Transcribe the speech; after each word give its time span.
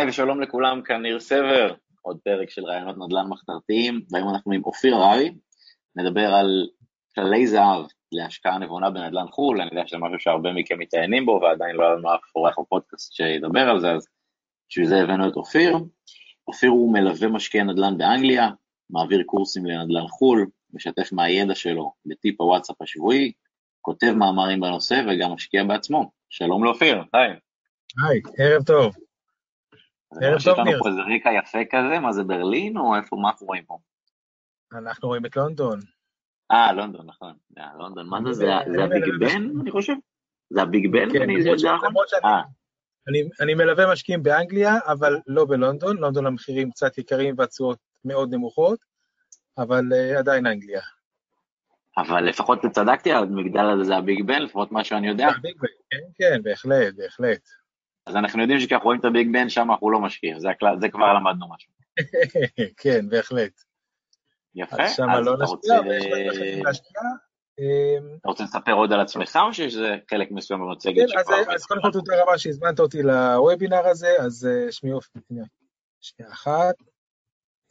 היי 0.00 0.08
ושלום 0.08 0.40
לכולם, 0.40 0.82
כאן 0.82 1.02
ניר 1.02 1.20
סבר, 1.20 1.74
עוד 2.02 2.18
פרק 2.24 2.50
של 2.50 2.64
רעיונות 2.64 2.96
נדל"ן 2.98 3.26
מחתרתיים, 3.28 4.00
והיום 4.10 4.28
אנחנו 4.28 4.52
עם 4.52 4.64
אופיר 4.64 4.94
הררי, 4.94 5.34
נדבר 5.96 6.34
על 6.34 6.68
כללי 7.14 7.46
זהב 7.46 7.84
להשקעה 8.12 8.58
נבונה 8.58 8.90
בנדל"ן 8.90 9.26
חו"ל, 9.30 9.60
אני 9.60 9.70
יודע 9.72 9.86
שזה 9.86 9.98
משהו 9.98 10.18
שהרבה 10.18 10.52
מכם 10.52 10.78
מתעניינים 10.78 11.26
בו, 11.26 11.40
ועדיין 11.42 11.76
לא 11.76 11.84
היה 11.84 12.14
אף 12.14 12.36
אורח 12.36 12.58
בפודקאסט 12.58 13.12
שידבר 13.12 13.60
על 13.60 13.80
זה, 13.80 13.90
אז 13.90 14.08
בשביל 14.68 14.86
זה 14.86 15.02
הבאנו 15.02 15.28
את 15.28 15.36
אופיר. 15.36 15.78
אופיר 16.48 16.70
הוא 16.70 16.92
מלווה 16.92 17.28
משקיעי 17.28 17.64
נדל"ן 17.64 17.98
באנגליה, 17.98 18.50
מעביר 18.90 19.22
קורסים 19.26 19.66
לנדל"ן 19.66 20.06
חו"ל, 20.08 20.46
משתף 20.72 21.12
מהידע 21.12 21.54
שלו 21.54 21.92
בטיפ 22.06 22.40
הוואטסאפ 22.40 22.82
השבועי, 22.82 23.32
כותב 23.80 24.12
מאמרים 24.18 24.60
בנושא 24.60 25.02
וגם 25.08 25.32
משקיע 25.32 25.64
בעצמו. 25.64 26.10
שלום 26.30 26.64
לאופיר, 26.64 27.02
היי. 27.12 27.30
היי, 28.08 28.20
ערב 28.38 28.62
טוב. 28.62 29.05
ערב 30.12 30.22
טוב, 30.22 30.28
ניר. 30.28 30.36
יש 30.36 30.46
לנו 30.46 30.82
פה 30.82 30.88
איזה 30.88 31.00
ריקע 31.00 31.30
יפה 31.32 31.58
כזה, 31.70 31.98
מה 31.98 32.12
זה 32.12 32.24
ברלין 32.24 32.78
או 32.78 32.96
איפה, 32.96 33.16
מה 33.16 33.28
אנחנו 33.28 33.46
רואים 33.46 33.64
פה? 33.64 33.78
אנחנו 34.72 35.08
רואים 35.08 35.26
את 35.26 35.36
לונדון. 35.36 35.80
אה, 36.52 36.72
לונדון, 36.72 37.06
נכון. 37.06 37.34
לונדון, 37.78 38.08
מה 38.08 38.18
זה, 38.32 38.46
זה 38.72 38.84
הביג 38.84 39.04
בן, 39.20 39.60
אני 39.60 39.70
חושב? 39.70 39.94
זה 40.50 40.62
הביג 40.62 40.92
בן? 40.92 41.12
כן, 41.12 41.30
אה. 42.24 42.42
אני 43.40 43.54
מלווה 43.54 43.92
משקיעים 43.92 44.22
באנגליה, 44.22 44.74
אבל 44.86 45.16
לא 45.26 45.44
בלונדון, 45.44 45.96
לונדון 45.96 46.26
המחירים 46.26 46.70
קצת 46.70 46.98
יקרים 46.98 47.34
והתשואות 47.38 47.78
מאוד 48.04 48.34
נמוכות, 48.34 48.78
אבל 49.58 49.84
uh, 49.92 50.18
עדיין 50.18 50.46
אנגליה. 50.46 50.80
אבל 51.98 52.24
לפחות 52.24 52.58
צדקתי, 52.72 53.12
המגדל 53.12 53.64
הזה 53.64 53.84
זה 53.84 53.96
הביג 53.96 54.26
בן, 54.26 54.42
לפחות 54.42 54.72
מה 54.72 54.84
שאני 54.84 55.08
יודע. 55.08 55.28
הביג 55.28 55.56
בן, 55.60 55.68
כן, 55.90 55.98
כן, 56.18 56.42
בהחלט, 56.42 56.94
בהחלט. 56.96 57.48
אז 58.06 58.16
אנחנו 58.16 58.40
יודעים 58.40 58.60
שכשאנחנו 58.60 58.84
רואים 58.84 59.00
את 59.00 59.04
הביג 59.04 59.32
בן 59.32 59.48
שם 59.48 59.70
אנחנו 59.70 59.90
לא 59.90 60.00
משקיעים, 60.00 60.40
זה, 60.40 60.50
הכלל, 60.50 60.80
זה 60.80 60.88
כבר 60.88 61.12
למדנו 61.12 61.46
משהו. 61.54 61.72
כן, 62.82 63.08
בהחלט. 63.08 63.52
יפה, 64.54 64.82
אז, 64.82 64.90
אז 64.90 65.26
לא 65.26 65.34
אתה 65.34 65.44
רוצה... 65.44 65.74
אמ, 67.58 68.16
אתה 68.20 68.28
רוצה 68.28 68.44
לספר 68.44 68.72
עוד 68.72 68.92
על 68.92 69.00
עצמך 69.00 69.38
או 69.46 69.54
שזה 69.54 69.96
חלק 70.10 70.30
מסוים 70.30 70.60
במצגת 70.60 71.08
כן. 71.12 71.18
אז, 71.18 71.26
אז 71.54 71.66
קודם 71.66 71.82
כל 71.82 71.92
תודה 71.92 72.22
רבה 72.22 72.38
שהזמנת 72.38 72.80
אותי 72.80 73.02
לוובינר 73.02 73.86
הזה, 73.86 74.16
אז 74.20 74.48
אה, 74.50 74.72
שמי 74.72 74.92
אופי, 74.92 75.18
שנייה 76.00 76.32
אחת, 76.32 76.74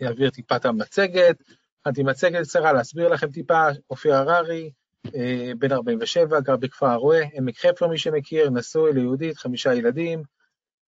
אעביר 0.03 0.29
טיפה 0.29 0.55
את 0.55 0.65
המצגת, 0.65 1.35
הכנתי 1.81 2.03
מצגת 2.03 2.41
קצרה 2.41 2.73
להסביר 2.73 3.07
לכם 3.07 3.31
טיפה, 3.31 3.67
אופיר 3.89 4.15
הררי, 4.15 4.71
אה, 5.15 5.51
בן 5.57 5.71
47, 5.71 6.39
גר 6.39 6.55
בכפר 6.55 6.85
הרועה, 6.85 7.21
עמק 7.33 7.57
חפר 7.57 7.87
מי 7.87 7.97
שמכיר, 7.97 8.49
נשוי 8.49 8.93
ליהודית, 8.93 9.37
חמישה 9.37 9.73
ילדים. 9.73 10.23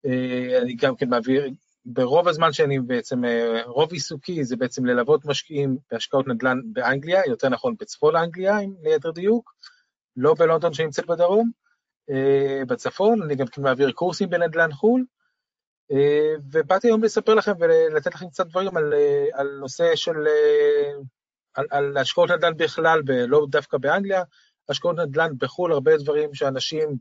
אה, 0.07 0.59
אני 0.63 0.75
גם 0.75 0.97
כן 0.97 1.09
מעביר, 1.09 1.49
ברוב 1.85 2.29
הזמן 2.29 2.53
שאני 2.53 2.81
בעצם, 2.81 3.25
אה, 3.25 3.63
רוב 3.67 3.93
עיסוקי 3.93 4.45
זה 4.45 4.57
בעצם 4.57 4.87
ללוות 4.87 5.25
משקיעים 5.25 5.77
בהשקעות 5.91 6.29
נדל"ן 6.29 6.61
באנגליה, 6.73 7.21
יותר 7.27 7.49
נכון 7.49 7.75
בצפון 7.81 8.17
אנגליה, 8.17 8.59
אם 8.59 8.75
ליתר 8.83 9.11
דיוק, 9.11 9.53
לא 10.17 10.35
בלונדון 10.39 10.75
שנמצאת 10.75 11.07
בדרום, 11.07 11.51
בצפון, 12.69 13.23
אני 13.23 13.35
גם 13.35 13.47
כן 13.47 13.63
מעביר 13.63 13.93
קורסים 13.93 14.31
בנדל"ן 14.31 14.73
חו"ל, 14.73 15.05
ובאתי 16.53 16.89
היום 16.89 17.05
לספר 17.05 17.35
לכם 17.35 17.53
ולתת 17.61 18.15
לכם 18.15 18.29
קצת 18.29 18.47
דברים 18.47 18.77
על, 18.77 18.95
על 19.33 19.57
נושא 19.61 19.97
של 19.97 20.17
על, 21.55 21.67
על 21.71 21.97
השקעות 21.97 22.31
נדל"ן 22.31 22.57
בכלל, 22.57 23.03
לא 23.29 23.47
דווקא 23.51 23.79
באנגליה, 23.79 24.23
השקעות 24.69 24.97
נדל"ן 24.97 25.31
בחו"ל, 25.39 25.73
הרבה 25.73 25.97
דברים 25.97 26.35
שאנשים 26.35 26.97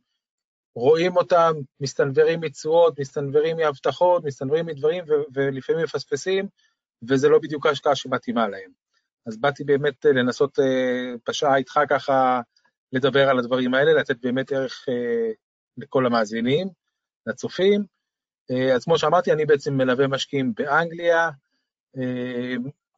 רואים 0.77 1.17
אותם, 1.17 1.53
מסתנוורים 1.79 2.41
מתשואות, 2.41 2.99
מסתנוורים 2.99 3.57
מהבטחות, 3.57 4.23
מסתנוורים 4.23 4.65
מדברים, 4.65 5.03
ולפעמים 5.33 5.83
מפספסים, 5.83 6.47
וזה 7.09 7.29
לא 7.29 7.39
בדיוק 7.39 7.65
ההשקעה 7.65 7.95
שמתאימה 7.95 8.47
להם. 8.47 8.71
אז 9.25 9.37
באתי 9.37 9.63
באמת 9.63 10.05
אה, 10.05 10.11
לנסות 10.11 10.59
אה, 10.59 11.13
בשעה 11.27 11.57
איתך 11.57 11.79
ככה 11.89 12.41
לדבר 12.91 13.29
על 13.29 13.39
הדברים 13.39 13.73
האלה, 13.73 13.93
לתת 13.93 14.17
באמת 14.21 14.51
ערך 14.51 14.85
אה, 14.89 15.31
לכל 15.77 16.05
המאזינים, 16.05 16.67
לצופים. 17.27 17.83
אז 18.75 18.83
כמו 18.83 18.97
שאמרתי, 18.97 19.31
אני 19.31 19.45
בעצם 19.45 19.73
מלווה 19.73 20.07
משקיעים 20.07 20.53
באנגליה, 20.55 21.29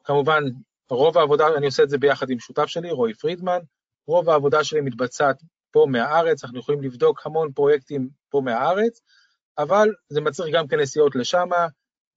כמובן 0.04 0.44
רוב 0.90 1.18
העבודה, 1.18 1.48
אני 1.58 1.66
עושה 1.66 1.84
את 1.84 1.90
זה 1.90 1.98
ביחד 1.98 2.30
עם 2.30 2.40
שותף 2.40 2.66
שלי, 2.66 2.92
רועי 2.92 3.14
פרידמן, 3.14 3.60
רוב 4.08 4.30
העבודה 4.30 4.64
שלי 4.64 4.82
מתבצעת 4.82 5.42
פה 5.72 5.86
מהארץ, 5.90 6.44
אנחנו 6.44 6.60
יכולים 6.60 6.84
לבדוק 6.84 7.26
המון 7.26 7.52
פרויקטים 7.52 8.10
פה 8.30 8.42
מהארץ, 8.46 9.02
אבל 9.58 9.90
זה 10.10 10.22
מצריך 10.22 10.56
גם 10.56 10.68
כן 10.68 10.80
נסיעות 10.80 11.16
לשם, 11.16 11.50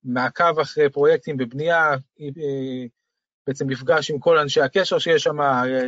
מעקב 0.03 0.59
אחרי 0.59 0.89
פרויקטים 0.89 1.37
בבנייה, 1.37 1.91
אה, 1.93 2.85
בעצם 3.47 3.67
מפגש 3.67 4.11
עם 4.11 4.19
כל 4.19 4.37
אנשי 4.37 4.61
הקשר 4.61 4.99
שיש 4.99 5.23
שם, 5.23 5.37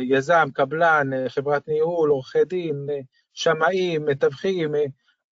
יזם, 0.00 0.48
קבלן, 0.54 1.28
חברת 1.28 1.68
ניהול, 1.68 2.10
עורכי 2.10 2.44
דין, 2.44 2.86
שמאים, 3.32 4.04
מתווכים, 4.04 4.72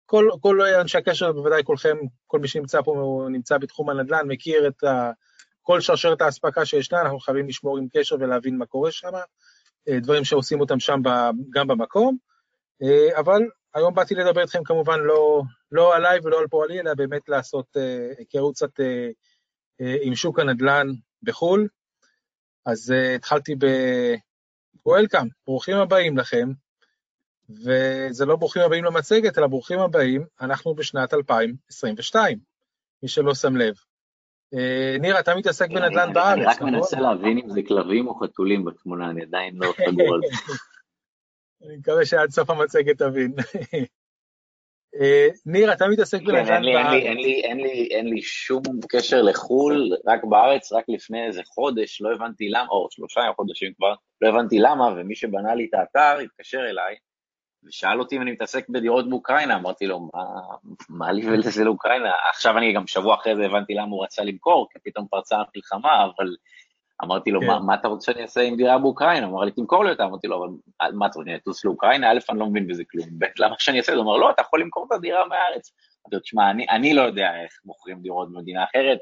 כל, 0.06 0.30
כל 0.42 0.62
אנשי 0.62 0.98
הקשר, 0.98 1.32
בוודאי 1.32 1.64
כולכם, 1.64 1.98
כל 2.28 2.40
מי 2.40 2.48
שנמצא 2.48 2.82
פה 2.82 3.26
נמצא 3.30 3.58
בתחום 3.58 3.90
הנדל"ן, 3.90 4.28
מכיר 4.28 4.68
את 4.68 4.84
ה... 4.84 5.12
כל 5.62 5.82
שרשרת 5.82 6.22
האספקה 6.22 6.66
שישנה, 6.66 7.02
אנחנו 7.02 7.20
חייבים 7.20 7.48
לשמור 7.48 7.78
עם 7.78 7.88
קשר 7.94 8.16
ולהבין 8.20 8.58
מה 8.58 8.66
קורה 8.66 8.92
שם, 8.92 9.16
אה, 9.16 9.22
דברים 9.90 10.24
שעושים 10.24 10.60
אותם 10.60 10.80
שם 10.80 11.02
גם 11.50 11.68
במקום, 11.68 12.18
אה, 12.82 13.20
אבל 13.20 13.42
היום 13.74 13.94
באתי 13.94 14.16
לדבר 14.16 14.42
איתכם 14.42 14.64
כמובן 14.64 15.00
לא, 15.00 15.42
לא 15.72 15.96
עליי 15.96 16.20
ולא 16.24 16.40
על 16.40 16.48
פועלי, 16.48 16.80
אלא 16.80 16.94
באמת 16.94 17.30
לעשות 17.30 17.78
אה, 17.78 18.10
היכרות 18.18 18.56
קצת 18.56 18.80
עם 19.80 20.16
שוק 20.16 20.40
הנדל"ן 20.40 20.88
בחו"ל. 21.24 21.68
אז 22.66 22.94
התחלתי 23.16 23.56
ב... 23.56 23.66
Welcome, 24.90 25.28
ברוכים 25.48 25.78
הבאים 25.78 26.18
לכם, 26.18 26.50
וזה 27.50 28.26
לא 28.26 28.36
ברוכים 28.36 28.62
הבאים 28.62 28.84
למצגת, 28.84 29.38
אלא 29.38 29.48
ברוכים 29.48 29.80
הבאים, 29.80 30.26
אנחנו 30.42 30.76
בשנת 30.76 31.14
2022, 31.14 32.40
מי 33.04 33.10
שלא 33.10 33.36
שם 33.36 33.56
לב. 33.56 33.76
אה, 34.54 34.98
ניר, 35.00 35.20
אתה 35.20 35.36
מתעסק 35.36 35.70
בנדל"ן 35.70 36.14
בארץ, 36.14 36.38
אני 36.38 36.46
רק 36.46 36.56
נכון? 36.56 36.74
מנסה 36.74 37.00
להבין 37.00 37.38
אם 37.38 37.50
זה 37.50 37.62
כלבים 37.68 38.08
או 38.08 38.16
חתולים 38.16 38.66
בתמונה, 38.66 39.10
אני 39.10 39.22
עדיין 39.22 39.56
לא 39.58 39.74
סגור 39.74 40.14
על 40.16 40.22
זה. 40.24 40.30
אני 41.68 41.78
מקווה 41.78 42.06
שעד 42.06 42.30
סוף 42.30 42.50
המצגת 42.50 42.98
תבין. 42.98 43.34
אה, 45.02 45.28
ניר, 45.46 45.74
אתה 45.74 45.88
מתעסק 45.88 46.20
כן, 46.20 46.26
בנדל"ן 46.26 46.64
בארץ. 46.74 47.04
אין 47.92 48.08
לי 48.08 48.22
שום 48.22 48.62
קשר 48.90 49.22
לחו"ל, 49.22 49.90
רק 50.08 50.24
בארץ, 50.24 50.74
רק 50.74 50.86
לפני 50.88 51.26
איזה 51.26 51.42
חודש, 51.46 52.02
לא 52.02 52.14
הבנתי 52.14 52.50
למה, 52.50 52.68
או 52.70 52.88
שלושה 52.92 53.22
חודשים 53.36 53.74
כבר, 53.74 53.94
לא 54.22 54.30
הבנתי 54.30 54.60
למה, 54.60 54.94
ומי 54.98 55.16
שבנה 55.16 55.56
לי 55.56 55.68
את 55.70 55.74
האתר 55.74 56.20
התקשר 56.20 56.60
אליי, 56.70 56.96
ושאל 57.68 58.00
אותי 58.00 58.18
אם 58.18 58.22
אני 58.22 58.32
מתעסק 58.32 58.70
בדירות 58.70 59.10
באוקראינה, 59.10 59.56
אמרתי 59.56 59.88
לו, 59.88 60.00
מה, 60.00 60.24
מה 60.90 61.12
לי 61.12 61.28
ולזה 61.28 61.64
לאוקראינה? 61.64 62.12
עכשיו 62.30 62.58
אני 62.58 62.74
גם 62.74 62.88
שבוע 62.88 63.16
אחרי 63.16 63.36
זה 63.36 63.46
הבנתי 63.46 63.74
למה 63.74 63.92
הוא 63.92 64.04
רצה 64.04 64.24
למכור, 64.24 64.68
כי 64.72 64.80
פתאום 64.84 65.08
פרצה 65.10 65.36
המלחמה, 65.36 66.06
אבל 66.06 66.36
אמרתי 67.04 67.32
לו, 67.32 67.42
כן. 67.42 67.48
מה, 67.48 67.60
מה 67.60 67.76
אתה 67.76 67.88
רוצה 67.88 68.12
שאני 68.12 68.22
אעשה 68.22 68.42
עם 68.42 68.56
דירה 68.56 68.78
באוקראינה? 68.78 69.26
הוא 69.26 69.36
אמר 69.36 69.46
לי, 69.46 69.52
תמכור 69.52 69.84
לי 69.84 69.92
אותה, 69.92 70.04
אמרתי 70.04 70.28
לו, 70.28 70.38
אבל 70.38 70.48
מה 70.94 71.06
אתה 71.06 71.20
רוצה, 71.20 71.30
אני 71.30 71.36
אטוס 71.36 71.66
לאוקראינה? 71.66 72.12
א', 72.12 72.20
אני 72.30 72.40
לא 72.40 72.46
מבין 72.46 72.68
בזה 72.68 72.84
כלום, 72.92 73.08
ב', 73.18 73.26
למה 73.40 73.56
שאני 73.60 73.78
אעשה? 73.78 73.94
הוא 73.94 74.04
אמר, 74.04 74.18
לא, 74.18 74.30
אתה 74.30 74.42
יכול 74.42 74.62
למכור 74.62 74.86
את 74.88 74.92
הדירה 74.92 75.26
מהארץ. 75.28 75.74
אמרתי 76.06 76.16
לו, 76.16 76.20
תשמע, 76.20 76.52
אני, 76.52 76.66
אני 76.70 76.94
לא 76.94 77.02
יודע 77.02 77.44
איך 77.44 77.52
מוכרים 77.66 78.02
דירות 78.02 78.34
במדינה 78.34 78.64
אחרת, 78.64 78.98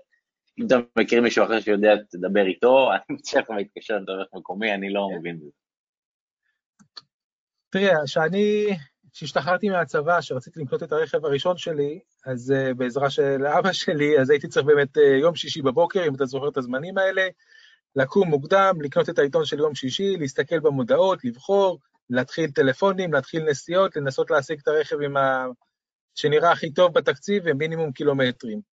אם 0.60 0.66
אתה 0.66 0.76
מכיר 1.00 1.22
מישהו 1.22 1.46
אחר 1.46 1.60
שיודע, 1.60 1.96
תדבר 2.12 2.46
איתו, 2.46 2.92
אני 2.92 3.18
לך 3.42 3.50
להתקשר 3.50 3.98
לתווך 3.98 4.28
מקומי, 4.34 4.74
אני 4.74 4.94
לא 4.94 5.08
כן. 5.12 5.18
מבין 5.20 5.38
בזה. 5.40 5.50
תראה, 7.72 8.06
כשאני, 8.06 8.68
כשהשתחררתי 9.14 9.70
מהצבא, 9.70 10.22
שרציתי 10.22 10.60
לקנות 10.60 10.84
את 10.84 10.92
הרכב 10.92 11.26
הראשון 11.26 11.58
שלי, 11.58 12.00
אז 12.26 12.54
uh, 12.54 12.74
בעזרה 12.74 13.10
של 13.10 13.46
אבא 13.46 13.74
שלי, 13.74 14.20
אז 14.20 14.30
הייתי 14.30 14.48
צריך 14.48 14.66
באמת 14.66 14.98
uh, 14.98 15.02
יום 15.22 15.36
שישי 15.36 15.62
בבוקר, 15.62 16.08
אם 16.08 16.16
אתה 16.16 16.26
זוכר 16.26 16.50
את 16.50 16.58
הזמנים 16.58 16.98
האלה, 16.98 17.28
לקום 17.96 18.30
מוקדם, 18.30 18.76
לקנות 18.82 19.10
את 19.10 19.20
העיתון 19.20 19.46
של 19.46 19.60
יום 19.60 19.76
שישי, 19.76 20.18
להסתכל 20.18 20.60
במודעות, 20.60 21.26
לבחור, 21.26 21.80
להתחיל 22.10 22.52
טלפונים, 22.52 23.14
להתחיל 23.14 23.44
נסיעות, 23.50 23.96
לנסות 23.96 24.32
להשיג 24.32 24.60
את 24.64 24.68
הרכב 24.68 25.02
עם 25.02 25.18
ה... 25.18 25.46
שנראה 26.16 26.52
הכי 26.52 26.74
טוב 26.74 26.94
בתקציב 26.94 27.44
ומינימום 27.46 27.92
קילומטרים. 27.92 28.71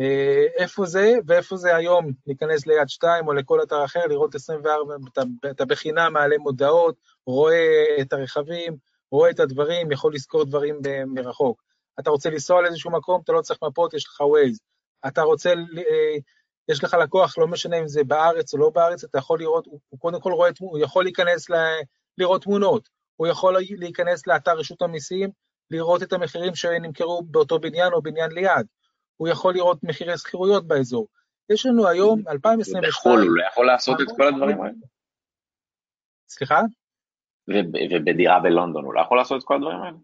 אה, 0.00 0.46
איפה 0.56 0.86
זה, 0.86 1.14
ואיפה 1.26 1.56
זה 1.56 1.76
היום, 1.76 2.12
להיכנס 2.26 2.66
ליד 2.66 2.88
2 2.88 3.28
או 3.28 3.32
לכל 3.32 3.62
אתר 3.62 3.84
אחר, 3.84 4.06
לראות 4.06 4.34
24, 4.34 4.94
אתה, 5.12 5.22
אתה 5.50 5.64
בחינם 5.64 6.12
מעלה 6.12 6.38
מודעות, 6.38 6.94
רואה 7.26 7.96
את 8.00 8.12
הרכבים, 8.12 8.76
רואה 9.10 9.30
את 9.30 9.40
הדברים, 9.40 9.92
יכול 9.92 10.14
לזכור 10.14 10.44
דברים 10.44 10.80
מרחוק. 11.06 11.62
אתה 12.00 12.10
רוצה 12.10 12.30
לנסוע 12.30 12.62
לאיזשהו 12.62 12.90
מקום, 12.90 13.20
אתה 13.24 13.32
לא 13.32 13.40
צריך 13.40 13.62
מפות, 13.62 13.94
יש 13.94 14.06
לך 14.06 14.20
ווייז. 14.20 14.60
אתה 15.06 15.22
רוצה, 15.22 15.50
אה, 15.50 16.16
יש 16.68 16.84
לך 16.84 16.96
לקוח, 17.02 17.38
לא 17.38 17.46
משנה 17.46 17.78
אם 17.78 17.88
זה 17.88 18.04
בארץ 18.04 18.54
או 18.54 18.58
לא 18.58 18.70
בארץ, 18.70 19.04
אתה 19.04 19.18
יכול 19.18 19.38
לראות, 19.40 19.66
הוא 19.66 20.00
קודם 20.00 20.20
כל 20.20 20.32
רואה, 20.32 20.50
הוא 20.60 20.78
יכול 20.78 21.04
להיכנס 21.04 21.50
ל, 21.50 21.54
לראות 22.18 22.42
תמונות, 22.42 22.88
הוא 23.16 23.26
יכול 23.26 23.56
להיכנס 23.70 24.26
לאתר 24.26 24.58
רשות 24.58 24.82
המיסים, 24.82 25.30
לראות 25.70 26.02
את 26.02 26.12
המחירים 26.12 26.54
שנמכרו 26.54 27.22
באותו 27.22 27.58
בניין 27.58 27.92
או 27.92 28.02
בניין 28.02 28.30
ליד. 28.32 28.66
הוא 29.16 29.28
יכול 29.28 29.54
לראות 29.54 29.78
מחירי 29.82 30.18
שכירויות 30.18 30.66
באזור. 30.66 31.08
יש 31.50 31.66
לנו 31.66 31.88
היום, 31.88 32.22
2022... 32.28 32.90
בחו"ל 32.90 33.28
הוא 33.28 33.36
לא 33.36 33.44
יכול 33.52 33.66
לעשות 33.66 34.00
את 34.00 34.06
כל 34.16 34.28
הדברים 34.28 34.62
האלה. 34.62 34.74
סליחה? 36.28 36.60
ובדירה 37.48 38.40
בלונדון 38.40 38.84
הוא 38.84 38.94
לא 38.94 39.00
יכול 39.00 39.18
לעשות 39.18 39.42
את 39.42 39.46
כל 39.46 39.54
הדברים 39.54 39.82
האלה? 39.82 39.96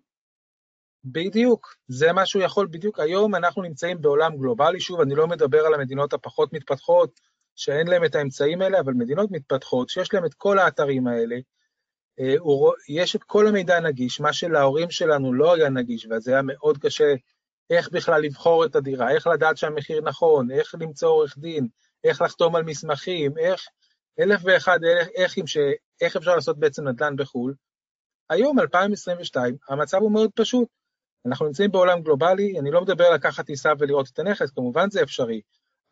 בדיוק, 1.05 1.77
זה 1.89 2.13
מה 2.13 2.27
שהוא 2.27 2.43
יכול 2.43 2.67
בדיוק. 2.67 3.01
היום 3.01 3.35
אנחנו 3.35 3.63
נמצאים 3.63 4.01
בעולם 4.01 4.37
גלובלי, 4.37 4.81
שוב, 4.81 5.01
אני 5.01 5.15
לא 5.15 5.27
מדבר 5.27 5.67
על 5.67 5.75
המדינות 5.75 6.13
הפחות 6.13 6.53
מתפתחות, 6.53 7.21
שאין 7.57 7.87
להן 7.87 8.05
את 8.05 8.15
האמצעים 8.15 8.63
האלה, 8.63 8.81
אבל 8.81 8.93
מדינות 8.93 9.31
מתפתחות, 9.31 9.89
שיש 9.89 10.15
להן 10.15 10.25
את 10.25 10.35
כל 10.35 10.59
האתרים 10.59 11.07
האלה, 11.07 11.37
אה, 12.21 12.35
יש 12.89 13.17
את 13.17 13.25
כל 13.25 13.47
המידע 13.47 13.81
נגיש, 13.81 14.21
מה 14.21 14.33
שלהורים 14.33 14.91
שלנו 14.91 15.33
לא 15.33 15.55
היה 15.55 15.69
נגיש, 15.69 16.07
ואז 16.07 16.29
היה 16.29 16.43
מאוד 16.43 16.79
קשה 16.79 17.15
איך 17.71 17.89
בכלל 17.93 18.23
לבחור 18.23 18.65
את 18.65 18.77
הדירה, 18.77 19.11
איך 19.11 19.27
לדעת 19.27 19.57
שהמחיר 19.57 20.01
נכון, 20.01 20.51
איך 20.51 20.75
למצוא 20.81 21.09
עורך 21.09 21.39
דין, 21.39 21.69
איך 22.05 22.23
לחתום 22.23 22.57
על 22.57 22.63
מסמכים, 22.63 23.39
איך, 23.39 23.61
אלף 24.21 24.41
ואחד, 24.45 24.79
איך, 24.85 25.09
איך, 25.15 25.35
איך 26.01 26.17
אפשר 26.17 26.35
לעשות 26.35 26.59
בעצם 26.59 26.89
נדל"ן 26.89 27.17
בחו"ל. 27.17 27.55
היום, 28.31 28.61
2022, 28.61 29.57
המצב 29.69 29.99
הוא 29.99 30.13
מאוד 30.13 30.31
פשוט. 30.35 30.69
אנחנו 31.27 31.47
נמצאים 31.47 31.71
בעולם 31.71 32.03
גלובלי, 32.03 32.59
אני 32.59 32.71
לא 32.71 32.83
מדבר 32.83 33.11
לקחת 33.11 33.47
טיסה 33.47 33.73
ולראות 33.79 34.09
את 34.13 34.19
הנכס, 34.19 34.51
כמובן 34.51 34.91
זה 34.91 35.03
אפשרי, 35.03 35.41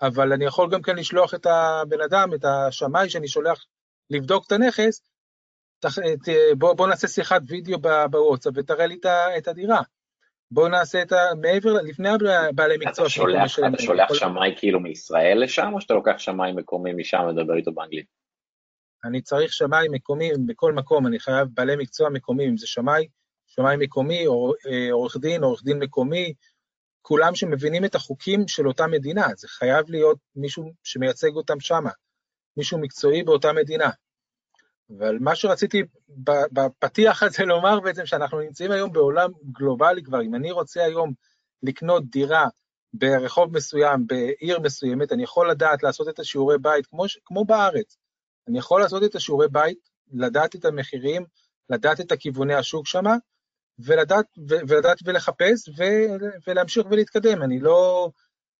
אבל 0.03 0.33
אני 0.33 0.45
יכול 0.45 0.71
גם 0.71 0.83
כן 0.83 0.97
לשלוח 0.97 1.35
את 1.35 1.47
הבן 1.47 2.01
אדם, 2.01 2.35
את 2.35 2.45
השמאי 2.45 3.11
שאני 3.11 3.29
שולח 3.29 3.65
לבדוק 4.11 4.47
את 4.47 4.53
הנכס, 4.53 5.03
בוא, 6.59 6.73
בוא 6.73 6.89
נעשה 6.89 7.09
שיחת 7.09 7.41
וידאו 7.47 7.79
בוואטסאפ 8.11 8.53
ותראה 8.57 8.87
לי 8.87 8.99
את 9.39 9.49
הדירה. 9.49 9.83
בוא 10.51 10.69
נעשה 10.69 11.03
את 11.03 11.13
ה... 11.13 11.17
מעבר, 11.41 11.73
לפני 11.73 12.09
הבעלי 12.49 12.77
מקצוע. 12.77 13.05
אתה 13.05 13.11
שולח, 13.11 13.59
אתה 13.59 13.83
שולח 13.83 14.15
שמאי 14.15 14.55
כאילו 14.57 14.81
מישראל 14.81 15.43
לשם, 15.43 15.71
או 15.73 15.81
שאתה 15.81 15.95
לוקח 15.95 16.19
שמאי 16.19 16.53
מקומי 16.53 16.93
משם 16.93 17.23
ודבר 17.31 17.57
איתו 17.57 17.73
באנגלית? 17.73 18.07
אני 19.05 19.23
צריך 19.23 19.53
שמאי 19.53 19.87
מקומי 19.91 20.31
בכל 20.47 20.73
מקום, 20.73 21.07
אני 21.07 21.19
חייב 21.19 21.49
בעלי 21.55 21.77
מקצוע 21.77 22.11
מקומי, 22.11 22.49
אם 22.49 22.57
זה 22.57 22.67
שמאי, 22.67 23.09
שמאי 23.47 23.77
מקומי, 23.79 24.27
אה, 24.27 24.93
עורך 24.93 25.17
דין, 25.17 25.43
עורך 25.43 25.65
דין 25.65 25.79
מקומי, 25.79 26.33
כולם 27.03 27.35
שמבינים 27.35 27.85
את 27.85 27.95
החוקים 27.95 28.49
של 28.49 28.69
אותה 28.69 28.87
מדינה, 28.87 29.27
זה 29.37 29.49
חייב 29.49 29.91
להיות 29.91 30.19
מישהו 30.37 30.73
שמייצג 30.85 31.35
אותם 31.35 31.61
שמה, 31.61 31.91
מישהו 32.57 32.79
מקצועי 32.79 33.23
באותה 33.23 33.53
מדינה. 33.53 33.91
אבל 34.97 35.19
מה 35.21 35.35
שרציתי 35.35 35.83
בפתיח 36.53 37.23
הזה 37.23 37.45
לומר 37.45 37.81
בעצם, 37.81 38.07
שאנחנו 38.07 38.41
נמצאים 38.41 38.71
היום 38.71 38.93
בעולם 38.93 39.31
גלובלי 39.53 40.03
כבר, 40.03 40.23
אם 40.23 40.35
אני 40.35 40.51
רוצה 40.51 40.85
היום 40.85 41.13
לקנות 41.63 42.11
דירה 42.11 42.47
ברחוב 42.93 43.57
מסוים, 43.57 44.07
בעיר 44.07 44.61
מסוימת, 44.61 45.13
אני 45.13 45.23
יכול 45.23 45.51
לדעת 45.51 45.83
לעשות 45.83 46.09
את 46.09 46.19
השיעורי 46.19 46.59
בית 46.59 46.87
כמו, 46.87 47.05
כמו 47.25 47.45
בארץ. 47.45 47.97
אני 48.49 48.59
יכול 48.59 48.81
לעשות 48.81 49.03
את 49.03 49.15
השיעורי 49.15 49.49
בית, 49.49 49.79
לדעת 50.13 50.57
את 50.57 50.65
המחירים, 50.65 51.25
לדעת 51.71 52.01
את 52.01 52.13
הכיווני 52.13 52.55
השוק 52.55 52.87
שמה, 52.87 53.17
ולדעת, 53.79 54.27
ולדעת 54.49 54.99
ולחפש 55.05 55.69
ו, 55.69 55.83
ולהמשיך 56.47 56.87
ולהתקדם. 56.91 57.43
אני 57.43 57.61
לא, 57.61 58.11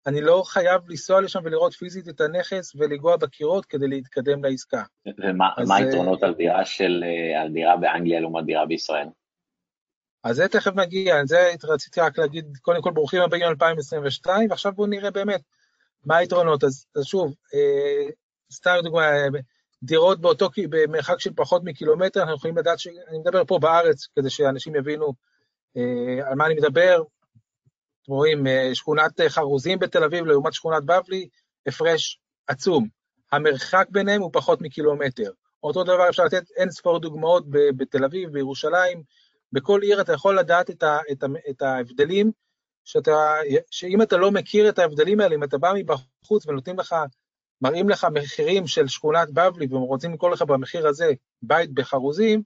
אני 0.09 0.21
לא 0.21 0.43
חייב 0.45 0.81
לנסוע 0.89 1.21
לשם 1.21 1.39
ולראות 1.43 1.73
פיזית 1.73 2.09
את 2.09 2.21
הנכס 2.21 2.75
ולגוע 2.75 3.17
בקירות 3.17 3.65
כדי 3.65 3.87
להתקדם 3.87 4.43
לעסקה. 4.45 4.83
ומה 5.17 5.75
היתרונות 5.75 6.23
על 6.23 6.33
דירה 6.33 6.65
של, 6.65 7.03
אה, 7.03 7.41
על 7.41 7.49
דירה 7.49 7.77
באנגליה 7.77 8.19
לעומת 8.19 8.45
דירה 8.45 8.65
בישראל? 8.65 9.07
אז 10.23 10.35
זה 10.35 10.47
תכף 10.47 10.75
נגיע, 10.75 11.15
זה 11.25 11.51
רציתי 11.63 12.01
רק 12.01 12.19
להגיד, 12.19 12.57
קודם 12.61 12.81
כל 12.81 12.91
ברוכים 12.91 13.21
הבאים 13.21 13.43
2022, 13.43 14.49
ועכשיו 14.49 14.71
בואו 14.73 14.87
נראה 14.87 15.11
באמת 15.11 15.41
מה 16.05 16.17
היתרונות. 16.17 16.63
אז, 16.63 16.85
אז 16.95 17.05
שוב, 17.05 17.35
אה, 17.53 18.09
סתם 18.51 18.75
לדוגמה, 18.79 19.11
דירות 19.83 20.21
באותו, 20.21 20.49
במרחק 20.69 21.19
של 21.19 21.33
פחות 21.35 21.63
מקילומטר, 21.63 22.21
אנחנו 22.21 22.35
יכולים 22.35 22.57
לדעת, 22.57 22.79
ש... 22.79 22.87
אני 22.87 23.17
מדבר 23.17 23.45
פה 23.45 23.59
בארץ, 23.61 24.07
כדי 24.15 24.29
שאנשים 24.29 24.75
יבינו 24.75 25.13
אה, 25.77 26.29
על 26.29 26.35
מה 26.35 26.45
אני 26.45 26.53
מדבר, 26.53 27.03
אתם 28.09 28.15
רואים, 28.15 28.47
אה, 28.47 28.69
שכונת 28.73 29.21
אה, 29.21 29.29
חרוזים 29.29 29.79
בתל 29.79 30.03
אביב 30.03 30.25
לעומת 30.25 30.53
שכונת 30.53 30.83
בבלי, 30.83 31.27
הפרש 31.67 32.19
עצום. 32.47 32.87
המרחק 33.31 33.87
ביניהם 33.89 34.21
הוא 34.21 34.29
פחות 34.33 34.61
מקילומטר. 34.61 35.31
אותו 35.63 35.83
דבר 35.83 36.09
אפשר 36.09 36.23
לתת 36.23 36.43
אין 36.57 36.71
ספור 36.71 36.99
דוגמאות 36.99 37.45
בתל 37.49 38.03
אביב, 38.03 38.29
בירושלים, 38.29 39.03
בכל 39.51 39.81
עיר 39.81 40.01
אתה 40.01 40.13
יכול 40.13 40.39
לדעת 40.39 40.69
את, 40.69 40.83
ה, 40.83 40.97
את, 41.11 41.23
ה, 41.23 41.27
את 41.49 41.61
ההבדלים, 41.61 42.31
שאתה, 42.85 43.35
שאם 43.71 44.01
אתה 44.01 44.17
לא 44.17 44.31
מכיר 44.31 44.69
את 44.69 44.79
ההבדלים 44.79 45.19
האלה, 45.19 45.35
אם 45.35 45.43
אתה 45.43 45.57
בא 45.57 45.73
מבחוץ 45.75 46.47
ונותנים 46.47 46.79
לך, 46.79 46.95
מראים 47.61 47.89
לך 47.89 48.07
מחירים 48.13 48.67
של 48.67 48.87
שכונת 48.87 49.31
בבלי 49.33 49.67
ורוצים 49.69 50.11
למכור 50.11 50.31
לך 50.31 50.41
במחיר 50.41 50.87
הזה 50.87 51.11
בית 51.41 51.73
בחרוזים, 51.73 52.41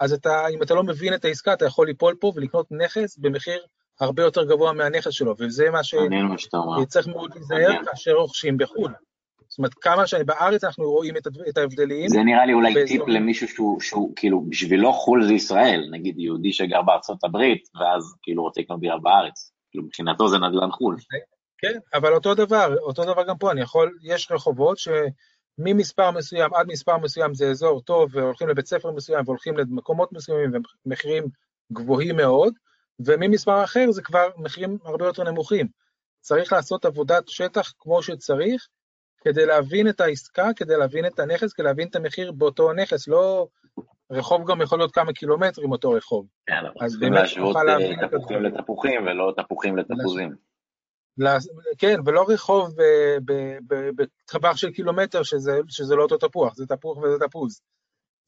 אז 0.00 0.12
אתה, 0.12 0.48
אם 0.48 0.62
אתה 0.62 0.74
לא 0.74 0.82
מבין 0.82 1.14
את 1.14 1.24
העסקה, 1.24 1.52
אתה 1.52 1.64
יכול 1.64 1.86
ליפול 1.86 2.16
פה 2.20 2.32
ולקנות 2.36 2.66
נכס 2.70 3.16
במחיר 3.16 3.66
הרבה 4.00 4.22
יותר 4.22 4.44
גבוה 4.44 4.72
מהנכס 4.72 5.12
שלו, 5.12 5.34
וזה 5.38 5.70
מה 5.70 5.84
שצריך 5.84 7.08
מאוד 7.08 7.30
להיזהר 7.34 7.84
כאשר 7.84 8.12
רוכשים 8.12 8.56
בחו"ל. 8.56 8.92
זאת 9.48 9.58
אומרת, 9.58 9.74
כמה 9.74 10.06
שבארץ 10.06 10.64
אנחנו 10.64 10.84
רואים 10.84 11.14
את 11.48 11.58
ההבדלים. 11.58 12.08
זה 12.08 12.22
נראה 12.22 12.46
לי 12.46 12.52
אולי 12.52 12.74
באזור... 12.74 12.88
טיפ 12.88 13.08
למישהו 13.08 13.48
שהוא, 13.48 13.80
שהוא, 13.80 14.12
כאילו, 14.16 14.40
בשבילו 14.48 14.92
חו"ל 14.92 15.26
זה 15.26 15.32
ישראל, 15.32 15.88
נגיד 15.90 16.18
יהודי 16.18 16.52
שגר 16.52 16.82
בארצות 16.82 17.24
הברית, 17.24 17.68
ואז 17.80 18.14
כאילו 18.22 18.42
רוצה 18.42 18.60
לקנות 18.60 18.80
דירה 18.80 18.98
בארץ. 18.98 19.52
כאילו, 19.70 19.84
מבחינתו 19.84 20.28
זה 20.28 20.36
נדל"ן 20.38 20.70
חו"ל. 20.70 20.96
כן, 21.58 21.78
אבל 21.94 22.14
אותו 22.14 22.34
דבר, 22.34 22.74
אותו 22.78 23.04
דבר 23.04 23.22
גם 23.28 23.38
פה, 23.38 23.52
אני 23.52 23.60
יכול, 23.60 23.98
יש 24.02 24.28
רחובות 24.30 24.78
שממספר 24.78 26.10
מסוים 26.10 26.54
עד 26.54 26.66
מספר 26.68 26.98
מסוים 26.98 27.34
זה 27.34 27.50
אזור 27.50 27.80
טוב, 27.80 28.10
והולכים 28.12 28.48
לבית 28.48 28.66
ספר 28.66 28.90
מסוים, 28.90 29.22
והולכים 29.26 29.56
למקומות 29.56 30.12
מסוימים, 30.12 30.50
ומחירים 30.86 31.24
גבוהים 31.72 32.16
מאוד, 32.16 32.52
וממספר 33.06 33.64
אחר 33.64 33.90
זה 33.90 34.02
כבר 34.02 34.28
מחירים 34.36 34.78
הרבה 34.84 35.06
יותר 35.06 35.24
נמוכים. 35.24 35.66
צריך 36.20 36.52
לעשות 36.52 36.84
עבודת 36.84 37.28
שטח 37.28 37.72
כמו 37.78 38.02
שצריך, 38.02 38.68
כדי 39.24 39.46
להבין 39.46 39.88
את 39.88 40.00
העסקה, 40.00 40.48
כדי 40.56 40.76
להבין 40.76 41.06
את 41.06 41.18
הנכס, 41.18 41.52
כדי 41.52 41.66
להבין 41.66 41.88
את 41.88 41.96
המחיר 41.96 42.32
באותו 42.32 42.72
נכס, 42.72 43.08
לא... 43.08 43.46
רחוב 44.10 44.50
גם 44.50 44.62
יכול 44.62 44.78
להיות 44.78 44.92
כמה 44.92 45.12
קילומטרים 45.12 45.72
אותו 45.72 45.90
רחוב. 45.90 46.26
כן, 46.46 46.54
אנחנו 46.54 46.80
צריכים 46.88 47.12
להשוות 47.12 47.56
אה, 47.56 48.08
תפוחים 48.08 48.42
לתפוחים 48.42 49.06
ולא 49.06 49.32
תפוחים 49.36 49.76
לתפוזים. 49.76 50.34
כן, 51.78 51.96
ולא 52.06 52.24
רחוב 52.28 52.74
בטווח 53.96 54.56
של 54.56 54.70
קילומטר 54.70 55.22
שזה, 55.22 55.60
שזה 55.68 55.94
לא 55.94 56.02
אותו 56.02 56.28
תפוח, 56.28 56.54
זה 56.54 56.66
תפוח 56.66 56.98
וזה 56.98 57.18
תפוז. 57.28 57.60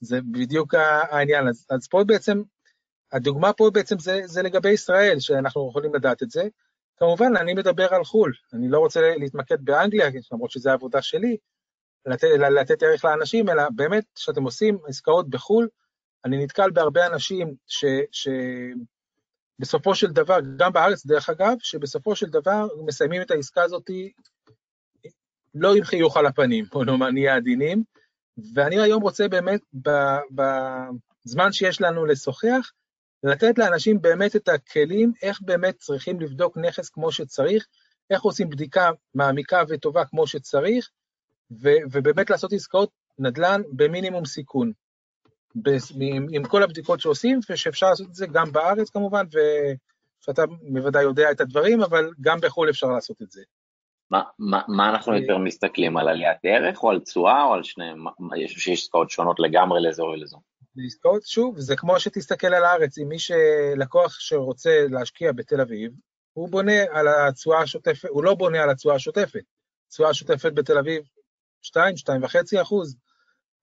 זה 0.01 0.21
בדיוק 0.33 0.75
העניין. 1.11 1.49
אז, 1.49 1.67
אז 1.71 1.89
פה 1.89 2.05
בעצם 2.07 2.43
הדוגמה 3.13 3.53
פה 3.53 3.71
בעצם 3.75 3.99
זה, 3.99 4.21
זה 4.25 4.43
לגבי 4.43 4.71
ישראל, 4.71 5.21
שאנחנו 5.21 5.69
יכולים 5.71 5.95
לדעת 5.95 6.23
את 6.23 6.31
זה. 6.31 6.43
כמובן, 6.97 7.37
אני 7.37 7.55
מדבר 7.55 7.95
על 7.95 8.05
חו"ל, 8.05 8.33
אני 8.53 8.69
לא 8.69 8.79
רוצה 8.79 9.01
להתמקד 9.17 9.65
באנגליה, 9.65 10.09
למרות 10.33 10.51
שזו 10.51 10.71
העבודה 10.71 11.03
שלי, 11.03 11.37
לתת, 12.07 12.29
לתת 12.61 12.83
ערך 12.83 13.05
לאנשים, 13.05 13.49
אלא 13.49 13.63
באמת, 13.75 14.05
כשאתם 14.15 14.45
עושים 14.45 14.79
עסקאות 14.87 15.31
בחו"ל, 15.31 15.69
אני 16.25 16.45
נתקל 16.45 16.71
בהרבה 16.71 17.07
אנשים 17.07 17.55
ש, 17.67 17.85
שבסופו 19.61 19.95
של 19.95 20.07
דבר, 20.07 20.39
גם 20.57 20.73
בארץ 20.73 21.07
דרך 21.07 21.31
אגב, 21.31 21.57
שבסופו 21.61 22.17
של 22.17 22.27
דבר 22.27 22.67
מסיימים 22.87 23.23
את 23.23 23.31
העסקה 23.31 23.63
הזאת 23.63 23.91
לא 25.55 25.75
עם 25.75 25.85
חיוך 25.85 26.17
על 26.17 26.27
הפנים, 26.27 26.65
בוא 26.73 26.85
נאמר, 26.85 27.11
נהיה 27.11 27.37
עדינים, 27.37 27.85
ואני 28.55 28.81
היום 28.81 29.03
רוצה 29.03 29.29
באמת, 29.29 29.61
בזמן 31.25 31.53
שיש 31.53 31.81
לנו 31.81 32.07
לשוחח, 32.07 32.73
לתת 33.23 33.59
לאנשים 33.59 34.01
באמת 34.03 34.37
את 34.37 34.49
הכלים 34.49 35.13
איך 35.23 35.41
באמת 35.43 35.77
צריכים 35.77 36.21
לבדוק 36.21 36.57
נכס 36.57 36.91
כמו 36.91 37.13
שצריך, 37.13 37.67
איך 38.11 38.23
עושים 38.23 38.51
בדיקה 38.51 38.91
מעמיקה 39.15 39.63
וטובה 39.69 40.05
כמו 40.05 40.27
שצריך, 40.27 40.91
ו- 41.63 41.83
ובאמת 41.93 42.31
לעשות 42.31 42.53
עסקאות 42.53 42.91
נדל"ן 43.19 43.63
במינימום 43.73 44.25
סיכון. 44.25 44.73
עם, 46.01 46.27
עם 46.33 46.45
כל 46.45 46.63
הבדיקות 46.63 47.01
שעושים, 47.01 47.41
ושאפשר 47.51 47.89
לעשות 47.89 48.07
את 48.07 48.15
זה 48.15 48.27
גם 48.27 48.53
בארץ 48.53 48.91
כמובן, 48.91 49.27
ושאתה 49.27 50.43
בוודאי 50.73 51.03
יודע 51.03 51.31
את 51.31 51.41
הדברים, 51.41 51.83
אבל 51.83 52.11
גם 52.21 52.39
בחו"ל 52.43 52.71
אפשר 52.71 52.87
לעשות 52.87 53.23
את 53.23 53.31
זה. 53.31 53.43
מה, 54.11 54.23
מה, 54.39 54.63
מה 54.69 54.91
אנחנו 54.91 55.17
יותר 55.17 55.39
מסתכלים, 55.39 55.97
על 55.97 56.09
עליית 56.09 56.39
ערך 56.43 56.83
או 56.83 56.91
על 56.91 57.01
תשואה 57.01 57.45
או 57.45 57.55
על 57.55 57.63
שניהם? 57.63 58.05
יש 58.37 58.69
עסקאות 58.69 59.11
שונות 59.11 59.41
לגמרי 59.41 59.83
לאזור 59.83 60.09
ולאזור? 60.09 60.41
לעסקאות, 60.79 61.27
שוב, 61.27 61.59
זה 61.59 61.77
כמו 61.77 62.01
שתסתכל 62.01 62.55
על 62.55 62.65
הארץ, 62.65 62.99
אם 62.99 63.09
מי 63.09 63.19
שלקוח 63.19 64.21
שרוצה 64.21 64.87
להשקיע 64.91 65.33
בתל 65.33 65.61
אביב, 65.61 65.93
הוא 66.33 66.49
בונה 66.49 66.83
על 66.91 67.09
התשואה 67.09 67.63
השוטפת, 67.63 68.09
הוא 68.09 68.25
לא 68.25 68.35
בונה 68.35 68.63
על 68.63 68.71
התשואה 68.71 68.95
השוטפת. 68.95 69.41
תשואה 69.89 70.11
השוטפת 70.11 70.53
בתל 70.55 70.79
אביב, 70.79 71.03
2, 71.63 71.95
2.5 71.97 72.63
אחוז, 72.63 72.97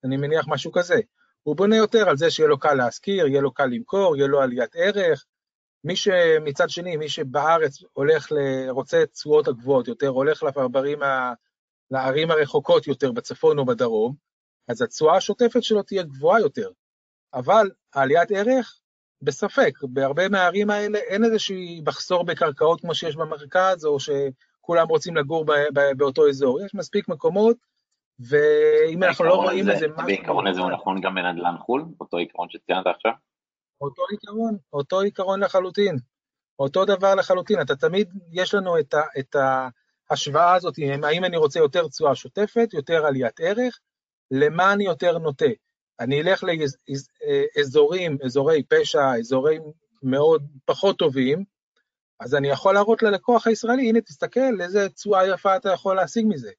אני 0.03 0.17
מניח 0.17 0.45
משהו 0.47 0.71
כזה. 0.71 0.99
הוא 1.43 1.55
בונה 1.55 1.75
יותר 1.75 2.09
על 2.09 2.17
זה 2.17 2.31
שיהיה 2.31 2.49
לו 2.49 2.59
קל 2.59 2.73
להשכיר, 2.73 3.27
יהיה 3.27 3.41
לו 3.41 3.53
קל 3.53 3.65
למכור, 3.65 4.15
יהיה 4.15 4.27
לו 4.27 4.41
עליית 4.41 4.75
ערך, 4.75 5.25
מי 5.83 5.95
שמצד 5.95 6.69
שני, 6.69 6.97
מי 6.97 7.09
שבארץ 7.09 7.83
הולך, 7.93 8.31
ל... 8.31 8.69
רוצה 8.69 9.05
תשואות 9.05 9.47
הגבוהות 9.47 9.87
יותר, 9.87 10.07
הולך 10.07 10.43
לפרברים, 10.43 11.03
ה... 11.03 11.33
לערים 11.91 12.31
הרחוקות 12.31 12.87
יותר 12.87 13.11
בצפון 13.11 13.59
או 13.59 13.65
בדרום, 13.65 14.15
אז 14.67 14.81
התשואה 14.81 15.17
השוטפת 15.17 15.63
שלו 15.63 15.83
תהיה 15.83 16.03
גבוהה 16.03 16.39
יותר. 16.39 16.69
אבל 17.35 17.71
עליית 17.91 18.31
ערך, 18.31 18.79
בספק, 19.21 19.73
בהרבה 19.83 20.29
מהערים 20.29 20.69
האלה 20.69 20.97
אין 20.97 21.23
איזושהי 21.23 21.81
מחסור 21.87 22.25
בקרקעות 22.25 22.81
כמו 22.81 22.95
שיש 22.95 23.15
במרכז, 23.15 23.85
או 23.85 23.97
שכולם 23.99 24.87
רוצים 24.87 25.15
לגור 25.15 25.45
ב... 25.45 25.51
ב... 25.51 25.79
באותו 25.97 26.29
אזור. 26.29 26.61
יש 26.65 26.75
מספיק 26.75 27.07
מקומות, 27.07 27.57
ואם 28.19 29.03
אנחנו 29.03 29.25
לא 29.25 29.35
רואים 29.35 29.69
איזה. 29.69 29.87
בעיקרון 29.87 30.47
הזה 30.47 30.61
הוא 30.61 30.71
נכון 30.71 31.01
גם 31.01 31.15
בנדל"ן 31.15 31.55
חו"ל, 31.59 31.85
אותו 31.99 32.17
עיקרון 32.17 32.49
שציינת 32.49 32.87
עכשיו? 32.87 33.11
אותו 33.81 34.01
עיקרון, 34.11 34.57
אותו 34.73 34.99
עיקרון 34.99 35.43
לחלוטין. 35.43 35.95
אותו 36.59 36.85
דבר 36.85 37.15
לחלוטין. 37.15 37.61
אתה 37.61 37.75
תמיד, 37.75 38.09
יש 38.31 38.53
לנו 38.53 38.79
את, 38.79 38.93
ה, 38.93 39.01
את 39.19 39.35
ההשוואה 40.09 40.55
הזאת, 40.55 40.75
האם 41.03 41.25
אני 41.25 41.37
רוצה 41.37 41.59
יותר 41.59 41.87
תשואה 41.87 42.15
שוטפת, 42.15 42.73
יותר 42.73 43.05
עליית 43.05 43.39
ערך, 43.39 43.79
למה 44.31 44.73
אני 44.73 44.85
יותר 44.85 45.17
נוטה. 45.17 45.45
אני 45.99 46.21
אלך 46.21 46.43
לאזורים, 47.57 48.17
אזורי 48.25 48.63
פשע, 48.63 49.15
אזורים 49.19 49.61
מאוד 50.03 50.43
פחות 50.65 50.97
טובים, 50.97 51.43
אז 52.19 52.35
אני 52.35 52.47
יכול 52.47 52.73
להראות 52.73 53.03
ללקוח 53.03 53.47
הישראלי, 53.47 53.89
הנה 53.89 54.01
תסתכל, 54.01 54.61
איזה 54.61 54.89
תשואה 54.89 55.27
יפה 55.27 55.55
אתה 55.55 55.69
יכול 55.69 55.95
להשיג 55.95 56.25
מזה. 56.29 56.51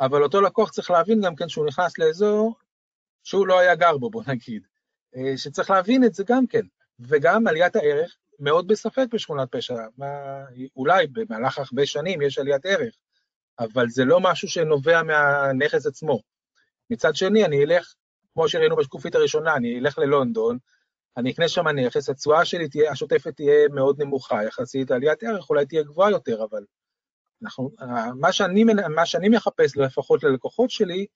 אבל 0.00 0.22
אותו 0.22 0.40
לקוח 0.40 0.70
צריך 0.70 0.90
להבין 0.90 1.20
גם 1.20 1.36
כן 1.36 1.48
שהוא 1.48 1.66
נכנס 1.66 1.98
לאזור 1.98 2.54
שהוא 3.24 3.46
לא 3.46 3.58
היה 3.58 3.74
גר 3.74 3.96
בו, 3.96 4.10
בוא 4.10 4.22
נגיד. 4.26 4.62
אה, 5.16 5.36
שצריך 5.36 5.70
להבין 5.70 6.04
את 6.04 6.14
זה 6.14 6.24
גם 6.26 6.46
כן. 6.46 6.66
וגם 7.00 7.46
עליית 7.46 7.76
הערך 7.76 8.16
מאוד 8.38 8.68
בספק 8.68 9.06
בשכונת 9.12 9.48
פשע. 9.50 9.74
מה, 9.96 10.06
אולי 10.76 11.06
במהלך 11.06 11.58
הרבה 11.58 11.86
שנים 11.86 12.22
יש 12.22 12.38
עליית 12.38 12.66
ערך, 12.66 12.94
אבל 13.58 13.88
זה 13.88 14.04
לא 14.04 14.20
משהו 14.20 14.48
שנובע 14.48 15.02
מהנכס 15.02 15.86
עצמו. 15.86 16.20
מצד 16.90 17.16
שני, 17.16 17.44
אני 17.44 17.64
אלך, 17.64 17.94
כמו 18.34 18.48
שראינו 18.48 18.76
בשקופית 18.76 19.14
הראשונה, 19.14 19.56
אני 19.56 19.78
אלך 19.78 19.98
ללונדון, 19.98 20.58
אני 21.16 21.32
אקנה 21.32 21.48
שם 21.48 21.68
נכס, 21.68 22.08
התשואה 22.08 22.44
שלי 22.44 22.68
תהיה, 22.68 22.92
השוטפת 22.92 23.36
תהיה 23.36 23.68
מאוד 23.68 24.02
נמוכה 24.02 24.44
יחסית, 24.44 24.90
עליית 24.90 25.22
ערך 25.22 25.50
אולי 25.50 25.66
תהיה 25.66 25.82
גבוהה 25.82 26.10
יותר, 26.10 26.44
אבל 26.44 26.64
אנחנו, 27.42 27.70
מה, 28.14 28.32
שאני, 28.32 28.64
מה 28.94 29.06
שאני 29.06 29.28
מחפש, 29.28 29.76
לפחות 29.76 30.24
ללקוחות 30.24 30.70
שלי, 30.70 31.06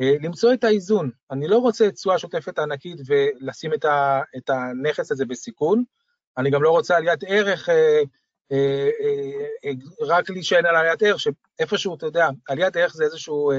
אה, 0.00 0.14
למצוא 0.20 0.52
את 0.52 0.64
האיזון. 0.64 1.10
אני 1.30 1.48
לא 1.48 1.58
רוצה 1.58 1.90
תשואה 1.90 2.18
שוטפת 2.18 2.58
ענקית 2.58 3.00
ולשים 3.06 3.74
את, 3.74 3.84
ה, 3.84 4.20
את 4.36 4.50
הנכס 4.50 5.12
הזה 5.12 5.24
בסיכון, 5.26 5.84
אני 6.38 6.50
גם 6.50 6.62
לא 6.62 6.70
רוצה 6.70 6.96
עליית 6.96 7.20
ערך, 7.26 7.68
אה, 7.68 8.02
אה, 8.52 9.70
רק 10.00 10.30
להישען 10.30 10.66
על 10.66 10.76
עליית 10.76 11.02
ערך, 11.02 11.20
שאיפשהו, 11.20 11.94
אתה 11.94 12.06
יודע, 12.06 12.28
עליית 12.48 12.76
ערך 12.76 12.94
זה 12.94 13.04
איזשהו 13.04 13.52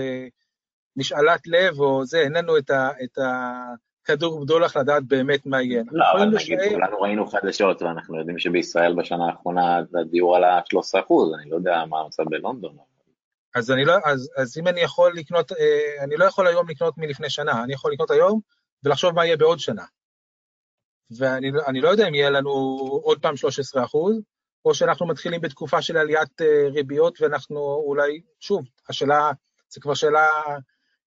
משאלת 0.95 1.47
לב, 1.47 1.79
או 1.79 2.05
זה, 2.05 2.19
אין 2.19 2.33
לנו 2.33 2.57
את, 2.57 2.69
ה, 2.69 2.89
את 3.03 3.17
הכדור 3.17 4.41
בדולח 4.41 4.77
לדעת 4.77 5.03
באמת 5.03 5.45
מה 5.45 5.61
יהיה. 5.61 5.83
לא, 5.91 6.05
אבל 6.11 6.25
נגיד, 6.25 6.59
כולנו 6.69 7.01
ראינו 7.01 7.27
חדשות, 7.27 7.81
ואנחנו 7.81 8.19
יודעים 8.19 8.39
שבישראל 8.39 8.95
בשנה 8.95 9.25
האחרונה 9.25 9.77
הדיור 10.01 10.35
עלה 10.35 10.59
13 10.65 11.01
אחוז, 11.01 11.33
אני 11.33 11.49
לא 11.49 11.55
יודע 11.55 11.83
מה 11.89 11.99
המצב 11.99 12.23
בלונדון. 12.29 12.77
אז, 13.55 13.71
אני 13.71 13.85
לא, 13.85 13.93
אז, 14.05 14.29
אז 14.37 14.57
אם 14.57 14.67
אני 14.67 14.81
יכול 14.81 15.13
לקנות, 15.15 15.51
אה, 15.51 16.03
אני 16.03 16.17
לא 16.17 16.25
יכול 16.25 16.47
היום 16.47 16.69
לקנות 16.69 16.97
מלפני 16.97 17.29
שנה, 17.29 17.63
אני 17.63 17.73
יכול 17.73 17.93
לקנות 17.93 18.11
היום 18.11 18.39
ולחשוב 18.83 19.11
מה 19.11 19.25
יהיה 19.25 19.37
בעוד 19.37 19.59
שנה. 19.59 19.83
ואני 21.17 21.81
לא 21.81 21.89
יודע 21.89 22.07
אם 22.07 22.15
יהיה 22.15 22.29
לנו 22.29 22.51
עוד 23.03 23.21
פעם 23.21 23.35
13 23.37 23.83
אחוז, 23.83 24.21
או 24.65 24.73
שאנחנו 24.73 25.07
מתחילים 25.07 25.41
בתקופה 25.41 25.81
של 25.81 25.97
עליית 25.97 26.41
אה, 26.41 26.67
ריביות 26.69 27.21
ואנחנו 27.21 27.83
אולי, 27.85 28.21
שוב, 28.39 28.65
השאלה, 28.89 29.31
זו 29.69 29.81
כבר 29.81 29.93
שאלה 29.93 30.27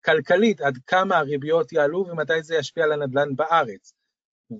כלכלית, 0.05 0.61
עד 0.61 0.79
כמה 0.87 1.17
הריביות 1.17 1.73
יעלו 1.73 2.07
ומתי 2.09 2.43
זה 2.43 2.55
ישפיע 2.55 2.85
על 2.85 2.93
הנדל"ן 2.93 3.37
בארץ. 3.37 3.95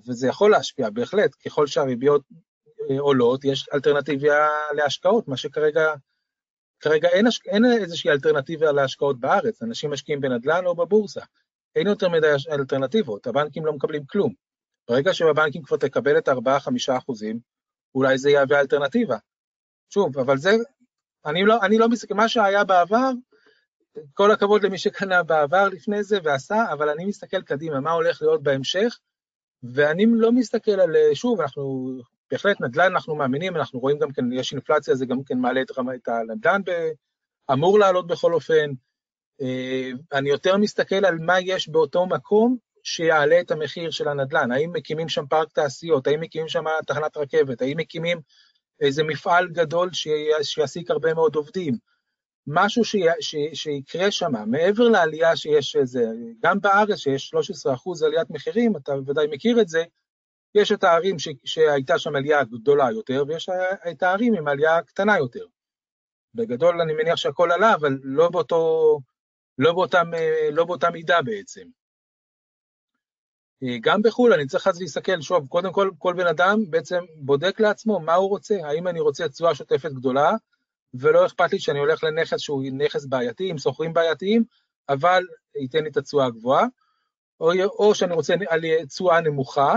וזה 0.07 0.27
יכול 0.27 0.51
להשפיע, 0.51 0.89
בהחלט, 0.89 1.31
ככל 1.45 1.67
שהריביות 1.67 2.21
אה, 2.89 2.99
עולות, 2.99 3.45
יש 3.45 3.69
אלטרנטיביה 3.73 4.47
להשקעות, 4.75 5.27
מה 5.27 5.37
שכרגע 5.37 5.93
כרגע 6.83 7.09
אין, 7.09 7.25
אין 7.45 7.65
איזושהי 7.65 8.11
אלטרנטיבה 8.11 8.71
להשקעות 8.71 9.19
בארץ, 9.19 9.61
אנשים 9.61 9.91
משקיעים 9.91 10.21
בנדל"ן 10.21 10.65
או 10.65 10.75
בבורסה. 10.75 11.21
אין 11.75 11.87
יותר 11.87 12.09
מדי 12.09 12.27
אלטרנטיבות, 12.51 13.27
הבנקים 13.27 13.65
לא 13.65 13.73
מקבלים 13.73 14.05
כלום. 14.05 14.33
ברגע 14.89 15.13
שבבנקים 15.13 15.63
כבר 15.63 15.77
תקבל 15.77 16.17
את 16.17 16.29
4-5 16.29 16.33
אחוזים, 16.97 17.39
אולי 17.95 18.17
זה 18.17 18.29
יהווה 18.29 18.59
אלטרנטיבה. 18.59 19.17
שוב, 19.89 20.19
אבל 20.19 20.37
זה, 20.37 20.51
אני 21.25 21.45
לא, 21.45 21.61
אני 21.61 21.77
לא 21.77 21.89
מסתכל, 21.89 22.13
מה 22.13 22.29
שהיה 22.29 22.63
בעבר, 22.63 23.11
כל 24.13 24.31
הכבוד 24.31 24.63
למי 24.63 24.77
שקנה 24.77 25.23
בעבר 25.23 25.69
לפני 25.69 26.03
זה 26.03 26.17
ועשה, 26.23 26.65
אבל 26.73 26.89
אני 26.89 27.05
מסתכל 27.05 27.41
קדימה, 27.41 27.79
מה 27.79 27.91
הולך 27.91 28.21
להיות 28.21 28.43
בהמשך, 28.43 28.99
ואני 29.63 30.05
לא 30.09 30.31
מסתכל 30.31 30.79
על, 30.79 30.95
שוב, 31.13 31.41
אנחנו 31.41 31.93
בהחלט 32.31 32.61
נדל"ן 32.61 32.91
אנחנו 32.91 33.15
מאמינים, 33.15 33.55
אנחנו 33.55 33.79
רואים 33.79 33.99
גם 33.99 34.11
כן, 34.11 34.33
יש 34.33 34.51
אינפלציה, 34.51 34.95
זה 34.95 35.05
גם 35.05 35.23
כן 35.23 35.37
מעלה 35.37 35.61
את 35.61 35.77
רמת 35.77 36.07
הנדל"ן, 36.07 36.61
אמור 37.51 37.79
לעלות 37.79 38.07
בכל 38.07 38.33
אופן. 38.33 38.71
אה, 39.41 39.89
אני 40.13 40.29
יותר 40.29 40.57
מסתכל 40.57 41.05
על 41.05 41.17
מה 41.19 41.39
יש 41.39 41.69
באותו 41.69 42.05
מקום 42.05 42.57
שיעלה 42.83 43.39
את 43.39 43.51
המחיר 43.51 43.91
של 43.91 44.07
הנדל"ן. 44.07 44.51
האם 44.51 44.71
מקימים 44.73 45.09
שם 45.09 45.27
פארק 45.27 45.51
תעשיות, 45.51 46.07
האם 46.07 46.19
מקימים 46.19 46.47
שם 46.47 46.63
תחנת 46.87 47.17
רכבת, 47.17 47.61
האם 47.61 47.77
מקימים 47.77 48.21
איזה 48.79 49.03
מפעל 49.03 49.47
גדול 49.47 49.89
שיעסיק 50.41 50.91
הרבה 50.91 51.13
מאוד 51.13 51.35
עובדים. 51.35 51.92
משהו 52.47 52.85
ש... 52.85 52.95
ש... 53.19 53.35
שיקרה 53.53 54.11
שם, 54.11 54.31
מעבר 54.47 54.89
לעלייה 54.89 55.35
שיש 55.35 55.75
איזה, 55.75 56.05
גם 56.43 56.59
בארץ 56.61 56.97
שיש 56.97 57.27
13 57.27 57.73
אחוז 57.73 58.03
עליית 58.03 58.29
מחירים, 58.29 58.77
אתה 58.77 58.95
בוודאי 58.95 59.27
מכיר 59.31 59.61
את 59.61 59.67
זה, 59.67 59.83
יש 60.55 60.71
את 60.71 60.83
הערים 60.83 61.19
ש... 61.19 61.27
שהייתה 61.45 61.99
שם 61.99 62.15
עלייה 62.15 62.43
גדולה 62.43 62.91
יותר, 62.91 63.23
ויש 63.27 63.49
את 63.91 64.03
הערים 64.03 64.33
עם 64.33 64.47
עלייה 64.47 64.81
קטנה 64.81 65.17
יותר. 65.17 65.45
בגדול 66.35 66.81
אני 66.81 66.93
מניח 66.93 67.15
שהכל 67.15 67.51
עלה, 67.51 67.73
אבל 67.73 67.99
לא, 68.03 68.29
באותו, 68.29 68.99
לא, 69.57 69.73
באותם, 69.73 70.11
לא 70.51 70.65
באותה 70.65 70.89
מידה 70.89 71.21
בעצם. 71.21 71.63
גם 73.81 74.01
בחו"ל 74.01 74.33
אני 74.33 74.47
צריך 74.47 74.67
אז 74.67 74.81
להסתכל, 74.81 75.21
שוב, 75.21 75.47
קודם 75.47 75.73
כל, 75.73 75.91
כל 75.97 76.13
בן 76.13 76.27
אדם 76.27 76.59
בעצם 76.69 76.99
בודק 77.15 77.59
לעצמו 77.59 77.99
מה 77.99 78.13
הוא 78.13 78.29
רוצה, 78.29 78.55
האם 78.63 78.87
אני 78.87 78.99
רוצה 78.99 79.29
תשואה 79.29 79.55
שוטפת 79.55 79.91
גדולה, 79.91 80.31
ולא 80.93 81.25
אכפת 81.25 81.51
לי 81.53 81.59
שאני 81.59 81.79
הולך 81.79 82.03
לנכס 82.03 82.39
שהוא 82.39 82.63
נכס 82.73 83.05
בעייתי, 83.05 83.49
עם 83.49 83.57
שוכרים 83.57 83.93
בעייתיים, 83.93 84.43
אבל 84.89 85.23
ייתן 85.61 85.83
לי 85.83 85.89
את 85.89 85.97
התשואה 85.97 86.25
הגבוהה, 86.25 86.65
או, 87.39 87.51
או 87.79 87.95
שאני 87.95 88.13
רוצה 88.13 88.33
תשואה 88.87 89.21
נמוכה, 89.21 89.75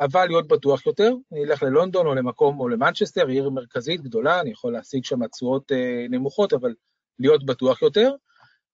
אבל 0.00 0.26
להיות 0.26 0.48
בטוח 0.48 0.86
יותר, 0.86 1.14
אני 1.32 1.44
אלך 1.44 1.62
ללונדון 1.62 2.06
או 2.06 2.14
למקום, 2.14 2.60
או 2.60 2.68
למנצ'סטר, 2.68 3.26
עיר 3.26 3.50
מרכזית 3.50 4.00
גדולה, 4.00 4.40
אני 4.40 4.50
יכול 4.50 4.72
להשיג 4.72 5.04
שם 5.04 5.26
תשואות 5.26 5.72
אה, 5.72 6.06
נמוכות, 6.10 6.52
אבל 6.52 6.74
להיות 7.18 7.46
בטוח 7.46 7.82
יותר. 7.82 8.14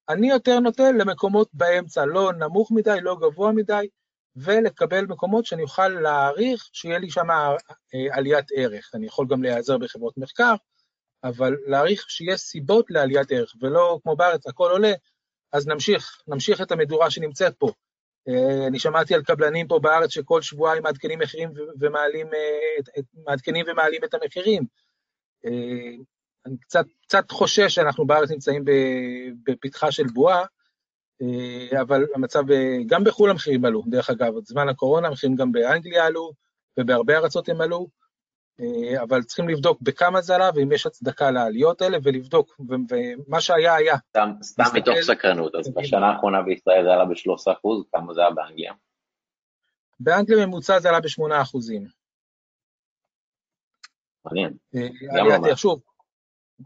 אני 0.09 0.31
יותר 0.31 0.61
נוטה 0.61 0.93
למקומות 0.93 1.49
באמצע, 1.53 2.05
לא 2.07 2.33
נמוך 2.33 2.73
מדי, 2.73 2.99
לא 3.03 3.17
גבוה 3.21 3.53
מדי, 3.53 3.88
ולקבל 4.37 5.07
מקומות 5.07 5.47
שאני 5.47 5.62
אוכל 5.62 5.88
להעריך 5.88 6.69
שיהיה 6.73 6.99
לי 6.99 7.11
שם 7.11 7.31
אה, 7.31 8.17
עליית 8.17 8.47
ערך. 8.57 8.91
אני 8.95 9.07
יכול 9.07 9.27
גם 9.27 9.43
להיעזר 9.43 9.79
בחברות 9.79 10.19
מחקר, 10.19 10.55
אבל 11.25 11.57
להעריך 11.67 12.11
שיש 12.11 12.41
סיבות 12.41 12.87
לעליית 12.91 13.33
ערך, 13.33 13.55
ולא 13.61 13.99
כמו 14.03 14.17
בארץ, 14.17 14.47
הכל 14.47 14.71
עולה, 14.71 14.93
אז 15.53 15.67
נמשיך, 15.67 16.23
נמשיך 16.29 16.63
את 16.63 16.73
המדורה 16.73 17.11
שנמצאת 17.11 17.55
פה. 17.59 17.73
אה, 18.29 18.67
אני 18.67 18.79
שמעתי 18.79 19.15
על 19.15 19.23
קבלנים 19.23 19.69
פה 19.69 19.79
בארץ 19.79 20.11
שכל 20.11 20.43
שבועיים 20.43 20.83
מעדכנים 20.83 21.19
מחירים 21.19 21.51
ומעלים, 21.81 22.27
אה, 22.27 23.03
מעדכנים 23.27 23.67
ומעלים 23.69 24.05
את 24.05 24.15
המחירים. 24.15 24.63
אה, 25.45 25.97
אני 26.47 26.57
קצת, 26.61 26.85
קצת 27.03 27.31
חושש 27.31 27.75
שאנחנו 27.75 28.07
בארץ 28.07 28.31
נמצאים 28.31 28.65
בפתחה 29.45 29.93
של 29.93 30.07
בועה, 30.07 30.45
אבל 31.81 32.05
המצב, 32.15 32.43
גם 32.87 33.05
בחו"ל 33.05 33.31
המחירים 33.31 33.65
עלו, 33.65 33.83
דרך 33.87 34.11
אגב, 34.11 34.35
בזמן 34.39 34.69
הקורונה 34.69 35.09
המחירים 35.09 35.37
גם 35.37 35.53
באנגליה 35.53 36.07
עלו, 36.07 36.33
ובהרבה 36.79 37.17
ארצות 37.17 37.49
הם 37.49 37.61
עלו, 37.61 37.89
אבל 39.03 39.23
צריכים 39.23 39.49
לבדוק 39.49 39.79
בכמה 39.83 40.21
זה 40.21 40.35
עלה 40.35 40.50
ואם 40.55 40.73
יש 40.73 40.87
הצדקה 40.87 41.31
לעליות 41.31 41.83
האלה, 41.83 41.99
ולבדוק, 42.03 42.61
ומה 42.88 43.41
שהיה 43.41 43.75
היה. 43.75 43.97
סתם, 44.11 44.31
סתם 44.43 44.65
מתוך 44.75 44.95
סקרנות, 45.03 45.55
אז 45.55 45.75
בשנה 45.75 46.07
האחרונה 46.07 46.43
בישראל 46.43 46.85
זה 46.85 46.93
עלה 46.93 47.05
ב-13 47.05 47.53
אחוז, 47.53 47.85
כמה 47.93 48.15
זה 48.15 48.21
היה 48.21 48.31
באנגליה? 48.31 48.73
באנגליה 50.00 50.47
ממוצע 50.47 50.79
זה 50.79 50.88
עלה 50.88 51.00
ב-8 51.00 51.43
אחוזים. 51.43 51.85
מעניין. 54.25 54.53
עלייה, 55.11 55.57
שוב, 55.57 55.81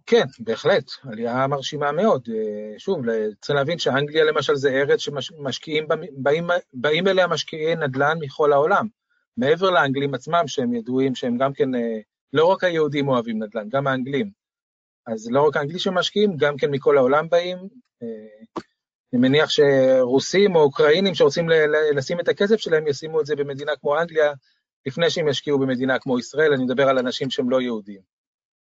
כן, 0.06 0.24
בהחלט, 0.38 0.84
עלייה 1.04 1.46
מרשימה 1.46 1.92
מאוד. 1.92 2.28
אה, 2.34 2.78
שוב, 2.78 2.98
צריך 3.40 3.56
להבין 3.56 3.78
שאנגליה 3.78 4.24
למשל 4.24 4.54
זה 4.54 4.70
ארץ 4.70 5.00
שמשקיעים, 5.00 5.86
באים, 6.12 6.46
באים 6.72 7.08
אליה 7.08 7.26
משקיעי 7.26 7.74
נדל"ן 7.74 8.18
מכל 8.20 8.52
העולם. 8.52 8.86
מעבר 9.36 9.70
לאנגלים 9.70 10.14
עצמם, 10.14 10.42
שהם 10.46 10.74
ידועים 10.74 11.14
שהם 11.14 11.38
גם 11.38 11.52
כן, 11.52 11.68
לא 12.32 12.44
רק 12.44 12.64
היהודים 12.64 13.08
אוהבים 13.08 13.42
נדל"ן, 13.42 13.68
גם 13.68 13.86
האנגלים. 13.86 14.30
אז 15.06 15.30
לא 15.30 15.48
רק 15.48 15.56
האנגלים 15.56 15.78
שמשקיעים, 15.78 16.36
גם 16.36 16.56
כן 16.56 16.70
מכל 16.70 16.98
העולם 16.98 17.28
באים. 17.28 17.58
אני 19.12 19.20
מניח 19.20 19.50
שרוסים 19.50 20.56
או 20.56 20.60
אוקראינים 20.60 21.14
שרוצים 21.14 21.48
לשים 21.96 22.20
את 22.20 22.28
הכסף 22.28 22.56
שלהם, 22.56 22.86
ישימו 22.86 23.20
את 23.20 23.26
זה 23.26 23.36
במדינה 23.36 23.72
כמו 23.76 24.00
אנגליה, 24.00 24.32
לפני 24.86 25.10
שהם 25.10 25.28
ישקיעו 25.28 25.58
במדינה 25.58 25.98
כמו 25.98 26.18
ישראל, 26.18 26.52
אני 26.52 26.64
מדבר 26.64 26.88
על 26.88 26.98
אנשים 26.98 27.30
שהם 27.30 27.50
לא 27.50 27.60
יהודים. 27.60 28.00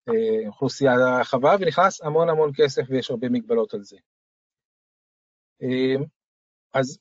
אה, 0.09 0.47
אוכלוסייה 0.47 0.93
רחבה, 1.19 1.55
ונכנס 1.59 2.01
המון 2.01 2.29
המון 2.29 2.51
כסף 2.55 2.81
ויש 2.89 3.11
הרבה 3.11 3.29
מגבלות 3.29 3.73
על 3.73 3.83
זה. 3.83 3.97
אה, 6.75 6.79
אז 6.79 6.99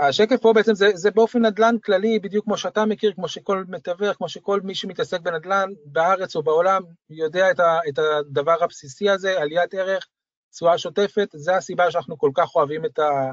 השקף 0.00 0.36
פה 0.42 0.52
בעצם 0.52 0.74
זה, 0.74 0.90
זה 0.94 1.10
באופן 1.10 1.46
נדל"ן 1.46 1.78
כללי, 1.84 2.18
בדיוק 2.18 2.44
כמו 2.44 2.56
שאתה 2.56 2.84
מכיר, 2.84 3.12
כמו 3.14 3.28
שכל 3.28 3.64
מתווך, 3.68 4.16
כמו 4.16 4.28
שכל 4.28 4.60
מי 4.60 4.74
שמתעסק 4.74 5.20
בנדל"ן 5.20 5.70
בארץ 5.84 6.36
או 6.36 6.42
בעולם 6.42 6.82
יודע 7.10 7.50
את, 7.50 7.60
ה, 7.60 7.78
את 7.88 7.98
הדבר 7.98 8.64
הבסיסי 8.64 9.10
הזה, 9.10 9.40
עליית 9.40 9.74
ערך, 9.74 10.06
תשואה 10.50 10.78
שוטפת, 10.78 11.28
זה 11.34 11.56
הסיבה 11.56 11.90
שאנחנו 11.90 12.18
כל 12.18 12.30
כך 12.34 12.54
אוהבים 12.54 12.84
את, 12.84 12.98
ה, 12.98 13.30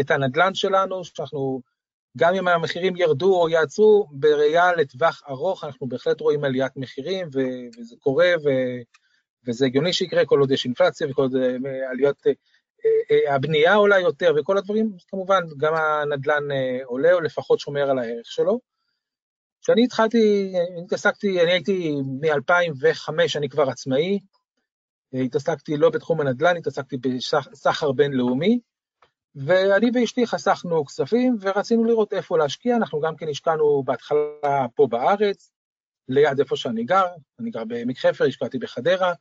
את 0.00 0.10
הנדל"ן 0.10 0.54
שלנו, 0.54 1.04
שאנחנו, 1.04 1.60
גם 2.16 2.34
אם 2.34 2.48
המחירים 2.48 2.96
ירדו 2.96 3.40
או 3.40 3.48
יעצרו, 3.48 4.08
בראייה 4.10 4.72
לטווח 4.72 5.22
ארוך 5.28 5.64
אנחנו 5.64 5.88
בהחלט 5.88 6.20
רואים 6.20 6.44
עליית 6.44 6.76
מחירים, 6.76 7.28
ו, 7.34 7.38
וזה 7.78 7.96
קורה, 8.00 8.28
ו, 8.44 8.48
וזה 9.46 9.66
הגיוני 9.66 9.92
שיקרה 9.92 10.26
כל 10.26 10.40
עוד 10.40 10.50
יש 10.50 10.64
אינפלציה 10.64 11.10
וכל 11.10 11.22
עוד 11.22 11.36
אה, 11.36 11.90
עליות, 11.90 12.26
אה, 12.26 12.32
אה, 12.32 12.36
הבנייה 13.30 13.74
עולה 13.74 13.98
יותר 13.98 14.34
וכל 14.36 14.58
הדברים, 14.58 14.92
כמובן 15.08 15.40
גם 15.56 15.74
הנדל"ן 15.74 16.48
עולה 16.84 17.12
או 17.12 17.20
לפחות 17.20 17.60
שומר 17.60 17.90
על 17.90 17.98
הערך 17.98 18.26
שלו. 18.26 18.60
כשאני 19.62 19.84
התחלתי, 19.84 20.52
התעסקתי, 20.84 21.42
אני 21.42 21.52
הייתי 21.52 21.96
מ-2005, 22.20 23.12
אני 23.36 23.48
כבר 23.48 23.68
עצמאי, 23.68 24.18
התעסקתי 25.12 25.76
לא 25.76 25.90
בתחום 25.90 26.20
הנדל"ן, 26.20 26.56
התעסקתי 26.56 26.96
בסחר 26.96 27.92
בינלאומי, 27.92 28.60
ואני 29.34 29.90
ואשתי 29.94 30.26
חסכנו 30.26 30.84
כספים 30.84 31.36
ורצינו 31.40 31.84
לראות 31.84 32.12
איפה 32.12 32.38
להשקיע, 32.38 32.76
אנחנו 32.76 33.00
גם 33.00 33.16
כן 33.16 33.28
השקענו 33.28 33.82
בהתחלה 33.86 34.66
פה 34.74 34.86
בארץ, 34.90 35.52
ליד 36.08 36.38
איפה 36.40 36.56
שאני 36.56 36.84
גר, 36.84 37.06
אני 37.40 37.50
גר 37.50 37.64
בעמק 37.64 37.98
חפר, 37.98 38.24
השקעתי 38.24 38.58
בחדרה, 38.58 39.12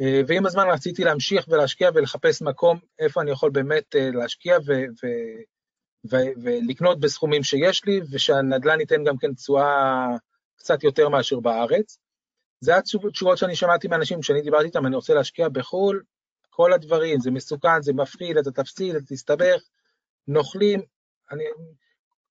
ועם 0.00 0.46
הזמן 0.46 0.66
רציתי 0.68 1.04
להמשיך 1.04 1.44
ולהשקיע 1.48 1.90
ולחפש 1.94 2.42
מקום 2.42 2.78
איפה 2.98 3.22
אני 3.22 3.30
יכול 3.30 3.50
באמת 3.50 3.96
אה, 3.96 4.10
להשקיע 4.10 4.56
ו- 4.66 4.84
ו- 5.04 5.42
ו- 6.10 6.42
ולקנות 6.42 7.00
בסכומים 7.00 7.42
שיש 7.42 7.84
לי, 7.84 8.00
ושהנדל"ן 8.10 8.80
ייתן 8.80 9.04
גם 9.04 9.18
כן 9.18 9.34
תשואה 9.34 10.06
קצת 10.58 10.84
יותר 10.84 11.08
מאשר 11.08 11.40
בארץ. 11.40 11.98
זה 12.60 12.76
התשובות 12.76 13.36
שאני 13.36 13.56
שמעתי 13.56 13.88
מאנשים, 13.88 14.20
כשאני 14.20 14.42
דיברתי 14.42 14.66
איתם, 14.66 14.86
אני 14.86 14.96
רוצה 14.96 15.14
להשקיע 15.14 15.48
בחו"ל, 15.48 16.02
כל 16.50 16.72
הדברים, 16.72 17.20
זה 17.20 17.30
מסוכן, 17.30 17.82
זה 17.82 17.92
מפחיד, 17.92 18.36
אתה 18.36 18.50
תפסיד, 18.50 18.94
אתה 18.94 19.04
תסתבך, 19.06 19.62
נוכלים, 20.28 20.82
אני, 21.30 21.44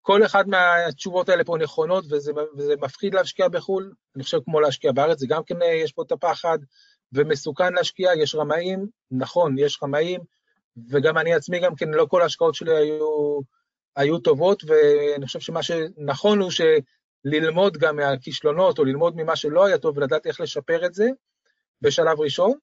כל 0.02 0.26
אחד 0.26 0.48
מהתשובות 0.48 1.30
האלה 1.30 1.44
פה 1.44 1.58
נכונות, 1.58 2.06
וזה, 2.10 2.32
וזה 2.58 2.74
מפחיד 2.82 3.14
להשקיע 3.14 3.48
בחו"ל, 3.48 3.94
אני 4.16 4.24
חושב 4.24 4.40
כמו 4.46 4.60
להשקיע 4.60 4.92
בארץ, 4.92 5.20
זה 5.20 5.26
גם 5.30 5.44
כן, 5.44 5.56
יש 5.84 5.92
פה 5.92 6.04
את 6.04 6.12
הפחד, 6.12 6.58
ומסוכן 7.14 7.74
להשקיע, 7.74 8.12
יש 8.18 8.36
רמאים, 8.36 8.88
נכון, 9.12 9.58
יש 9.58 9.80
רמאים, 9.84 10.22
וגם 10.90 11.18
אני 11.18 11.34
עצמי 11.34 11.60
גם 11.60 11.76
כן, 11.76 11.90
לא 11.90 12.06
כל 12.10 12.22
ההשקעות 12.22 12.56
שלי 12.56 12.76
היו, 12.76 13.40
היו 13.96 14.20
טובות, 14.20 14.64
ואני 14.68 15.26
חושב 15.26 15.40
שמה 15.40 15.64
שנכון 15.64 16.40
הוא. 16.40 16.52
ללמוד 17.26 17.78
גם 17.78 17.96
מהכישלונות 17.96 18.80
או 18.80 18.86
ללמוד 18.86 19.16
ממה 19.16 19.36
שלא 19.36 19.66
היה 19.66 19.78
טוב 19.78 19.98
ולדעת 19.98 20.28
איך 20.28 20.42
לשפר 20.42 20.86
את 20.86 20.94
זה 20.94 21.10
בשלב 21.82 22.20
ראשון. 22.20 22.54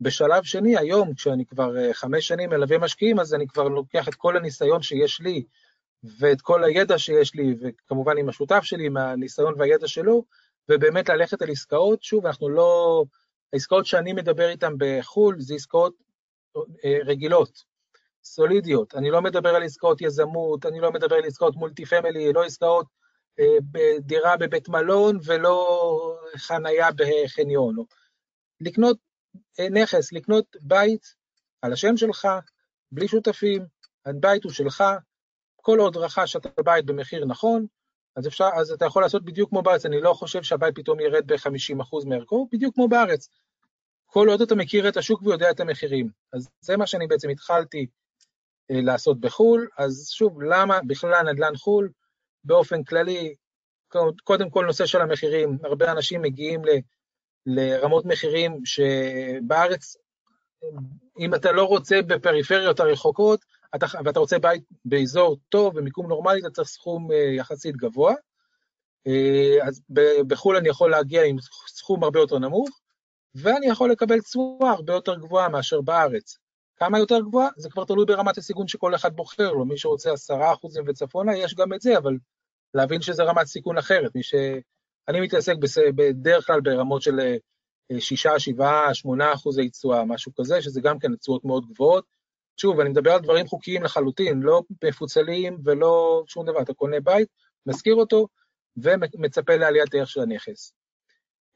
בשלב 0.00 0.42
שני, 0.42 0.78
היום, 0.78 1.14
כשאני 1.14 1.46
כבר 1.46 1.76
אה, 1.78 1.94
חמש 1.94 2.28
שנים 2.28 2.50
מלווה 2.50 2.78
משקיעים, 2.78 3.20
אז 3.20 3.34
אני 3.34 3.46
כבר 3.46 3.68
לוקח 3.68 4.08
את 4.08 4.14
כל 4.14 4.36
הניסיון 4.36 4.82
שיש 4.82 5.20
לי 5.20 5.44
ואת 6.18 6.40
כל 6.40 6.64
הידע 6.64 6.98
שיש 6.98 7.34
לי, 7.34 7.54
וכמובן 7.60 8.18
עם 8.18 8.28
השותף 8.28 8.60
שלי, 8.62 8.86
עם 8.86 8.96
הניסיון 8.96 9.54
והידע 9.58 9.88
שלו, 9.88 10.24
ובאמת 10.68 11.08
ללכת 11.08 11.42
על 11.42 11.50
עסקאות. 11.50 12.02
שוב, 12.02 12.26
אנחנו 12.26 12.48
לא... 12.48 13.04
העסקאות 13.52 13.86
שאני 13.86 14.12
מדבר 14.12 14.48
איתן 14.48 14.72
בחו"ל 14.78 15.36
זה 15.38 15.54
עסקאות 15.54 15.94
אה, 16.84 16.98
רגילות, 17.04 17.64
סולידיות. 18.24 18.94
אני 18.94 19.10
לא 19.10 19.22
מדבר 19.22 19.48
על 19.48 19.62
עסקאות 19.62 20.00
יזמות, 20.00 20.66
אני 20.66 20.80
לא 20.80 20.92
מדבר 20.92 21.16
על 21.16 21.24
עסקאות 21.24 21.56
מולטי 21.56 21.84
פמילי, 21.86 22.32
לא 22.32 22.44
עסקאות 22.44 22.86
אה, 23.40 23.56
בדירה 23.70 24.36
בבית 24.36 24.68
מלון 24.68 25.18
ולא 25.24 26.18
חנייה 26.36 26.88
בחניון. 26.96 27.76
לקנות 28.60 28.98
אה, 29.60 29.68
נכס, 29.68 30.12
לקנות 30.12 30.56
בית 30.60 31.14
על 31.62 31.72
השם 31.72 31.96
שלך, 31.96 32.28
בלי 32.92 33.08
שותפים, 33.08 33.66
הבית 34.06 34.44
הוא 34.44 34.52
שלך, 34.52 34.84
כל 35.56 35.78
עוד 35.78 35.96
רכש 35.96 36.36
את 36.36 36.58
הבית 36.58 36.84
במחיר 36.86 37.24
נכון, 37.24 37.66
אז, 38.16 38.26
אפשר, 38.26 38.48
אז 38.60 38.70
אתה 38.70 38.84
יכול 38.84 39.02
לעשות 39.02 39.24
בדיוק 39.24 39.50
כמו 39.50 39.62
בארץ, 39.62 39.86
אני 39.86 40.00
לא 40.00 40.14
חושב 40.14 40.42
שהבית 40.42 40.74
פתאום 40.74 41.00
ירד 41.00 41.32
ב-50% 41.32 42.06
מערכו, 42.06 42.48
בדיוק 42.52 42.74
כמו 42.74 42.88
בארץ. 42.88 43.28
כל 44.06 44.28
עוד 44.28 44.40
אתה 44.42 44.54
מכיר 44.54 44.88
את 44.88 44.96
השוק 44.96 45.22
ויודע 45.22 45.50
את 45.50 45.60
המחירים. 45.60 46.08
אז 46.32 46.48
זה 46.60 46.76
מה 46.76 46.86
שאני 46.86 47.06
בעצם 47.06 47.28
התחלתי 47.28 47.86
אה, 48.70 48.80
לעשות 48.80 49.20
בחו"ל, 49.20 49.68
אז 49.78 50.08
שוב, 50.10 50.42
למה 50.42 50.78
בכלל 50.86 51.32
נדל"ן 51.32 51.56
חו"ל? 51.56 51.90
באופן 52.44 52.84
כללי, 52.84 53.34
קודם 54.24 54.50
כל 54.50 54.66
נושא 54.66 54.86
של 54.86 55.00
המחירים, 55.00 55.58
הרבה 55.64 55.92
אנשים 55.92 56.22
מגיעים 56.22 56.64
ל, 56.64 56.68
לרמות 57.46 58.04
מחירים 58.04 58.60
שבארץ, 58.64 59.96
אם 61.18 61.34
אתה 61.34 61.52
לא 61.52 61.64
רוצה 61.64 62.02
בפריפריות 62.02 62.80
הרחוקות, 62.80 63.44
ואתה 64.04 64.20
רוצה 64.20 64.38
בית 64.38 64.62
באזור 64.84 65.36
טוב, 65.48 65.78
במיקום 65.78 66.08
נורמלי, 66.08 66.40
אתה 66.40 66.50
צריך 66.50 66.68
סכום 66.68 67.12
אה, 67.12 67.16
יחסית 67.16 67.76
גבוה. 67.76 68.14
אה, 69.06 69.68
אז 69.68 69.82
בחו"ל 70.26 70.56
אני 70.56 70.68
יכול 70.68 70.90
להגיע 70.90 71.24
עם 71.24 71.36
סכום 71.66 72.04
הרבה 72.04 72.20
יותר 72.20 72.38
נמוך, 72.38 72.68
ואני 73.34 73.66
יכול 73.66 73.90
לקבל 73.90 74.20
תשואה 74.20 74.70
הרבה 74.70 74.92
יותר 74.92 75.14
גבוהה 75.14 75.48
מאשר 75.48 75.80
בארץ. 75.80 76.38
כמה 76.76 76.98
יותר 76.98 77.20
גבוהה? 77.20 77.48
זה 77.56 77.70
כבר 77.70 77.84
תלוי 77.84 78.04
ברמת 78.04 78.38
הסיכון 78.38 78.68
שכל 78.68 78.94
אחד 78.94 79.16
בוחר 79.16 79.52
לו. 79.52 79.64
מי 79.64 79.78
שרוצה 79.78 80.12
עשרה 80.12 80.52
אחוזים 80.52 80.84
וצפונה, 80.86 81.36
יש 81.36 81.54
גם 81.54 81.72
את 81.72 81.80
זה, 81.80 81.98
אבל 81.98 82.16
להבין 82.74 83.02
שזה 83.02 83.22
רמת 83.22 83.46
סיכון 83.46 83.78
אחרת. 83.78 84.14
מי 84.14 84.22
ש... 84.22 84.34
אני 85.08 85.20
מתעסק 85.20 85.56
בס... 85.56 85.78
בדרך 85.78 86.46
כלל 86.46 86.60
ברמות 86.60 87.02
של 87.02 87.20
אה, 87.20 88.00
שישה, 88.00 88.38
שבעה, 88.38 88.94
שמונה 88.94 89.32
אחוזי 89.32 89.70
תשואה, 89.70 90.04
משהו 90.04 90.32
כזה, 90.34 90.62
שזה 90.62 90.80
גם 90.80 90.98
כן 90.98 91.16
תשואות 91.16 91.44
מאוד 91.44 91.66
גבוהות. 91.66 92.04
שוב, 92.56 92.80
אני 92.80 92.90
מדבר 92.90 93.12
על 93.12 93.20
דברים 93.20 93.46
חוקיים 93.46 93.82
לחלוטין, 93.82 94.40
לא 94.40 94.62
מפוצלים 94.84 95.58
ולא 95.64 96.24
שום 96.26 96.46
דבר. 96.46 96.62
אתה 96.62 96.74
קונה 96.74 97.00
בית, 97.00 97.28
משכיר 97.66 97.94
אותו, 97.94 98.28
ומצפה 98.76 99.56
לעליית 99.56 99.94
ערך 99.94 100.08
של 100.08 100.20
הנכס. 100.20 100.72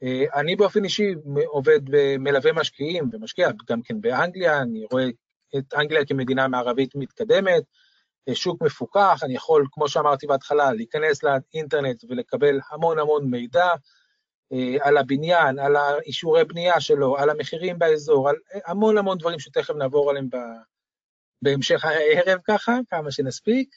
אה, 0.02 0.40
אני 0.40 0.56
באופן 0.56 0.84
אישי 0.84 1.14
עובד 1.46 1.80
במלווה 1.84 2.52
משקיעים 2.52 3.10
ומשקיע 3.12 3.48
גם 3.68 3.82
כן 3.82 4.00
באנגליה, 4.00 4.60
אני 4.60 4.84
רואה 4.92 5.06
את 5.58 5.74
אנגליה 5.74 6.06
כמדינה 6.06 6.48
מערבית 6.48 6.94
מתקדמת, 6.94 7.62
אה, 8.28 8.34
שוק 8.34 8.62
מפוקח, 8.62 9.20
אני 9.22 9.34
יכול, 9.34 9.66
כמו 9.72 9.88
שאמרתי 9.88 10.26
בהתחלה, 10.26 10.72
להיכנס 10.72 11.22
לאינטרנט 11.22 12.04
ולקבל 12.08 12.60
המון 12.70 12.98
המון 12.98 13.30
מידע 13.30 13.68
אה, 14.52 14.76
על 14.80 14.96
הבניין, 14.96 15.58
על 15.58 15.76
האישורי 15.76 16.44
בנייה 16.44 16.80
שלו, 16.80 17.16
על 17.16 17.30
המחירים 17.30 17.78
באזור, 17.78 18.28
על 18.28 18.36
המון 18.66 18.98
המון 18.98 19.18
דברים 19.18 19.38
שתכף 19.38 19.74
נעבור 19.74 20.10
עליהם 20.10 20.28
בהמשך 21.42 21.84
הערב 21.84 22.40
ככה, 22.44 22.78
כמה 22.90 23.10
שנספיק. 23.10 23.68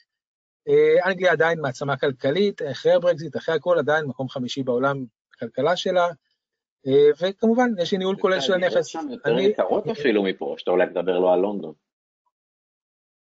אנגליה 1.06 1.32
עדיין 1.32 1.60
מעצמה 1.60 1.96
כלכלית, 1.96 2.62
אחרי 2.62 2.92
הברקזיט, 2.92 3.36
אחרי 3.36 3.54
הכל 3.54 3.78
עדיין 3.78 4.04
מקום 4.04 4.28
חמישי 4.28 4.62
בעולם 4.62 5.04
הכלכלה 5.34 5.76
שלה, 5.76 6.08
אה, 6.86 7.10
וכמובן, 7.20 7.70
יש 7.78 7.92
לי 7.92 7.98
ניהול 7.98 8.16
כולל 8.20 8.40
של 8.40 8.52
הנכס. 8.52 8.86
יש 8.86 8.92
שם 8.92 9.06
יותר 9.10 9.38
יקרות 9.38 9.86
אפילו 9.88 10.22
מפה, 10.22 10.54
שאתה 10.58 10.70
אולי 10.70 10.86
מדבר 10.86 11.18
לא 11.18 11.32
על 11.32 11.40
לונדון. 11.40 11.74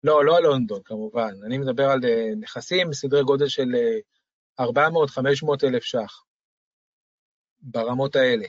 לא, 0.04 0.24
לא 0.24 0.36
על 0.36 0.42
לונדון, 0.42 0.80
כמובן. 0.84 1.32
אני 1.46 1.58
מדבר 1.58 1.84
על 1.84 2.00
אה, 2.04 2.30
נכסים 2.40 2.90
בסדרי 2.90 3.22
גודל 3.22 3.48
של 3.48 3.68
400-500 4.60 4.64
אה, 4.64 5.68
אלף 5.68 5.82
ש"ח, 5.82 6.24
ברמות 7.60 8.16
האלה, 8.16 8.46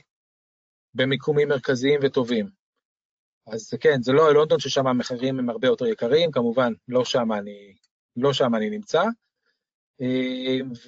במיקומים 0.94 1.48
מרכזיים 1.48 2.00
וטובים. 2.02 2.48
אז 3.46 3.74
כן, 3.80 4.02
זה 4.02 4.12
לא 4.12 4.34
לונדון 4.34 4.60
ששם 4.60 4.86
המחירים 4.86 5.38
הם 5.38 5.50
הרבה 5.50 5.68
יותר 5.68 5.86
יקרים, 5.86 6.30
כמובן, 6.30 6.72
לא 6.88 7.04
שם 7.04 7.32
אני, 7.32 7.74
לא 8.16 8.32
שם 8.32 8.54
אני 8.54 8.70
נמצא. 8.70 9.02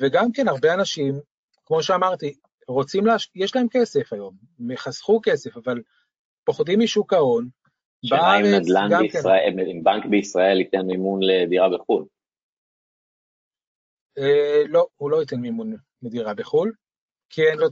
וגם 0.01 0.33
כן, 0.33 0.49
הרבה 0.49 0.75
אנשים 0.75 1.14
כמו 1.66 1.83
שאמרתי, 1.83 2.35
רוצים, 2.69 3.07
להש... 3.07 3.31
יש 3.35 3.57
להם 3.57 3.66
כסף 3.71 4.12
היום, 4.12 4.35
הם 4.59 4.77
חסכו 4.77 5.21
כסף, 5.23 5.57
אבל 5.57 5.83
פוחדים 6.45 6.81
משוק 6.81 7.12
ההון. 7.12 7.49
שאלה 8.05 8.40
אם 8.40 8.45
נדל"ן 8.45 8.99
בישראל, 8.99 9.53
כן. 9.57 9.69
אם 9.71 9.85
בנק 9.85 10.07
בישראל 10.11 10.61
ייתן 10.61 10.87
מימון 10.87 11.21
לדירה 11.23 11.69
בחו"ל. 11.69 12.07
אה, 14.19 14.62
לא, 14.69 14.87
הוא 14.97 15.11
לא 15.11 15.21
ייתן 15.21 15.37
מימון 15.37 15.77
לדירה 16.03 16.35
בחו"ל, 16.35 16.73
כי 17.31 17.42
אין 17.42 17.59
לו 17.59 17.66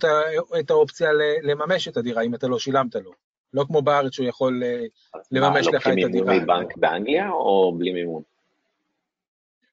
את 0.61 0.71
האופציה 0.71 1.11
לממש 1.43 1.89
את 1.89 1.97
הדירה 1.97 2.23
אם 2.23 2.35
אתה 2.35 2.47
לא 2.47 2.59
שילמת 2.59 2.95
לו. 2.95 3.13
לא 3.55 3.65
כמו 3.67 3.83
בארץ 3.83 4.13
שהוא 4.13 4.27
יכול 4.27 4.63
אה, 4.65 4.85
לממש 5.31 5.67
לך 5.67 5.87
את 5.87 5.93
הדירה. 5.93 6.09
לוקחים 6.09 6.27
מימון 6.27 6.43
מבנק 6.43 6.77
באנגליה 6.77 7.31
או 7.31 7.75
בלי 7.79 7.93
מימון? 7.93 8.23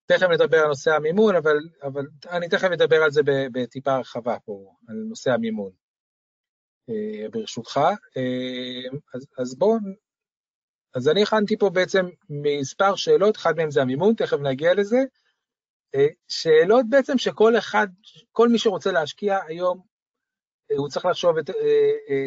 תכף 0.06 0.28
נדבר 0.28 0.58
על 0.58 0.68
נושא 0.68 0.92
המימון, 0.92 1.36
אבל, 1.36 1.58
אבל 1.84 2.06
אני 2.30 2.50
תכף 2.50 2.72
אדבר 2.72 3.04
על 3.04 3.12
זה 3.12 3.22
בטיפה 3.26 3.94
הרחבה 3.94 4.40
פה, 4.46 4.76
על 4.88 4.96
נושא 4.96 5.32
המימון, 5.32 5.72
אה, 6.90 7.30
ברשותך. 7.32 7.78
אה, 8.18 8.98
אז, 9.14 9.28
אז 9.38 9.56
בואו, 9.56 9.78
אז 10.96 11.10
אני 11.10 11.24
הכנתי 11.24 11.58
פה 11.58 11.70
בעצם 11.70 12.06
מספר 12.30 12.96
שאלות, 12.96 13.38
אחד 13.38 13.58
מהן 13.58 13.72
זה 13.72 13.82
המימון, 13.82 14.14
תכף 14.14 14.38
נגיע 14.38 14.74
לזה. 14.74 14.98
שאלות 16.28 16.86
בעצם 16.90 17.18
שכל 17.18 17.58
אחד, 17.58 17.88
כל 18.32 18.50
מי 18.50 18.60
שרוצה 18.60 18.92
להשקיע 18.92 19.40
היום, 19.48 19.82
הוא 20.78 20.90
צריך 20.90 21.06
לחשוב 21.06 21.38
את, 21.38 21.50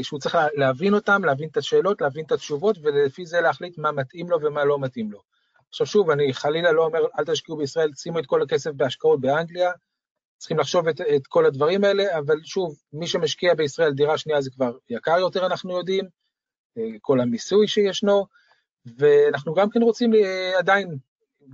שהוא 0.03 0.21
צריך 0.21 0.37
להבין 0.55 0.95
אותם, 0.95 1.25
להבין 1.25 1.49
את 1.49 1.57
השאלות, 1.57 2.01
להבין 2.01 2.25
את 2.25 2.33
התשובות, 2.33 2.77
ולפי 2.83 3.27
זה 3.27 3.41
להחליט 3.41 3.79
מה 3.79 3.93
מתאים 3.93 4.31
לו 4.31 4.39
ומה 4.43 4.65
לא 4.65 4.79
מתאים 4.79 5.13
לו. 5.13 5.21
עכשיו 5.69 5.87
שוב, 5.87 6.11
אני 6.11 6.35
חלילה 6.35 6.73
לא 6.73 6.85
אומר, 6.85 7.01
אל 7.19 7.25
תשקיעו 7.25 7.59
בישראל, 7.59 7.91
שימו 7.97 8.19
את 8.19 8.27
כל 8.27 8.43
הכסף 8.43 8.71
בהשקעות 8.71 9.21
באנגליה, 9.21 9.71
צריכים 10.39 10.59
לחשוב 10.59 10.89
את, 10.89 11.01
את 11.01 11.27
כל 11.27 11.47
הדברים 11.47 11.85
האלה, 11.85 12.19
אבל 12.19 12.37
שוב, 12.45 12.77
מי 12.93 13.07
שמשקיע 13.07 13.55
בישראל 13.55 13.93
דירה 13.93 14.19
שנייה 14.19 14.41
זה 14.41 14.51
כבר 14.51 14.73
יקר 14.91 15.19
יותר, 15.19 15.47
אנחנו 15.47 15.79
יודעים, 15.79 16.05
כל 17.01 17.21
המיסוי 17.21 17.69
שישנו, 17.69 18.27
ואנחנו 18.99 19.55
גם 19.55 19.71
כן 19.71 19.83
רוצים 19.83 20.13
עדיין 20.59 20.99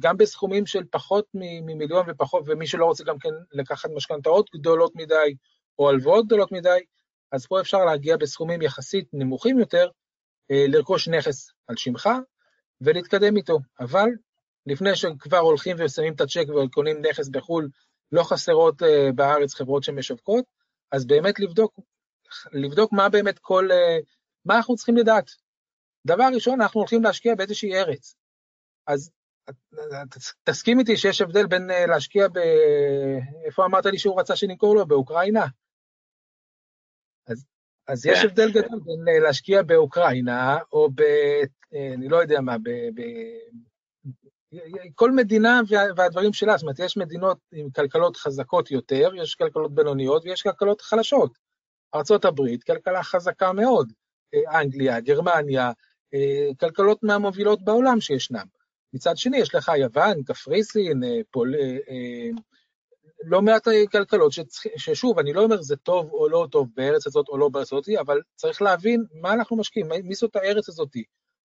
גם 0.01 0.17
בסכומים 0.17 0.67
של 0.67 0.85
פחות 0.91 1.27
ממיליון 1.35 2.07
ופחות, 2.09 2.43
ומי 2.47 2.67
שלא 2.67 2.85
רוצה 2.85 3.05
גם 3.05 3.19
כן 3.19 3.31
לקחת 3.53 3.91
משכנתאות 3.95 4.51
גדולות 4.55 4.97
מדי, 4.97 5.35
או 5.79 5.89
הלוואות 5.89 6.27
גדולות 6.27 6.53
מדי, 6.53 6.81
אז 7.33 7.47
פה 7.47 7.61
אפשר 7.61 7.85
להגיע 7.85 8.17
בסכומים 8.17 8.63
יחסית 8.63 9.09
נמוכים 9.13 9.59
יותר, 9.59 9.89
אה, 10.51 10.65
לרכוש 10.69 11.09
נכס 11.09 11.51
על 11.67 11.77
שמך 11.77 12.09
ולהתקדם 12.81 13.37
איתו. 13.37 13.59
אבל 13.81 14.09
לפני 14.67 14.97
שכבר 14.97 15.39
הולכים 15.39 15.77
ושמים 15.79 16.13
את 16.13 16.21
הצ'ק 16.21 16.45
וקונים 16.49 17.03
נכס 17.07 17.29
בחו"ל, 17.29 17.69
לא 18.13 18.23
חסרות 18.23 18.83
uh, 18.83 18.87
בארץ 19.15 19.55
חברות 19.55 19.83
שמשווקות, 19.83 20.45
אז 20.93 21.07
באמת 21.07 21.41
לבדוק, 21.41 21.81
לבדוק 22.53 22.93
מה 22.93 23.09
באמת 23.09 23.39
כל, 23.39 23.69
uh, 23.71 24.05
מה 24.45 24.57
אנחנו 24.57 24.77
צריכים 24.77 24.97
לדעת. 24.97 25.31
דבר 26.07 26.25
ראשון, 26.35 26.61
אנחנו 26.61 26.81
הולכים 26.81 27.03
להשקיע 27.03 27.35
באיזושהי 27.35 27.75
ארץ. 27.75 28.17
אז 28.87 29.11
תסכים 30.45 30.79
איתי 30.79 30.97
שיש 30.97 31.21
הבדל 31.21 31.47
בין 31.47 31.71
אה, 31.71 31.87
להשקיע 31.87 32.29
ב... 32.29 32.39
איפה 33.45 33.65
אמרת 33.65 33.87
לי 33.87 33.99
שהוא 33.99 34.21
רצה 34.21 34.37
שנמכור 34.37 34.75
לו? 34.75 34.87
באוקראינה? 34.87 35.47
אז, 37.27 37.47
אז 37.89 38.07
יש 38.07 38.21
כן. 38.23 38.27
הבדל 38.29 38.51
גדול 38.51 38.81
בין 38.85 39.09
אה, 39.09 39.19
להשקיע 39.19 39.63
באוקראינה, 39.63 40.59
או 40.73 40.89
ב... 40.95 41.01
אה, 41.75 41.95
אני 41.95 42.09
לא 42.09 42.17
יודע 42.17 42.41
מה, 42.41 42.59
ב... 42.59 42.71
ב... 42.71 43.03
כל 44.95 45.13
מדינה 45.13 45.61
והדברים 45.97 46.33
שלה, 46.33 46.57
זאת 46.57 46.63
אומרת, 46.63 46.79
יש 46.79 46.97
מדינות 46.97 47.39
עם 47.53 47.71
כלכלות 47.71 48.17
חזקות 48.17 48.71
יותר, 48.71 49.11
יש 49.17 49.35
כלכלות 49.35 49.75
בינוניות 49.75 50.25
ויש 50.25 50.43
כלכלות 50.43 50.81
חלשות. 50.81 51.39
ארה"ב, 51.95 52.41
כלכלה 52.67 53.03
חזקה 53.03 53.53
מאוד, 53.53 53.93
אנגליה, 54.55 55.01
גרמניה, 55.01 55.73
כלכלות 56.61 57.03
מהמובילות 57.03 57.65
בעולם 57.65 58.01
שישנם. 58.01 58.47
מצד 58.93 59.17
שני, 59.17 59.37
יש 59.37 59.55
לך 59.55 59.73
יוון, 59.77 60.23
קפריסין, 60.23 61.05
אה, 61.05 61.21
פול... 61.31 61.55
אה, 61.55 61.61
אה, 61.61 62.29
לא 63.25 63.43
מעט 63.43 63.69
כלכלות 63.93 64.33
שצריך, 64.33 64.67
ששוב, 64.77 65.19
אני 65.19 65.33
לא 65.33 65.43
אומר 65.43 65.63
זה 65.63 65.77
טוב 65.77 66.13
או 66.13 66.29
לא 66.29 66.47
טוב 66.51 66.69
בארץ 66.77 67.07
הזאת 67.07 67.29
או 67.29 67.39
לא 67.39 67.49
בארץ 67.49 67.73
הזאת, 67.73 67.89
אבל 68.01 68.21
צריך 68.37 68.63
להבין 68.63 69.05
מה 69.13 69.33
אנחנו 69.33 69.57
משקיעים, 69.57 69.89
מי 70.05 70.15
זאת 70.15 70.37
הארץ 70.37 70.69
הזאת, 70.69 70.89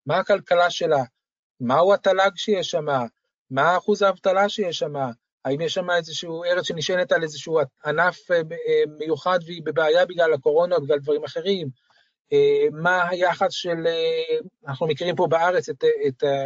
מה 0.05 0.17
הכלכלה 0.17 0.69
שלה, 0.69 1.03
מהו 1.59 1.93
התל"ג 1.93 2.31
שיש 2.35 2.71
שם, 2.71 2.85
מה 3.49 3.77
אחוז 3.77 4.01
האבטלה 4.01 4.49
שיש 4.49 4.79
שם, 4.79 4.93
האם 5.45 5.61
יש 5.61 5.73
שם 5.73 5.89
איזשהו 5.89 6.43
ארץ 6.43 6.65
שנשענת 6.65 7.11
על 7.11 7.23
איזשהו 7.23 7.59
ענף 7.85 8.19
מיוחד 8.97 9.39
והיא 9.45 9.61
בבעיה 9.65 10.05
בגלל 10.05 10.33
הקורונה 10.33 10.75
או 10.75 10.81
בגלל 10.81 10.99
דברים 10.99 11.23
אחרים, 11.23 11.67
מה 12.71 13.09
היחס 13.09 13.51
של, 13.51 13.87
אנחנו 14.67 14.87
מכירים 14.87 15.15
פה 15.15 15.27
בארץ 15.29 15.69
את, 15.69 15.83
את 16.07 16.23
אה, 16.23 16.45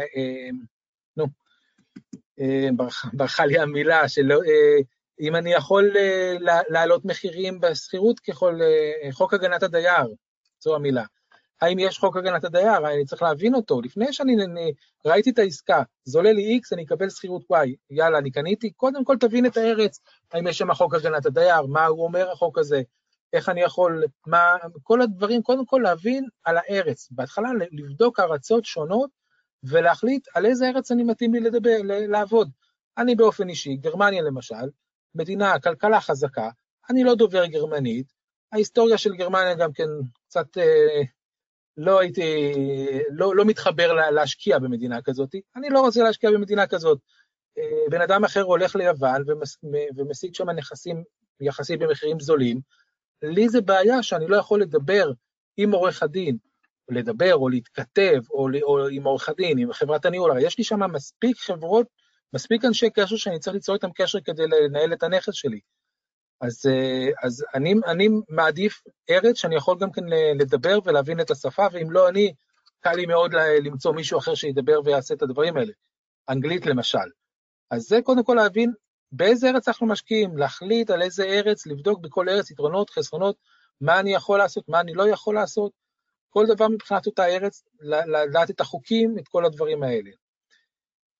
ברחה 3.12 3.46
לי 3.46 3.58
המילה, 3.58 4.08
שלא, 4.08 4.34
אה, 4.34 4.82
אם 5.20 5.36
אני 5.36 5.52
יכול 5.52 5.92
אה, 5.96 6.34
להעלות 6.68 7.04
מחירים 7.04 7.60
בשכירות 7.60 8.20
ככל, 8.20 8.58
חוק 9.12 9.34
הגנת 9.34 9.62
הדייר, 9.62 10.14
זו 10.60 10.74
המילה. 10.74 11.04
האם 11.60 11.78
יש 11.78 11.98
חוק 11.98 12.16
הגנת 12.16 12.44
הדייר? 12.44 12.88
אני 12.88 13.04
צריך 13.04 13.22
להבין 13.22 13.54
אותו. 13.54 13.80
לפני 13.80 14.12
שאני 14.12 14.36
ראיתי 15.06 15.30
את 15.30 15.38
העסקה, 15.38 15.82
זה 16.04 16.18
עולה 16.18 16.32
לי 16.32 16.60
X, 16.62 16.68
אני 16.72 16.84
אקבל 16.84 17.10
שכירות 17.10 17.42
Y, 17.52 17.68
יאללה, 17.90 18.18
אני 18.18 18.30
קניתי, 18.30 18.70
קודם 18.70 19.04
כל 19.04 19.16
תבין 19.20 19.46
את 19.46 19.56
הארץ, 19.56 20.00
האם 20.32 20.46
יש 20.46 20.58
שם 20.58 20.74
חוק 20.74 20.94
הגנת 20.94 21.26
הדייר, 21.26 21.66
מה 21.66 21.86
הוא 21.86 22.04
אומר 22.04 22.30
החוק 22.30 22.58
הזה, 22.58 22.82
איך 23.32 23.48
אני 23.48 23.60
יכול, 23.60 24.04
מה, 24.26 24.56
כל 24.82 25.02
הדברים, 25.02 25.42
קודם 25.42 25.66
כל 25.66 25.80
להבין 25.84 26.28
על 26.44 26.56
הארץ. 26.56 27.08
בהתחלה 27.10 27.48
לבדוק 27.72 28.20
ארצות 28.20 28.64
שונות 28.64 29.10
ולהחליט 29.64 30.28
על 30.34 30.46
איזה 30.46 30.68
ארץ 30.68 30.92
אני 30.92 31.02
מתאים 31.02 31.34
לי 31.34 31.40
לדבר, 31.40 31.76
לעבוד. 31.84 32.50
אני 32.98 33.14
באופן 33.14 33.48
אישי, 33.48 33.76
גרמניה 33.76 34.22
למשל, 34.22 34.70
מדינה, 35.14 35.60
כלכלה 35.60 36.00
חזקה, 36.00 36.50
אני 36.90 37.04
לא 37.04 37.14
דובר 37.14 37.46
גרמנית, 37.46 38.12
ההיסטוריה 38.52 38.98
של 38.98 39.14
גרמניה 39.14 39.54
גם 39.54 39.72
כן 39.72 39.88
קצת 40.28 40.58
אה, 40.58 41.02
לא 41.76 42.00
הייתי, 42.00 42.52
לא, 43.10 43.36
לא 43.36 43.44
מתחבר 43.44 43.92
לה, 43.92 44.10
להשקיע 44.10 44.58
במדינה 44.58 45.02
כזאת, 45.02 45.34
אני 45.56 45.70
לא 45.70 45.80
רוצה 45.80 46.02
להשקיע 46.02 46.30
במדינה 46.30 46.66
כזאת. 46.66 46.98
אה, 47.58 47.90
בן 47.90 48.00
אדם 48.00 48.24
אחר 48.24 48.42
הולך 48.42 48.76
ליוון 48.76 49.22
ומס, 49.26 49.58
ומשיג 49.96 50.34
שם 50.34 50.50
נכסים 50.50 51.04
יחסית 51.40 51.80
במחירים 51.80 52.20
זולים, 52.20 52.60
לי 53.22 53.48
זה 53.48 53.60
בעיה 53.60 54.02
שאני 54.02 54.26
לא 54.26 54.36
יכול 54.36 54.62
לדבר 54.62 55.12
עם 55.56 55.72
עורך 55.72 56.02
הדין 56.02 56.36
לדבר 56.90 57.34
או 57.34 57.48
להתכתב, 57.48 58.20
או, 58.30 58.48
או 58.62 58.88
עם 58.88 59.04
עורך 59.04 59.28
הדין, 59.28 59.58
עם 59.58 59.72
חברת 59.72 60.04
הניהול, 60.04 60.30
הרי 60.30 60.46
יש 60.46 60.58
לי 60.58 60.64
שם 60.64 60.92
מספיק 60.92 61.38
חברות, 61.38 61.86
מספיק 62.32 62.64
אנשי 62.64 62.90
קשר 62.90 63.16
שאני 63.16 63.38
צריך 63.38 63.54
ליצור 63.54 63.74
איתם 63.74 63.90
קשר 63.94 64.20
כדי 64.20 64.46
לנהל 64.46 64.92
את 64.92 65.02
הנכס 65.02 65.34
שלי. 65.34 65.60
אז, 66.40 66.66
אה, 66.66 67.08
אז 67.22 67.44
אני, 67.54 67.74
אני 67.86 68.08
מעדיף 68.28 68.82
ארץ 69.10 69.36
שאני 69.36 69.56
יכול 69.56 69.78
גם 69.80 69.92
כן 69.92 70.02
לדבר 70.38 70.78
ולהבין 70.84 71.20
את 71.20 71.30
השפה, 71.30 71.66
ואם 71.72 71.90
לא 71.90 72.08
אני, 72.08 72.32
קל 72.80 72.92
לי 72.92 73.06
מאוד 73.06 73.34
למצוא 73.64 73.92
מישהו 73.92 74.18
אחר 74.18 74.34
שידבר 74.34 74.80
ויעשה 74.84 75.14
את 75.14 75.22
הדברים 75.22 75.56
האלה. 75.56 75.72
אנגלית 76.28 76.66
למשל. 76.66 76.98
אז 77.70 77.82
זה 77.82 77.98
קודם 78.04 78.24
כל 78.24 78.34
להבין 78.34 78.72
באיזה 79.12 79.48
ארץ 79.48 79.68
אנחנו 79.68 79.86
משקיעים, 79.86 80.36
להחליט 80.36 80.90
על 80.90 81.02
איזה 81.02 81.24
ארץ, 81.24 81.66
לבדוק 81.66 82.00
בכל 82.00 82.28
ארץ 82.28 82.50
יתרונות, 82.50 82.90
חסרונות, 82.90 83.36
מה 83.80 84.00
אני 84.00 84.14
יכול 84.14 84.38
לעשות, 84.38 84.68
מה 84.68 84.80
אני 84.80 84.94
לא 84.94 85.08
יכול 85.08 85.34
לעשות, 85.34 85.72
כל 86.30 86.46
דבר 86.46 86.68
מבחינת 86.68 87.06
אותה 87.06 87.26
ארץ, 87.26 87.64
לדעת 87.80 88.50
את 88.50 88.60
החוקים, 88.60 89.18
את 89.18 89.28
כל 89.28 89.44
הדברים 89.44 89.82
האלה. 89.82 90.10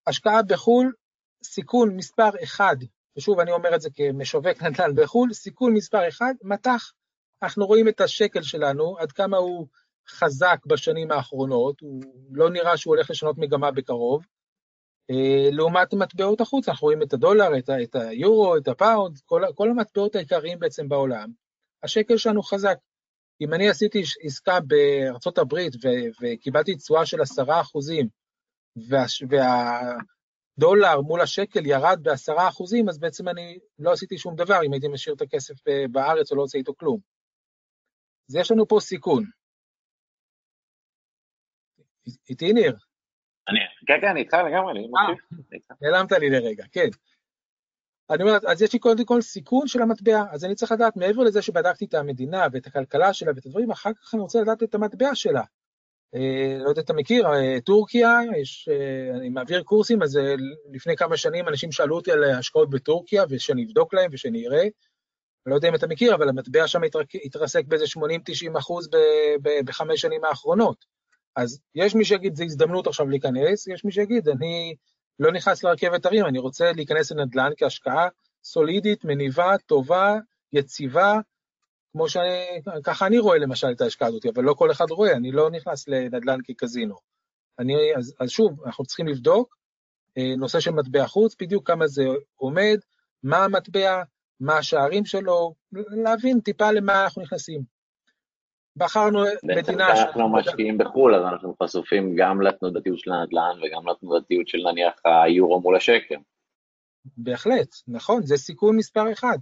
השקעה 0.07 0.43
בחו"ל, 0.43 0.93
סיכון 1.45 1.97
מספר 1.97 2.31
אחד, 2.43 2.77
ושוב 3.17 3.41
אני 3.41 3.53
אומר 3.53 3.75
את 3.75 3.81
זה 3.81 3.89
כמשווק 3.95 4.63
נדל"ן 4.63 4.95
בחו"ל, 4.95 5.33
סיכון 5.33 5.75
מספר 5.75 6.09
אחד, 6.09 6.35
מטח. 6.43 6.93
אנחנו 7.43 7.67
רואים 7.67 7.89
את 7.89 8.01
השקל 8.01 8.43
שלנו, 8.43 8.99
עד 8.99 9.13
כמה 9.13 9.37
הוא 9.37 9.67
חזק 10.09 10.59
בשנים 10.67 11.11
האחרונות, 11.11 11.81
הוא 11.81 12.03
לא 12.33 12.51
נראה 12.51 12.77
שהוא 12.77 12.95
הולך 12.95 13.11
לשנות 13.11 13.39
מגמה 13.39 13.71
בקרוב. 13.71 14.25
אה, 15.11 15.49
לעומת 15.53 15.95
מטבעות 15.95 16.41
החוץ, 16.41 16.69
אנחנו 16.69 16.87
רואים 16.87 17.03
את 17.03 17.13
הדולר, 17.13 17.59
את, 17.59 17.71
את 17.83 17.95
היורו, 17.95 18.57
את 18.57 18.69
הפאונד, 18.69 19.19
כל, 19.27 19.43
כל 19.55 19.71
המטבעות 19.71 20.15
העיקריים 20.15 20.59
בעצם 20.59 20.89
בעולם. 20.89 21.31
השקל 21.83 22.17
שלנו 22.17 22.43
חזק. 22.43 22.79
אם 23.41 23.55
אני 23.55 23.69
עשיתי 23.69 24.03
עסקה 24.23 24.59
בארצות 24.61 25.39
הברית 25.39 25.73
וקיבלתי 26.23 26.77
תשואה 26.77 27.07
של 27.07 27.21
עשרה 27.21 27.61
אחוזים, 27.61 28.09
והדולר 29.29 31.01
מול 31.01 31.21
השקל 31.21 31.67
ירד 31.67 31.99
בעשרה 32.03 32.49
אחוזים, 32.49 32.89
אז 32.89 32.99
בעצם 32.99 33.29
אני 33.29 33.59
לא 33.79 33.93
עשיתי 33.93 34.19
שום 34.19 34.37
דבר 34.37 34.59
אם 34.67 34.73
הייתי 34.73 34.89
משאיר 34.89 35.15
את 35.15 35.21
הכסף 35.21 35.55
בארץ 35.91 36.33
או 36.33 36.37
לא 36.37 36.43
עושה 36.43 36.59
איתו 36.59 36.75
כלום. 36.75 36.99
אז 38.29 38.37
יש 38.37 38.51
לנו 38.51 38.69
פה 38.69 38.77
סיכון. 38.81 39.25
איתי 42.31 42.53
ניר? 42.53 42.77
אני, 43.49 43.59
כן, 43.87 44.01
כן, 44.01 44.07
אני 44.07 44.21
איתך 44.21 44.35
לגמרי, 44.35 44.73
אני 44.73 44.81
אה, 44.81 45.13
מקשיב. 45.13 45.63
נעלמת 45.83 46.13
לי 46.13 46.31
לרגע, 46.31 46.65
כן. 46.73 46.89
אני 48.11 48.23
אומר, 48.23 48.39
אז 48.47 48.63
יש 48.63 48.73
לי 48.73 48.79
קודם 48.79 49.05
כל 49.05 49.23
סיכון 49.23 49.69
של 49.69 49.83
המטבע, 49.83 50.25
אז 50.31 50.45
אני 50.45 50.55
צריך 50.55 50.73
לדעת, 50.73 50.97
מעבר 50.97 51.23
לזה 51.23 51.43
שבדקתי 51.43 51.85
את 51.85 51.95
המדינה 51.95 52.47
ואת 52.53 52.67
הכלכלה 52.67 53.13
שלה 53.13 53.33
ואת 53.37 53.47
הדברים, 53.47 53.71
אחר 53.71 53.91
כך 54.03 54.15
אני 54.15 54.23
רוצה 54.23 54.41
לדעת 54.41 54.63
את 54.63 54.75
המטבע 54.75 55.15
שלה. 55.15 55.43
אה, 56.15 56.59
לא 56.59 56.69
יודע 56.69 56.81
אם 56.81 56.85
אתה 56.85 56.93
מכיר, 56.93 57.27
אה, 57.27 57.61
טורקיה, 57.61 58.21
יש, 58.41 58.69
אה, 58.73 59.17
אני 59.17 59.29
מעביר 59.29 59.63
קורסים, 59.63 60.03
אז 60.03 60.19
לפני 60.73 60.97
כמה 60.97 61.17
שנים 61.17 61.49
אנשים 61.49 61.73
שאלו 61.73 61.97
אותי 61.97 62.13
על 62.13 62.25
השקעות 62.25 62.71
בטורקיה, 62.71 63.25
ושאני 63.31 63.65
אבדוק 63.65 63.95
להם 63.95 64.11
ושאני 64.13 64.47
אראה. 64.47 64.65
לא 65.47 65.55
יודע 65.55 65.69
אם 65.69 65.75
אתה 65.75 65.87
מכיר, 65.87 66.15
אבל 66.15 66.29
המטבע 66.29 66.67
שם 66.67 66.81
התרסק 67.25 67.65
באיזה 67.65 67.85
80-90 67.85 68.59
אחוז 68.59 68.89
בחמש 69.65 70.01
שנים 70.01 70.25
האחרונות. 70.25 70.85
אז 71.37 71.61
יש 71.75 71.95
מי 71.95 72.05
שיגיד, 72.05 72.35
זו 72.35 72.45
הזדמנות 72.45 72.87
עכשיו 72.87 73.09
להיכנס, 73.09 73.67
יש 73.67 73.85
מי 73.85 73.93
שיגיד, 73.93 74.29
אני 74.29 74.75
לא 75.21 75.33
נכנס 75.33 75.65
לרכבת 75.65 76.07
הרים, 76.07 76.27
אני 76.27 76.39
רוצה 76.39 76.73
להיכנס 76.73 77.13
לנדל"ן 77.13 77.51
כהשקעה 77.57 78.09
סולידית, 78.45 79.05
מניבה, 79.05 79.59
טובה, 79.67 80.17
יציבה, 80.53 81.15
כמו 81.93 82.09
שאני, 82.09 82.63
ככה 82.85 83.07
אני 83.07 83.19
רואה 83.19 83.39
למשל 83.39 83.67
את 83.73 83.81
ההשקעה 83.81 84.09
הזאת, 84.09 84.27
אבל 84.27 84.45
לא 84.45 84.55
כל 84.55 84.71
אחד 84.71 84.91
רואה, 84.91 85.13
אני 85.13 85.33
לא 85.33 85.51
נכנס 85.51 85.89
לנדל"ן 85.89 86.39
כקזינו. 86.45 86.95
אני, 87.59 87.75
אז, 87.97 88.15
אז 88.21 88.31
שוב, 88.31 88.65
אנחנו 88.65 88.85
צריכים 88.85 89.09
לבדוק 89.09 89.57
אה, 90.19 90.35
נושא 90.37 90.61
של 90.61 90.71
מטבע 90.71 91.07
חוץ, 91.07 91.37
בדיוק 91.41 91.67
כמה 91.67 91.87
זה 91.87 92.03
עומד, 92.37 92.79
מה 93.23 93.45
המטבע, 93.45 94.03
מה 94.41 94.59
השערים 94.59 95.05
שלו, 95.05 95.55
להבין 96.05 96.41
טיפה 96.41 96.71
למה 96.71 97.05
אנחנו 97.05 97.23
נכנסים. 97.23 97.80
בחרנו 98.77 99.21
מדינה... 99.43 99.55
בעצם 99.55 99.81
אנחנו 99.81 100.29
משקיעים 100.29 100.79
בחו"ל, 100.79 101.15
אז 101.15 101.23
אנחנו 101.23 101.55
חשופים 101.63 102.15
גם 102.17 102.43
לתנודתיות 102.43 102.99
של 102.99 103.13
הנדל"ן 103.13 103.59
וגם 103.63 103.89
לתנודתיות 103.89 104.49
של 104.49 104.59
נניח 104.59 104.95
היורו 105.05 105.61
מול 105.61 105.77
השקל. 105.77 106.17
בהחלט, 107.17 107.69
נכון, 107.89 108.23
זה 108.23 108.37
סיכון 108.37 108.77
מספר 108.77 109.13
אחד. 109.13 109.39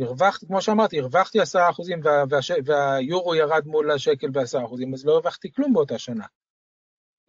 הרווחתי, 0.00 0.46
כמו 0.46 0.62
שאמרתי, 0.62 1.00
הרווחתי 1.00 1.40
עשרה 1.40 1.70
אחוזים 1.70 2.00
וה, 2.04 2.24
וה, 2.30 2.38
והיורו 2.64 3.34
ירד 3.34 3.66
מול 3.66 3.90
השקל 3.90 4.30
בעשרה 4.30 4.64
אחוזים, 4.64 4.94
אז 4.94 5.06
לא 5.06 5.12
הרווחתי 5.12 5.52
כלום 5.52 5.72
באותה 5.72 5.98
שנה. 5.98 6.24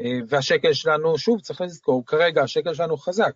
אה, 0.01 0.19
והשקל 0.27 0.73
שלנו, 0.73 1.17
שוב, 1.17 1.41
צריך 1.41 1.61
לזכור, 1.61 2.05
כרגע 2.05 2.43
השקל 2.43 2.73
שלנו 2.73 2.97
חזק. 2.97 3.33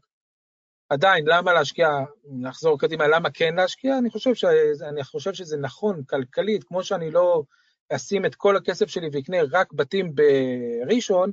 עדיין, 0.89 1.25
למה 1.27 1.53
להשקיע, 1.53 1.89
נחזור 2.25 2.79
קדימה, 2.79 3.07
למה 3.07 3.29
כן 3.29 3.55
להשקיע? 3.55 3.97
אני 3.97 4.09
חושב, 4.09 4.33
ש, 4.33 4.45
אני 4.89 5.03
חושב 5.03 5.33
שזה 5.33 5.57
נכון 5.57 6.03
כלכלית, 6.03 6.63
כמו 6.63 6.83
שאני 6.83 7.11
לא 7.11 7.43
אשים 7.89 8.25
את 8.25 8.35
כל 8.35 8.57
הכסף 8.57 8.87
שלי 8.87 9.09
ואקנה 9.13 9.37
רק 9.51 9.73
בתים 9.73 10.11
בראשון, 10.15 11.31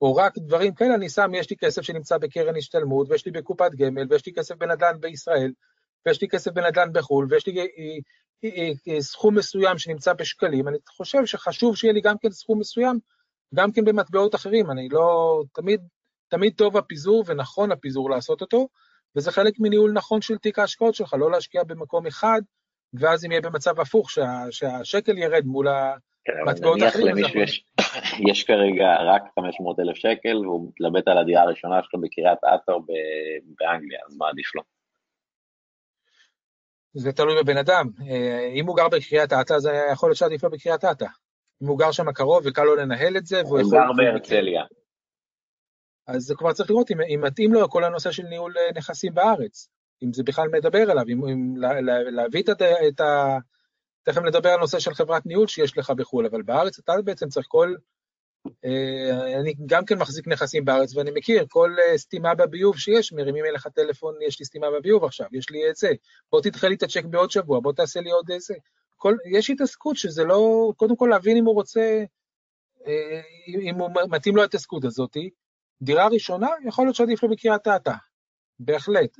או 0.00 0.16
רק 0.16 0.38
דברים 0.38 0.74
כאלה, 0.74 0.94
אני 0.94 1.08
שם, 1.08 1.30
יש 1.34 1.50
לי 1.50 1.56
כסף 1.56 1.82
שנמצא 1.82 2.18
בקרן 2.18 2.56
השתלמות, 2.56 3.10
ויש 3.10 3.26
לי 3.26 3.32
בקופת 3.32 3.74
גמל, 3.74 4.06
ויש 4.10 4.26
לי 4.26 4.32
כסף 4.32 4.54
בנדל"ן 4.54 5.00
בישראל, 5.00 5.52
ויש 6.06 6.22
לי 6.22 6.28
כסף 6.28 6.52
בנדל"ן 6.52 6.92
בחו"ל, 6.92 7.26
ויש 7.30 7.46
לי 7.46 7.60
אה, 7.60 7.66
אה, 8.44 8.70
אה, 8.88 9.00
סכום 9.00 9.38
מסוים 9.38 9.78
שנמצא 9.78 10.12
בשקלים, 10.12 10.68
אני 10.68 10.78
חושב 10.88 11.26
שחשוב 11.26 11.76
שיהיה 11.76 11.92
לי 11.92 12.00
גם 12.00 12.18
כן 12.18 12.30
סכום 12.30 12.58
מסוים, 12.58 12.98
גם 13.54 13.72
כן 13.72 13.84
במטבעות 13.84 14.34
אחרים, 14.34 14.70
אני 14.70 14.88
לא, 14.88 15.42
תמיד, 15.54 15.80
תמיד 16.34 16.52
טוב 16.56 16.76
הפיזור 16.76 17.24
ונכון 17.26 17.72
הפיזור 17.72 18.10
לעשות 18.10 18.40
אותו, 18.40 18.68
וזה 19.16 19.32
חלק 19.32 19.54
מניהול 19.58 19.92
נכון 19.92 20.20
של 20.22 20.38
תיק 20.38 20.58
ההשקעות 20.58 20.94
שלך, 20.94 21.14
לא 21.18 21.30
להשקיע 21.30 21.64
במקום 21.64 22.06
אחד, 22.06 22.42
ואז 22.94 23.24
אם 23.24 23.30
יהיה 23.30 23.40
במצב 23.40 23.80
הפוך, 23.80 24.10
שה, 24.10 24.26
שהשקל 24.50 25.18
ירד 25.18 25.44
מול 25.46 25.66
המטבעות 25.68 26.78
כן, 26.78 26.84
האחרים. 26.84 27.06
נניח 27.08 27.36
למישהו 27.36 27.40
יש, 27.40 27.64
יש 28.30 28.44
כרגע 28.44 28.86
רק 29.14 29.22
500 29.40 29.80
אלף 29.80 29.96
שקל, 29.96 30.36
והוא 30.36 30.68
מתלבט 30.68 31.08
על 31.08 31.18
הדירה 31.18 31.42
הראשונה 31.42 31.80
שלו 31.82 32.00
בקריית 32.00 32.38
אתר 32.38 32.76
באנגליה, 33.58 33.98
אז 34.08 34.16
מה 34.16 34.28
עדיף 34.28 34.54
לו? 34.54 34.62
זה 36.94 37.12
תלוי 37.12 37.42
בבן 37.42 37.56
אדם. 37.56 37.86
אה, 38.10 38.48
אם 38.54 38.66
הוא 38.66 38.76
גר 38.76 38.88
בקריית 38.88 39.32
אתא, 39.32 39.58
זה 39.58 39.70
יכול 39.92 40.08
להיות 40.08 40.18
שעדיף 40.18 40.44
לו 40.44 40.50
בקריית 40.50 40.84
אתא. 40.84 41.06
אם 41.62 41.68
הוא 41.68 41.78
גר 41.78 41.92
שם 41.92 42.12
קרוב 42.12 42.42
וקל 42.46 42.64
לו 42.64 42.76
לנהל 42.76 43.16
את 43.16 43.26
זה, 43.26 43.42
והוא 43.44 43.60
יכול... 43.60 43.78
הוא 43.78 43.86
גר 43.86 43.92
בהרצליה. 43.96 44.62
אז 46.06 46.34
כבר 46.38 46.52
צריך 46.52 46.70
לראות 46.70 46.90
אם, 46.90 47.00
אם 47.00 47.20
מתאים 47.20 47.52
לו 47.52 47.68
כל 47.68 47.84
הנושא 47.84 48.10
של 48.10 48.22
ניהול 48.22 48.54
אה, 48.58 48.70
נכסים 48.74 49.14
בארץ, 49.14 49.68
אם 50.02 50.12
זה 50.12 50.22
בכלל 50.22 50.48
מדבר 50.52 50.92
אליו, 50.92 51.04
אם, 51.08 51.28
אם 51.28 51.56
לה, 51.56 51.80
לה, 51.80 52.02
להביא 52.02 52.42
את, 52.42 52.62
את 52.88 53.00
ה... 53.00 53.38
תכף 54.02 54.22
נדבר 54.22 54.48
על 54.48 54.60
נושא 54.60 54.78
של 54.78 54.94
חברת 54.94 55.26
ניהול 55.26 55.46
שיש 55.46 55.78
לך 55.78 55.90
בחו"ל, 55.90 56.26
אבל 56.26 56.42
בארץ 56.42 56.78
אתה 56.78 56.92
בעצם 57.04 57.28
צריך 57.28 57.46
כל 57.48 57.74
אה, 58.64 59.40
אני 59.40 59.54
גם 59.66 59.84
כן 59.84 59.98
מחזיק 59.98 60.28
נכסים 60.28 60.64
בארץ 60.64 60.96
ואני 60.96 61.10
מכיר, 61.10 61.46
כל 61.48 61.76
אה, 61.78 61.98
סתימה 61.98 62.34
בביוב 62.34 62.78
שיש, 62.78 63.12
מרימים 63.12 63.44
אליך 63.44 63.66
טלפון, 63.66 64.14
יש 64.22 64.40
לי 64.40 64.46
סתימה 64.46 64.66
בביוב 64.70 65.04
עכשיו, 65.04 65.26
יש 65.32 65.50
לי 65.50 65.70
את 65.70 65.76
זה, 65.76 65.88
בוא 66.32 66.40
תדחה 66.40 66.68
לי 66.68 66.74
את 66.74 66.82
הצ'ק 66.82 67.04
בעוד 67.04 67.30
שבוע, 67.30 67.60
בוא 67.60 67.72
תעשה 67.72 68.00
לי 68.00 68.10
עוד 68.10 68.30
איזה. 68.30 68.54
כל, 68.96 69.16
יש 69.30 69.50
התעסקות 69.50 69.96
שזה 69.96 70.24
לא, 70.24 70.72
קודם 70.76 70.96
כל 70.96 71.08
להבין 71.10 71.36
אם 71.36 71.44
הוא 71.44 71.54
רוצה, 71.54 72.04
אה, 72.86 73.20
אם 73.46 73.74
הוא 73.74 73.90
מתאים 74.10 74.36
לו 74.36 74.42
ההתעסקות 74.42 74.84
הזאתי. 74.84 75.30
דירה 75.82 76.08
ראשונה, 76.08 76.48
יכול 76.66 76.84
להיות 76.86 76.96
שעדיף 76.96 77.22
לו 77.22 77.30
בקריית 77.30 77.68
אתא, 77.68 77.94
בהחלט, 78.58 79.18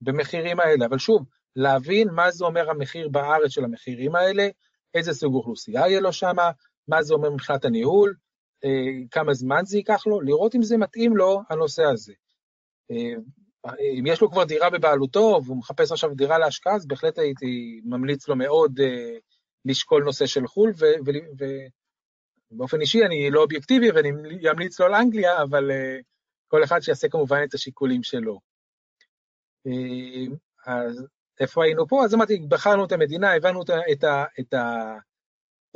במחירים 0.00 0.60
האלה, 0.60 0.86
אבל 0.86 0.98
שוב, 0.98 1.26
להבין 1.56 2.08
מה 2.10 2.30
זה 2.30 2.44
אומר 2.44 2.70
המחיר 2.70 3.08
בארץ 3.08 3.50
של 3.50 3.64
המחירים 3.64 4.16
האלה, 4.16 4.48
איזה 4.94 5.14
סוג 5.14 5.34
אוכלוסייה 5.34 5.80
יהיה 5.80 6.00
לו 6.00 6.12
שם, 6.12 6.36
מה 6.88 7.02
זה 7.02 7.14
אומר 7.14 7.30
מבחינת 7.30 7.64
הניהול, 7.64 8.14
אה, 8.64 9.06
כמה 9.10 9.34
זמן 9.34 9.60
זה 9.64 9.76
ייקח 9.76 10.06
לו, 10.06 10.20
לראות 10.20 10.54
אם 10.54 10.62
זה 10.62 10.76
מתאים 10.76 11.16
לו 11.16 11.40
הנושא 11.50 11.82
הזה. 11.82 12.12
אה, 12.90 13.14
אם 13.98 14.04
יש 14.06 14.20
לו 14.20 14.30
כבר 14.30 14.44
דירה 14.44 14.70
בבעלותו 14.70 15.40
והוא 15.44 15.56
מחפש 15.56 15.92
עכשיו 15.92 16.14
דירה 16.14 16.38
להשקעה, 16.38 16.74
אז 16.74 16.86
בהחלט 16.86 17.18
הייתי 17.18 17.80
ממליץ 17.84 18.28
לו 18.28 18.36
מאוד 18.36 18.80
אה, 18.80 19.16
לשקול 19.64 20.04
נושא 20.04 20.26
של 20.26 20.46
חו"ל, 20.46 20.72
ובאופן 22.50 22.80
אישי 22.80 23.04
אני 23.04 23.30
לא 23.30 23.42
אובייקטיבי 23.42 23.90
ואני 23.90 24.10
אמליץ 24.50 24.80
לו 24.80 24.86
על 24.86 24.94
אנגליה, 24.94 25.42
אבל 25.42 25.70
כל 26.48 26.64
אחד 26.64 26.80
שיעשה 26.80 27.08
כמובן 27.08 27.40
את 27.44 27.54
השיקולים 27.54 28.02
שלו. 28.02 28.40
אז 30.66 31.06
איפה 31.40 31.64
היינו 31.64 31.88
פה? 31.88 32.04
אז 32.04 32.14
אמרתי, 32.14 32.38
בחרנו 32.48 32.84
את 32.84 32.92
המדינה, 32.92 33.34
הבנו 33.34 33.62
את, 33.62 33.70
את, 33.92 34.04
את, 34.40 34.54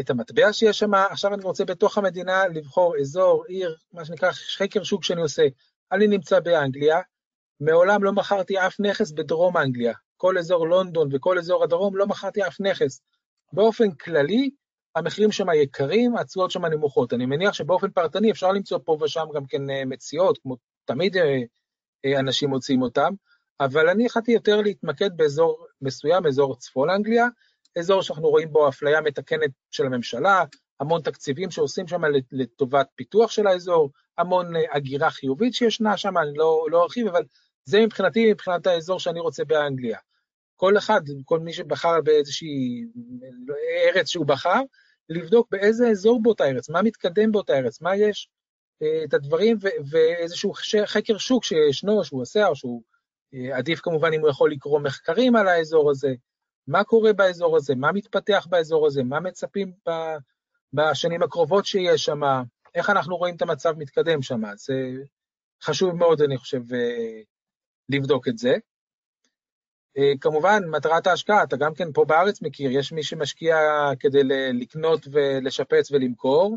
את 0.01 0.11
המטבע 0.11 0.53
שיש 0.53 0.79
שם, 0.79 0.95
עכשיו 0.95 1.35
אני 1.35 1.43
רוצה 1.43 1.65
בתוך 1.65 1.99
המדינה 1.99 2.49
לבחור 2.49 2.97
אזור, 3.01 3.45
עיר, 3.49 3.77
מה 3.93 4.05
שנקרא 4.05 4.31
חקר 4.33 4.83
שוק 4.83 5.05
שאני 5.05 5.21
עושה. 5.21 5.43
אני 5.93 6.07
נמצא 6.07 6.41
באנגליה, 6.41 7.01
מעולם 7.61 8.05
לא 8.05 8.13
מכרתי 8.13 8.59
אף 8.59 8.81
נכס 8.81 9.13
בדרום 9.13 9.57
אנגליה. 9.57 9.93
כל 10.17 10.39
אזור 10.39 10.69
לונדון 10.69 11.09
וכל 11.13 11.39
אזור 11.39 11.65
הדרום 11.65 11.97
לא 11.97 12.07
מכרתי 12.07 12.47
אף 12.47 12.61
נכס. 12.61 13.03
באופן 13.53 13.91
כללי, 13.91 14.51
המחירים 14.97 15.33
שם 15.33 15.47
יקרים, 15.63 16.17
התשואות 16.17 16.51
שם 16.51 16.65
נמוכות. 16.65 17.13
אני 17.13 17.27
מניח 17.27 17.53
שבאופן 17.53 17.91
פרטני 17.91 18.31
אפשר 18.31 18.53
למצוא 18.53 18.79
פה 18.85 18.99
ושם 19.01 19.25
גם 19.35 19.47
כן 19.47 19.71
אה, 19.71 19.85
מציאות, 19.85 20.39
כמו 20.39 20.57
תמיד 20.85 21.17
אה, 21.17 21.41
אה, 22.05 22.21
אנשים 22.21 22.51
מוצאים 22.51 22.83
אותם, 22.83 23.13
אבל 23.61 23.89
אני 23.89 24.07
החלטתי 24.07 24.33
יותר 24.33 24.61
להתמקד 24.61 25.17
באזור 25.17 25.67
מסוים, 25.81 26.27
אזור 26.27 26.57
צפון 26.57 26.91
אנגליה, 26.91 27.27
אזור 27.79 28.03
שאנחנו 28.03 28.29
רואים 28.29 28.53
בו 28.53 28.69
אפליה 28.69 29.01
מתקנת 29.01 29.51
של 29.71 29.87
הממשלה, 29.87 30.45
המון 30.81 31.03
תקציבים 31.03 31.51
שעושים 31.51 31.89
שם 31.89 32.03
לטובת 32.33 32.87
פיתוח 32.95 33.31
של 33.31 33.47
האזור, 33.47 33.91
המון 34.19 34.53
הגירה 34.73 35.11
חיובית 35.11 35.55
שישנה 35.55 35.97
שם, 35.97 36.19
אני 36.19 36.37
לא, 36.37 36.67
לא 36.71 36.83
ארחיב, 36.83 37.07
אבל 37.07 37.23
זה 37.65 37.81
מבחינתי, 37.81 38.33
מבחינת 38.33 38.67
האזור 38.67 39.01
שאני 39.01 39.21
רוצה 39.21 39.45
באנגליה. 39.45 39.99
כל 40.57 40.79
אחד, 40.79 41.01
כל 41.25 41.41
מי 41.41 41.53
שבחר 41.53 42.01
באיזושהי 42.01 42.85
ארץ 43.89 44.09
שהוא 44.09 44.27
בחר, 44.27 44.61
לבדוק 45.09 45.49
באיזה 45.51 45.88
אזור 45.88 46.23
באותה 46.23 46.45
ארץ, 46.45 46.69
מה 46.69 46.83
מתקדם 46.83 47.33
באותה 47.33 47.53
ארץ, 47.53 47.81
מה 47.81 47.97
יש, 47.97 48.29
אה, 48.83 49.05
את 49.05 49.14
הדברים, 49.14 49.57
ואיזשהו 49.90 50.53
חקר 50.87 51.19
שוק 51.19 51.45
שישנו, 51.45 52.05
שהוא 52.05 52.23
עושה, 52.23 52.47
או 52.47 52.57
שהוא 52.57 52.83
אה, 53.35 53.57
עדיף 53.57 53.81
כמובן 53.81 54.12
אם 54.12 54.21
הוא 54.21 54.29
יכול 54.29 54.53
לקרוא 54.53 54.81
מחקרים 54.81 55.37
על 55.37 55.49
האזור 55.49 55.90
הזה, 55.90 56.14
מה 56.67 56.85
קורה 56.85 57.12
באזור 57.12 57.57
הזה, 57.57 57.75
מה 57.75 57.93
מתפתח 57.93 58.47
באזור 58.51 58.87
הזה, 58.87 59.03
מה 59.03 59.21
מצפים 59.21 59.73
בשנים 60.73 61.23
הקרובות 61.23 61.67
שיש 61.67 62.05
שם, 62.05 62.21
איך 62.75 62.90
אנחנו 62.90 63.17
רואים 63.17 63.37
את 63.37 63.43
המצב 63.43 63.75
מתקדם 63.79 64.23
שם. 64.23 64.43
זה 64.57 64.75
חשוב 65.62 65.95
מאוד, 65.95 66.23
אני 66.23 66.38
חושב, 66.38 66.75
אה, 66.75 67.21
לבדוק 67.88 68.29
את 68.29 68.38
זה. 68.38 68.55
אה, 69.99 70.13
כמובן, 70.21 70.63
מטרת 70.71 71.07
ההשקעה, 71.07 71.43
אתה 71.43 71.57
גם 71.57 71.75
כן 71.75 71.93
פה 71.93 72.05
בארץ 72.05 72.43
מכיר, 72.43 72.71
יש 72.71 72.93
מי 72.93 73.03
שמשקיע 73.03 73.57
כדי 74.01 74.21
לקנות 74.53 75.07
ולשפץ 75.13 75.91
ולמכור, 75.93 76.57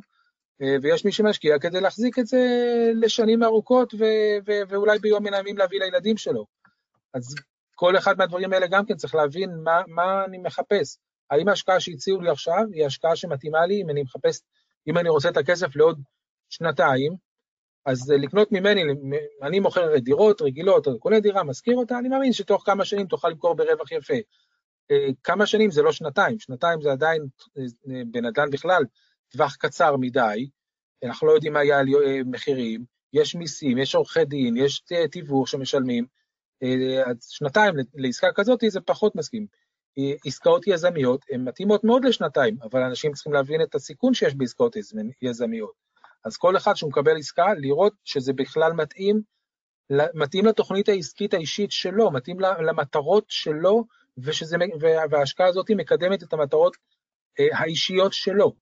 אה, 0.62 0.76
ויש 0.82 1.06
מי 1.06 1.12
שמשקיע 1.12 1.60
כדי 1.60 1.82
להחזיק 1.82 2.20
את 2.20 2.28
זה 2.28 2.40
לשנים 2.96 3.44
ארוכות, 3.44 3.94
ואולי 4.70 5.00
ביום 5.00 5.24
מן 5.24 5.34
הימים 5.34 5.58
להביא 5.58 5.80
לילדים 5.80 6.18
שלו. 6.18 6.46
אז 7.14 7.36
כל 7.76 7.98
אחד 7.98 8.18
מהדברים 8.18 8.54
האלה 8.54 8.68
גם 8.68 8.86
כן 8.86 8.96
צריך 8.96 9.16
להבין 9.16 9.50
מה, 9.64 9.82
מה 9.88 10.26
אני 10.26 10.38
מחפש. 10.38 10.98
האם 11.32 11.48
ההשקעה 11.48 11.80
שהציעו 11.80 12.22
לי 12.22 12.30
עכשיו 12.30 12.64
היא 12.74 12.86
השקעה 12.86 13.16
שמתאימה 13.16 13.66
לי, 13.66 13.82
אם 13.82 13.90
אני 13.90 14.04
מחפש, 14.04 14.42
אם 14.88 14.98
אני 14.98 15.10
רוצה 15.10 15.30
את 15.30 15.38
הכסף 15.38 15.76
לעוד 15.76 16.02
שנתיים, 16.50 17.27
אז 17.88 18.10
לקנות 18.10 18.52
ממני, 18.52 18.82
אני 19.42 19.60
מוכר 19.60 19.98
דירות 19.98 20.42
רגילות, 20.42 20.88
קונה 21.00 21.20
דירה, 21.20 21.44
משכיר 21.44 21.76
אותה, 21.76 22.00
אני 22.00 22.10
מאמין 22.10 22.34
שתוך 22.34 22.64
כמה 22.66 22.86
שנים 22.86 23.08
תוכל 23.08 23.30
למכור 23.30 23.56
ברווח 23.56 23.92
יפה. 23.92 24.14
אה, 24.92 25.08
כמה 25.24 25.46
שנים 25.46 25.72
זה 25.72 25.82
לא 25.82 25.92
שנתיים, 25.92 26.40
שנתיים 26.40 26.82
זה 26.82 26.92
עדיין, 26.92 27.28
אה, 27.58 27.64
בנדל"ן 28.12 28.50
בכלל, 28.50 28.84
טווח 29.30 29.56
קצר 29.56 29.98
מדי, 29.98 30.50
אנחנו 31.04 31.28
לא 31.28 31.32
יודעים 31.32 31.54
מה 31.54 31.64
יהיה 31.64 31.82
מחירים, 32.26 32.86
יש 33.14 33.36
מיסים, 33.36 33.78
יש 33.78 33.96
עורכי 33.96 34.26
דין, 34.26 34.58
יש 34.58 34.84
תיווך 35.12 35.48
שמשלמים, 35.48 36.06
שנתיים 37.30 37.76
לעסקה 37.96 38.28
כזאת 38.36 38.60
זה 38.68 38.82
פחות 38.82 39.16
מסכים. 39.16 39.48
עסקאות 40.26 40.68
יזמיות 40.68 41.26
הן 41.32 41.44
מתאימות 41.44 41.84
מאוד 41.84 42.06
לשנתיים, 42.06 42.58
אבל 42.62 42.82
אנשים 42.82 43.14
צריכים 43.14 43.34
להבין 43.34 43.62
את 43.62 43.76
הסיכון 43.76 44.14
שיש 44.14 44.36
בעסקאות 44.36 44.76
יזמיות. 45.22 45.87
אז 46.26 46.38
כל 46.38 46.58
אחד 46.58 46.74
שהוא 46.74 46.90
מקבל 46.90 47.18
עסקה, 47.18 47.46
לראות 47.58 47.94
שזה 48.04 48.34
בכלל 48.34 48.74
מתאים, 48.74 49.22
מתאים 50.14 50.46
לתוכנית 50.46 50.90
העסקית 50.90 51.34
האישית 51.34 51.72
שלו, 51.72 52.12
מתאים 52.12 52.40
למטרות 52.40 53.26
שלו, 53.28 53.84
ושזה, 54.18 54.58
וההשקעה 55.10 55.48
הזאת 55.48 55.72
מקדמת 55.72 56.24
את 56.24 56.34
המטרות 56.34 56.78
אה, 57.40 57.58
האישיות 57.58 58.14
שלו. 58.14 58.54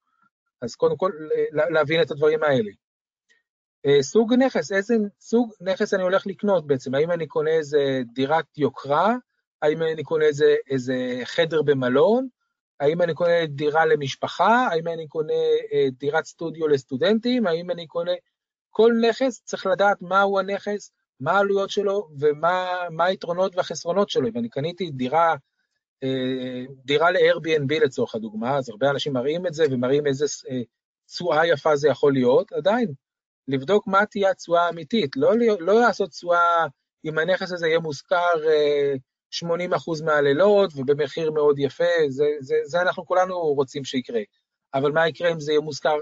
אז 0.62 0.76
קודם 0.76 0.98
כל, 0.98 1.12
להבין 1.52 2.02
את 2.02 2.12
הדברים 2.12 2.44
האלה. 2.44 2.72
אה, 3.86 4.04
סוג 4.04 4.34
נכס, 4.34 4.72
איזה 4.72 4.96
סוג 5.20 5.52
נכס 5.62 5.94
אני 5.94 6.04
הולך 6.04 6.28
לקנות 6.28 6.68
בעצם? 6.68 6.96
האם 6.96 7.12
אני 7.12 7.28
קונה 7.28 7.52
איזה 7.52 8.02
דירת 8.14 8.58
יוקרה? 8.58 9.16
האם 9.62 9.82
אני 9.82 10.04
קונה 10.04 10.26
איזה, 10.26 10.56
איזה 10.70 10.94
חדר 11.24 11.62
במלון? 11.62 12.28
האם 12.80 13.02
אני 13.02 13.14
קונה 13.14 13.46
דירה 13.46 13.86
למשפחה? 13.86 14.68
האם 14.72 14.88
אני 14.88 15.08
קונה 15.08 15.34
אה, 15.74 15.88
דירת 15.92 16.26
סטודיו 16.26 16.68
לסטודנטים? 16.68 17.48
האם 17.48 17.72
אני 17.72 17.88
קונה... 17.88 18.12
כל 18.70 18.92
נכס 19.10 19.42
צריך 19.44 19.66
לדעת 19.66 20.02
מהו 20.02 20.40
הנכס, 20.40 20.92
מה 21.20 21.32
העלויות 21.32 21.70
שלו 21.70 22.10
ומה 22.20 23.06
היתרונות 23.06 23.56
והחסרונות 23.56 24.10
שלו. 24.10 24.28
אם 24.28 24.38
אני 24.38 24.50
קניתי 24.50 24.92
דירה, 24.92 25.36
אה, 26.04 26.64
דירה 26.86 27.12
ל-Airbnb 27.12 27.84
לצורך 27.86 28.16
הדוגמה, 28.16 28.58
אז 28.58 28.70
הרבה 28.70 28.90
אנשים 28.90 29.14
מראים 29.14 29.48
את 29.48 29.54
זה 29.54 29.66
ומראים 29.72 30.08
איזה 30.08 30.26
אה, 30.50 30.62
תשואה 31.06 31.48
יפה 31.48 31.76
זה 31.76 31.90
יכול 31.90 32.14
להיות, 32.14 32.52
עדיין, 32.52 32.94
לבדוק 33.48 33.88
מה 33.88 34.06
תהיה 34.06 34.30
התשואה 34.32 34.66
האמיתית, 34.66 35.12
לא, 35.16 35.32
לא 35.60 35.80
לעשות 35.80 36.10
תשואה, 36.10 36.66
אם 37.06 37.18
הנכס 37.18 37.52
הזה 37.52 37.68
יהיה 37.68 37.80
מושכר 37.80 38.34
80 39.40 39.74
אחוז 39.74 40.02
מהלילות 40.02 40.72
ובמחיר 40.76 41.32
מאוד 41.32 41.60
יפה, 41.60 41.84
זה, 42.10 42.26
זה, 42.40 42.56
זה 42.64 42.82
אנחנו 42.82 43.06
כולנו 43.06 43.40
רוצים 43.40 43.84
שיקרה. 43.84 44.22
אבל 44.74 44.92
מה 44.92 45.08
יקרה 45.08 45.32
אם 45.32 45.40
זה 45.40 45.52
יהיה 45.52 45.62
מושכר 45.62 45.96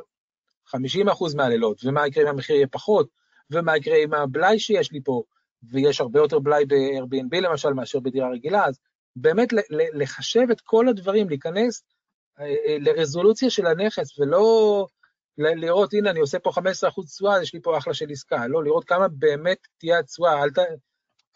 50 0.65 1.09
אחוז 1.09 1.35
מהלילות, 1.35 1.85
ומה 1.85 2.07
יקרה 2.07 2.23
אם 2.23 2.27
המחיר 2.27 2.55
יהיה 2.55 2.67
פחות, 2.67 3.07
ומה 3.51 3.77
יקרה 3.77 3.97
עם 3.97 4.13
הבלאי 4.13 4.59
שיש 4.59 4.91
לי 4.91 4.99
פה, 5.03 5.23
ויש 5.71 6.01
הרבה 6.01 6.19
יותר 6.19 6.39
בלאי 6.39 6.65
ב-Airbnb 6.65 7.41
למשל 7.41 7.73
מאשר 7.73 7.99
בדירה 7.99 8.31
רגילה, 8.31 8.65
אז 8.65 8.79
באמת 9.15 9.49
לחשב 9.69 10.47
את 10.51 10.61
כל 10.61 10.87
הדברים, 10.87 11.29
להיכנס 11.29 11.83
אה, 12.39 12.45
אה, 12.45 12.77
לרזולוציה 12.79 13.49
של 13.49 13.65
הנכס, 13.65 14.19
ולא 14.19 14.87
לראות, 15.37 15.93
הנה, 15.93 16.09
אני 16.09 16.19
עושה 16.19 16.39
פה 16.39 16.51
15 16.51 16.89
אחוז 16.89 17.05
תשואה, 17.05 17.41
יש 17.41 17.53
לי 17.53 17.61
פה 17.61 17.77
אחלה 17.77 17.93
של 17.93 18.05
עסקה, 18.11 18.47
לא, 18.47 18.63
לראות 18.63 18.83
כמה 18.83 19.07
באמת 19.07 19.57
תהיה 19.77 19.99
התשואה, 19.99 20.43
אל, 20.43 20.49
ת, 20.49 20.59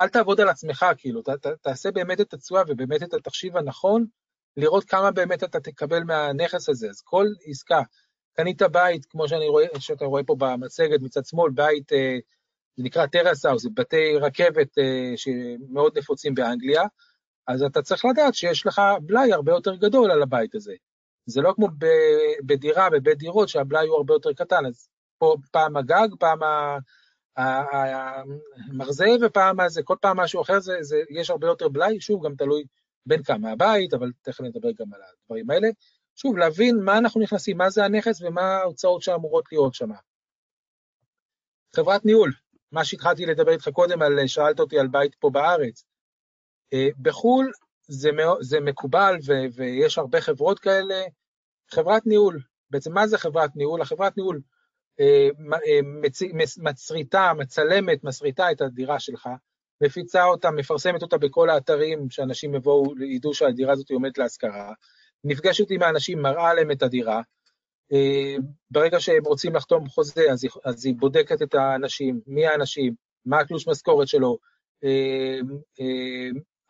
אל 0.02 0.08
תעבוד 0.08 0.42
על 0.42 0.50
עצמך, 0.50 0.86
כאילו, 0.98 1.22
ת, 1.22 1.30
ת, 1.30 1.48
תעשה 1.62 1.92
באמת 1.92 2.22
את 2.22 2.34
התשואה 2.34 2.62
ובאמת 2.68 3.04
את 3.04 3.14
התחשיב 3.14 3.58
הנכון, 3.58 4.06
לראות 4.58 4.84
כמה 4.84 5.12
באמת 5.12 5.44
אתה 5.44 5.60
תקבל 5.60 6.04
מהנכס 6.04 6.70
הזה. 6.70 6.90
אז 6.90 7.02
כל 7.02 7.26
עסקה, 7.46 7.82
קנית 8.34 8.62
בית, 8.62 9.06
כמו 9.06 9.28
שאני 9.28 9.48
רואה, 9.48 9.66
שאתה 9.80 10.06
רואה 10.06 10.24
פה 10.24 10.36
במצגת 10.40 11.02
מצד 11.02 11.26
שמאל, 11.26 11.52
בית, 11.52 11.94
אה, 11.94 12.18
זה 12.78 12.84
נקרא 12.84 13.06
טרס 13.06 13.46
האוס, 13.46 13.64
זה 13.64 13.70
בתי 13.74 14.18
רכבת 14.18 14.78
אה, 14.78 15.14
שמאוד 15.16 15.98
נפוצים 15.98 16.34
באנגליה, 16.34 16.84
אז 17.48 17.64
אתה 17.64 17.82
צריך 17.82 18.06
לדעת 18.06 18.36
שיש 18.36 18.66
לך 18.66 18.82
בלאי 19.02 19.34
הרבה 19.34 19.52
יותר 19.52 19.76
גדול 19.76 20.12
על 20.12 20.22
הבית 20.22 20.56
הזה. 20.56 20.74
זה 21.26 21.42
לא 21.42 21.54
כמו 21.56 21.68
בדירה, 22.46 22.90
בבית 22.90 23.18
דירות, 23.18 23.50
שהבלאי 23.50 23.88
הוא 23.88 23.98
הרבה 23.98 24.14
יותר 24.14 24.34
קטן, 24.34 24.66
אז 24.66 24.90
פה 25.18 25.36
פעם 25.52 25.78
הגג, 25.78 26.08
פעם 26.20 26.40
המרזה 27.38 29.06
ופעם 29.22 29.70
זה, 29.70 29.84
כל 29.84 29.96
פעם 30.02 30.20
משהו 30.20 30.42
אחר, 30.42 30.60
זה, 30.60 30.78
זה, 30.82 31.02
יש 31.10 31.30
הרבה 31.30 31.48
יותר 31.48 31.70
בלאי, 31.70 32.02
שוב, 32.02 32.26
גם 32.26 32.36
תלוי 32.36 32.64
בין 33.06 33.24
כמה 33.24 33.52
הבית, 33.52 33.94
אבל 33.94 34.12
תכף 34.22 34.42
נדבר 34.42 34.70
גם 34.80 34.94
על 34.94 35.02
הדברים 35.02 35.50
האלה. 35.50 35.68
שוב, 36.16 36.38
להבין 36.38 36.80
מה 36.84 36.98
אנחנו 36.98 37.22
נכנסים, 37.22 37.58
מה 37.58 37.70
זה 37.70 37.86
הנכס 37.86 38.22
ומה 38.22 38.42
ההוצאות 38.42 39.02
שאמורות 39.02 39.46
להיות 39.52 39.74
שם. 39.74 39.90
חברת 41.76 42.06
ניהול, 42.06 42.34
מה 42.72 42.86
שהתחלתי 42.86 43.26
לדבר 43.26 43.52
איתך 43.52 43.70
קודם, 43.70 44.02
על, 44.02 44.28
שאלת 44.28 44.60
אותי 44.60 44.80
על 44.80 44.88
בית 44.88 45.16
פה 45.16 45.30
בארץ. 45.30 45.86
אה, 46.74 46.88
בחו"ל 47.02 47.52
זה, 47.88 48.10
זה 48.42 48.60
מקובל 48.60 49.16
ו, 49.26 49.34
ויש 49.56 49.98
הרבה 49.98 50.22
חברות 50.22 50.60
כאלה. 50.60 51.04
חברת 51.72 52.06
ניהול, 52.06 52.40
בעצם 52.70 52.94
מה 52.94 53.08
זה 53.08 53.18
חברת 53.18 53.56
ניהול? 53.56 53.82
החברת 53.82 54.18
ניהול 54.18 54.42
אה, 55.00 55.30
אה, 55.54 55.80
מצריתה, 56.64 57.32
מצלמת, 57.38 58.04
מסריטה 58.04 58.52
את 58.52 58.62
הדירה 58.62 59.00
שלך, 59.00 59.30
מפיצה 59.84 60.26
אותה, 60.26 60.52
מפרסמת 60.52 61.02
אותה 61.02 61.18
בכל 61.18 61.50
האתרים, 61.50 62.10
שאנשים 62.10 62.56
יבואו, 62.56 62.94
ידעו 63.16 63.34
שהדירה 63.34 63.74
הזאת 63.74 63.92
עומדת 63.92 64.18
להשכרה, 64.18 64.74
נפגשת 65.24 65.72
עם 65.72 65.84
האנשים, 65.84 66.22
מראה 66.22 66.54
להם 66.54 66.72
את 66.72 66.84
הדירה, 66.84 67.22
אה, 67.94 68.36
ברגע 68.72 69.00
שהם 69.00 69.26
רוצים 69.26 69.56
לחתום 69.56 69.88
חוזה, 69.90 70.32
אז 70.32 70.44
היא, 70.44 70.52
אז 70.66 70.86
היא 70.86 70.96
בודקת 71.00 71.42
את 71.42 71.54
האנשים, 71.54 72.20
מי 72.28 72.48
האנשים, 72.48 72.94
מה 73.26 73.40
התלוש 73.40 73.68
משכורת 73.68 74.08
שלו, 74.08 74.38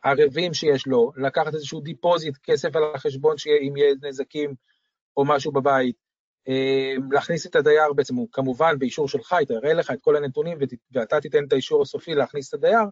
הערבים 0.03 0.53
שיש 0.53 0.87
לו, 0.87 1.11
לקחת 1.17 1.53
איזשהו 1.53 1.81
deposit, 1.81 2.37
כסף 2.43 2.75
על 2.75 2.83
החשבון, 2.95 3.37
שאם 3.37 3.73
יהיה 3.77 3.93
נזקים 4.03 4.53
או 5.17 5.25
משהו 5.25 5.51
בבית, 5.51 5.95
אה, 5.95 6.06
להכניס 7.11 7.45
את 7.45 7.55
הדייר 7.55 7.93
בעצם, 7.93 8.15
הוא 8.15 8.27
כמובן 8.31 8.79
באישור 8.79 9.07
שלך, 9.07 9.33
היא 9.33 9.47
תראה 9.47 9.73
לך 9.73 9.91
את 9.91 10.01
כל 10.01 10.15
הנתונים 10.15 10.57
ואתה 10.91 11.21
תיתן 11.21 11.45
את 11.47 11.53
האישור 11.53 11.81
הסופי 11.81 12.15
להכניס 12.15 12.49
את 12.49 12.53
הדייר, 12.53 12.85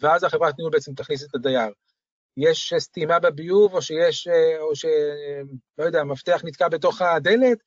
ואז 0.00 0.24
החברת 0.24 0.58
ניהול 0.58 0.72
בעצם 0.72 0.94
תכניס 0.94 1.24
את 1.24 1.34
הדייר. 1.34 1.70
יש 2.36 2.74
סתימה 2.78 3.18
בביוב, 3.18 3.74
או 3.74 3.82
שיש, 3.82 4.28
אה, 4.28 4.60
או 4.60 4.76
ש... 4.76 4.84
לא 5.78 5.84
יודע, 5.84 6.00
המפתח 6.00 6.40
נתקע 6.44 6.68
בתוך 6.68 7.02
הדלת, 7.02 7.58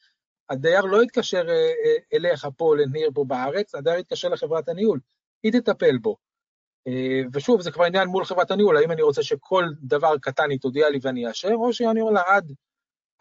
הדייר 0.50 0.82
לא 0.82 1.04
יתקשר 1.04 1.50
אה, 1.50 1.96
אליך 2.14 2.48
פה, 2.58 2.76
לניר 2.76 3.10
פה 3.14 3.26
בארץ, 3.28 3.76
הדייר 3.76 4.00
יתקשר 4.00 4.30
לחברת 4.30 4.70
הניהול, 4.70 5.00
היא 5.44 5.52
תטפל 5.52 5.98
בו. 5.98 6.16
ושוב, 7.34 7.62
זה 7.62 7.72
כבר 7.72 7.84
עניין 7.84 8.08
מול 8.08 8.26
חברת 8.26 8.52
הניהול, 8.52 8.78
האם 8.78 8.92
אני 8.92 9.02
רוצה 9.02 9.24
שכל 9.24 9.66
דבר 9.82 10.18
קטן 10.22 10.50
היא 10.50 10.60
תודיע 10.60 10.90
לי 10.90 11.00
ואני 11.02 11.28
אאשר, 11.28 11.54
או 11.54 11.74
שאני 11.74 12.02
אומר 12.02 12.12
לה 12.12 12.22
עד 12.28 12.52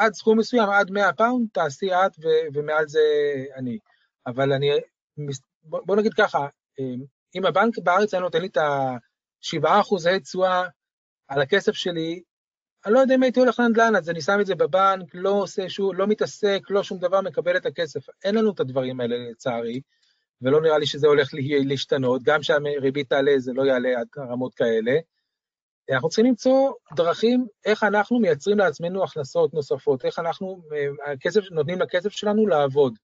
עד 0.01 0.15
סכום 0.15 0.39
מסוים, 0.39 0.69
עד 0.71 0.91
100 0.91 1.13
פאונד, 1.13 1.49
תעשי 1.53 1.93
את 1.93 2.13
ו- 2.19 2.55
ומעל 2.55 2.89
זה 2.89 3.01
אני. 3.57 3.79
אבל 4.27 4.53
אני, 4.53 4.71
בוא, 5.63 5.97
נגיד 5.97 6.15
ככה, 6.15 6.47
אמ, 6.79 7.05
אם 7.35 7.47
הבנק 7.47 7.79
בארץ 7.79 8.15
היה 8.15 8.21
נותן 8.21 8.41
לי 8.41 8.47
את 8.47 8.57
ה-7 8.57 9.81
אחוזי 9.81 10.21
תשואה 10.21 10.63
על 11.29 11.43
הכסף 11.43 11.73
שלי, 11.73 12.23
אני 12.87 12.95
לא 12.95 12.99
יודע 12.99 13.15
אם 13.15 13.23
הייתי 13.23 13.41
הולך 13.41 13.61
לנדל"ן, 13.61 13.97
אז 13.97 14.11
אני 14.11 14.21
שם 14.21 14.41
את 14.41 14.47
זה 14.47 14.55
בבנק, 14.55 15.15
לא 15.15 15.31
עושה 15.31 15.69
שום, 15.69 15.97
לא 15.97 16.07
מתעסק, 16.07 16.61
לא 16.71 16.83
שום 16.83 16.99
דבר, 16.99 17.21
מקבל 17.21 17.57
את 17.57 17.67
הכסף. 17.67 18.01
אין 18.25 18.35
לנו 18.35 18.51
את 18.51 18.61
הדברים 18.61 19.01
האלה 19.01 19.17
לצערי, 19.31 19.81
ולא 20.43 20.61
נראה 20.61 20.79
לי 20.79 20.87
שזה 20.87 21.07
הולך 21.07 21.31
להשתנות, 21.65 22.23
גם 22.23 22.43
שהריבית 22.43 23.09
תעלה 23.09 23.33
זה 23.39 23.53
לא 23.53 23.63
יעלה 23.63 24.01
עד 24.01 24.07
רמות 24.19 24.55
כאלה. 24.55 24.93
אנחנו 25.95 26.09
צריכים 26.09 26.27
למצוא 26.27 26.73
דרכים 26.97 27.47
איך 27.65 27.85
אנחנו 27.85 28.19
מייצרים 28.19 28.59
לעצמנו 28.59 29.05
הכנסות 29.05 29.55
נוספות, 29.55 30.05
איך 30.05 30.19
אנחנו 30.19 30.63
אה, 30.73 31.13
הכסף, 31.13 31.41
נותנים 31.51 31.81
לכסף 31.81 32.09
שלנו 32.13 32.47
לעבוד. 32.47 32.99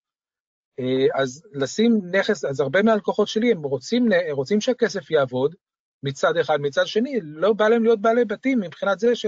אה, 0.81 1.07
אז 1.23 1.43
לשים 1.53 2.01
נכס, 2.13 2.45
אז 2.45 2.61
הרבה 2.61 2.83
מהלקוחות 2.83 3.29
שלי 3.29 3.51
הם 3.51 3.63
רוצים, 3.63 4.09
רוצים 4.31 4.61
שהכסף 4.61 5.11
יעבוד 5.11 5.55
מצד 6.03 6.37
אחד, 6.37 6.59
מצד 6.61 6.87
שני, 6.87 7.21
לא 7.23 7.53
בא 7.53 7.69
להם 7.69 7.83
להיות 7.83 8.01
בעלי 8.01 8.25
בתים 8.25 8.61
מבחינת 8.61 8.99
זה 8.99 9.17
ש, 9.17 9.27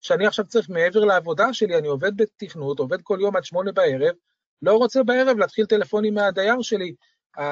שאני 0.00 0.26
עכשיו 0.26 0.46
צריך 0.46 0.70
מעבר 0.70 1.04
לעבודה 1.04 1.52
שלי, 1.52 1.78
אני 1.78 1.88
עובד 1.88 2.16
בתכנות, 2.16 2.78
עובד 2.78 3.02
כל 3.02 3.18
יום 3.20 3.36
עד 3.36 3.44
שמונה 3.44 3.72
בערב, 3.72 4.14
לא 4.62 4.76
רוצה 4.76 5.02
בערב 5.02 5.38
להתחיל 5.38 5.66
טלפונים 5.66 6.14
מהדייר 6.14 6.62
שלי, 6.62 6.94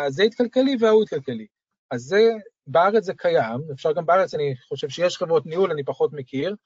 זה 0.08 0.22
התקלקלי 0.22 0.76
וההוא 0.80 1.02
התקלקלי. 1.02 1.46
אז 1.90 2.00
זה 2.00 2.28
בארץ 2.70 3.04
זה 3.04 3.14
קיים, 3.14 3.60
אפשר 3.72 3.92
גם 3.92 4.06
בארץ, 4.06 4.34
אני 4.34 4.54
חושב 4.68 4.88
שיש 4.88 5.16
חברות 5.16 5.46
ניהול, 5.46 5.70
אני 5.70 5.84
פחות 5.84 6.12
מכיר. 6.12 6.56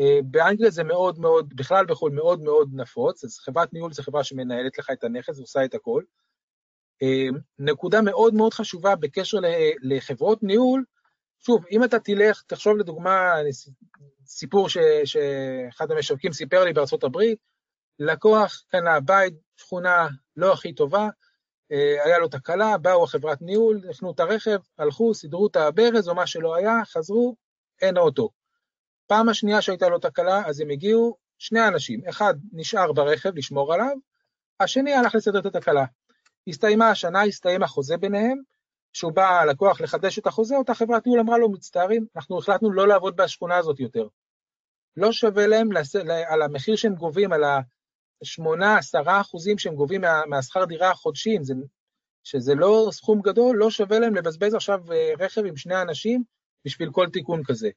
אה, 0.00 0.18
באנגליה 0.24 0.70
זה 0.70 0.84
מאוד 0.84 1.18
מאוד, 1.18 1.52
בכלל 1.56 1.86
בחו"ל 1.86 2.12
מאוד 2.12 2.42
מאוד 2.42 2.70
נפוץ, 2.72 3.24
אז 3.24 3.38
חברת 3.38 3.72
ניהול 3.72 3.92
זה 3.92 4.02
חברה 4.02 4.24
שמנהלת 4.24 4.78
לך 4.78 4.90
את 4.92 5.04
הנכס 5.04 5.38
ועושה 5.38 5.64
את 5.64 5.74
הכל. 5.74 6.02
אה, 7.02 7.28
נקודה 7.58 8.02
מאוד 8.02 8.34
מאוד 8.34 8.54
חשובה 8.54 8.96
בקשר 8.96 9.38
לחברות 9.82 10.42
ניהול, 10.42 10.84
שוב, 11.46 11.64
אם 11.70 11.84
אתה 11.84 11.98
תלך, 11.98 12.42
תחשוב 12.46 12.76
לדוגמה, 12.76 13.32
סיפור 14.26 14.68
ש, 14.68 14.78
שאחד 15.04 15.90
המשווקים 15.90 16.32
סיפר 16.32 16.64
לי 16.64 16.72
בארצות 16.72 17.04
הברית, 17.04 17.38
לקוח 17.98 18.64
קנה 18.68 19.00
בית, 19.00 19.34
שכונה 19.56 20.08
לא 20.36 20.52
הכי 20.52 20.72
טובה, 20.72 21.08
היה 22.04 22.18
לו 22.18 22.28
תקלה, 22.28 22.78
באו 22.78 23.04
החברת 23.04 23.42
ניהול, 23.42 23.80
הכנו 23.90 24.12
את 24.12 24.20
הרכב, 24.20 24.58
הלכו, 24.78 25.14
סידרו 25.14 25.46
את 25.46 25.56
הברז 25.56 26.08
או 26.08 26.14
מה 26.14 26.26
שלא 26.26 26.54
היה, 26.54 26.72
חזרו, 26.84 27.36
אין 27.82 27.96
אוטו. 27.96 28.30
פעם 29.06 29.28
השנייה 29.28 29.62
שהייתה 29.62 29.88
לו 29.88 29.98
תקלה, 29.98 30.42
אז 30.46 30.60
הם 30.60 30.70
הגיעו 30.70 31.16
שני 31.38 31.68
אנשים, 31.68 32.00
אחד 32.08 32.34
נשאר 32.52 32.92
ברכב 32.92 33.36
לשמור 33.36 33.74
עליו, 33.74 33.96
השני 34.60 34.94
הלך 34.94 35.14
לסדר 35.14 35.38
את 35.38 35.46
התקלה. 35.46 35.84
הסתיימה 36.48 36.90
השנה, 36.90 37.22
הסתיים 37.22 37.62
החוזה 37.62 37.96
ביניהם, 37.96 38.38
כשהוא 38.92 39.12
בא 39.12 39.40
הלקוח 39.40 39.80
לחדש 39.80 40.18
את 40.18 40.26
החוזה, 40.26 40.56
אותה 40.56 40.74
חברת 40.74 41.06
ניהול 41.06 41.20
אמרה 41.20 41.38
לו, 41.38 41.52
מצטערים, 41.52 42.06
אנחנו 42.16 42.38
החלטנו 42.38 42.72
לא 42.72 42.88
לעבוד 42.88 43.16
בשכונה 43.16 43.56
הזאת 43.56 43.80
יותר. 43.80 44.06
לא 44.96 45.12
שווה 45.12 45.46
להם 45.46 45.72
לס... 45.72 45.96
על 46.26 46.42
המחיר 46.42 46.76
שהם 46.76 46.94
גובים, 46.94 47.32
על 47.32 47.44
ה-8, 48.22 48.64
10 48.78 48.98
אחוזים 49.06 49.58
שהם 49.58 49.74
גובים 49.74 50.00
מה... 50.00 50.22
מהשכר 50.26 50.64
דירה 50.64 50.90
החודשיים, 50.90 51.44
זה... 51.44 51.54
שזה 52.24 52.54
לא 52.54 52.88
סכום 52.92 53.20
גדול, 53.20 53.56
לא 53.56 53.70
שווה 53.70 53.98
להם 53.98 54.14
לבזבז 54.14 54.54
עכשיו 54.54 54.92
אה, 54.92 55.12
רכב 55.18 55.44
עם 55.46 55.56
שני 55.56 55.82
אנשים 55.82 56.24
בשביל 56.64 56.90
כל 56.92 57.06
תיקון 57.12 57.42
כזה. 57.44 57.70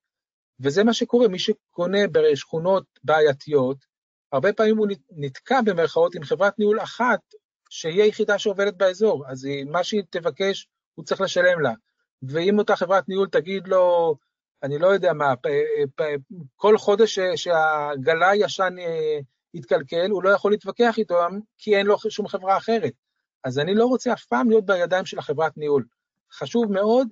וזה 0.60 0.84
מה 0.84 0.94
שקורה, 0.94 1.28
מי 1.28 1.40
שקונה 1.40 2.08
בשכונות 2.12 2.86
בעייתיות, 3.04 3.86
הרבה 4.32 4.54
פעמים 4.54 4.78
הוא 4.78 4.88
נתקע 5.12 5.62
במרכאות 5.66 6.16
עם 6.16 6.24
חברת 6.24 6.60
ניהול 6.60 6.82
אחת, 6.82 7.20
שהיא 7.70 8.04
היחידה 8.04 8.40
שעובדת 8.40 8.74
באזור, 8.74 9.24
אז 9.28 9.48
מה 9.72 9.84
שהיא 9.84 10.04
תבקש, 10.10 10.68
הוא 10.96 11.06
צריך 11.06 11.22
לשלם 11.22 11.62
לה. 11.62 11.74
ואם 12.24 12.60
אותה 12.60 12.76
חברת 12.76 13.10
ניהול 13.10 13.28
תגיד 13.28 13.68
לו, 13.68 14.16
אני 14.64 14.80
לא 14.80 14.88
יודע 14.88 15.14
מה, 15.14 15.34
כל 16.56 16.78
חודש 16.78 17.20
שהגלה 17.36 18.30
הישן 18.30 18.76
אה, 18.80 19.20
יתקלקל, 19.58 20.10
הוא 20.10 20.24
לא 20.24 20.30
יכול 20.30 20.52
להתווכח 20.52 20.98
איתו, 20.98 21.16
כי 21.58 21.76
אין 21.76 21.86
לו 21.86 21.98
שום 22.10 22.28
חברה 22.28 22.58
אחרת. 22.58 22.94
אז 23.44 23.60
אני 23.60 23.76
לא 23.76 23.86
רוצה 23.86 24.14
אף 24.14 24.26
פעם 24.26 24.50
להיות 24.50 24.66
בידיים 24.66 25.06
של 25.06 25.20
החברת 25.20 25.58
ניהול. 25.58 25.86
חשוב 26.32 26.72
מאוד 26.72 27.08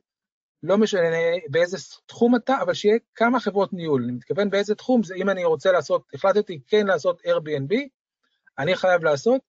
לא 0.64 0.78
משנה 0.78 1.18
באיזה 1.50 1.78
תחום 2.06 2.36
אתה, 2.36 2.62
אבל 2.62 2.74
שיהיה 2.74 2.98
כמה 3.16 3.40
חברות 3.40 3.74
ניהול. 3.74 4.04
אני 4.04 4.12
מתכוון 4.12 4.50
באיזה 4.50 4.76
תחום, 4.76 5.04
זה 5.04 5.16
אם 5.16 5.30
אני 5.30 5.46
רוצה 5.46 5.72
לעשות, 5.72 6.04
החלטתי 6.14 6.60
כן 6.68 6.88
לעשות 6.88 7.22
Airbnb, 7.22 7.76
אני 8.60 8.76
חייב 8.76 9.04
לעשות, 9.04 9.42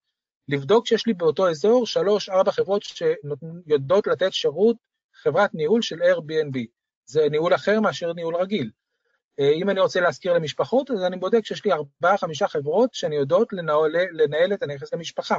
לבדוק 0.47 0.87
שיש 0.87 1.07
לי 1.07 1.13
באותו 1.13 1.49
אזור 1.49 1.85
שלוש, 1.85 2.29
ארבע 2.29 2.51
חברות 2.51 2.83
שיודעות 2.83 4.07
לתת 4.07 4.33
שירות 4.33 4.75
חברת 5.13 5.53
ניהול 5.53 5.81
של 5.81 6.01
Airbnb. 6.01 6.59
זה 7.05 7.27
ניהול 7.31 7.55
אחר 7.55 7.79
מאשר 7.79 8.13
ניהול 8.13 8.35
רגיל. 8.35 8.71
אה, 9.39 9.51
אם 9.51 9.69
אני 9.69 9.79
רוצה 9.79 9.99
להזכיר 9.99 10.33
למשפחות, 10.33 10.91
אז 10.91 11.03
אני 11.03 11.17
בודק 11.17 11.45
שיש 11.45 11.65
לי 11.65 11.71
ארבעה, 11.71 12.17
חמישה 12.17 12.47
חברות 12.47 12.93
שאני 12.93 13.15
יודעות 13.15 13.53
לנהל, 13.53 13.91
לנהל 14.11 14.53
את 14.53 14.63
הנכס 14.63 14.93
למשפחה. 14.93 15.37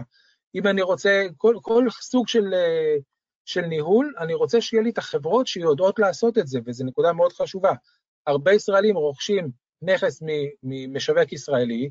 אם 0.55 0.67
אני 0.67 0.83
רוצה, 0.83 1.23
כל, 1.37 1.57
כל 1.63 1.87
סוג 2.01 2.29
של 2.29 2.55
אה, 2.55 2.97
של 3.45 3.61
ניהול, 3.61 4.15
אני 4.19 4.35
רוצה 4.35 4.61
שיהיה 4.61 4.83
לי 4.83 4.91
את 4.91 4.99
החברות 4.99 5.47
שיודעות 5.47 5.99
לעשות 5.99 6.39
את 6.39 6.49
זה, 6.49 6.59
וזו 6.67 6.85
נקודה 6.85 7.13
מאוד 7.13 7.33
חשובה. 7.33 7.73
הרבה 8.27 8.53
ישראלים 8.53 8.97
רוכשים 8.97 9.51
נכס 9.83 10.23
ממשווק 10.63 11.33
ישראלי, 11.33 11.91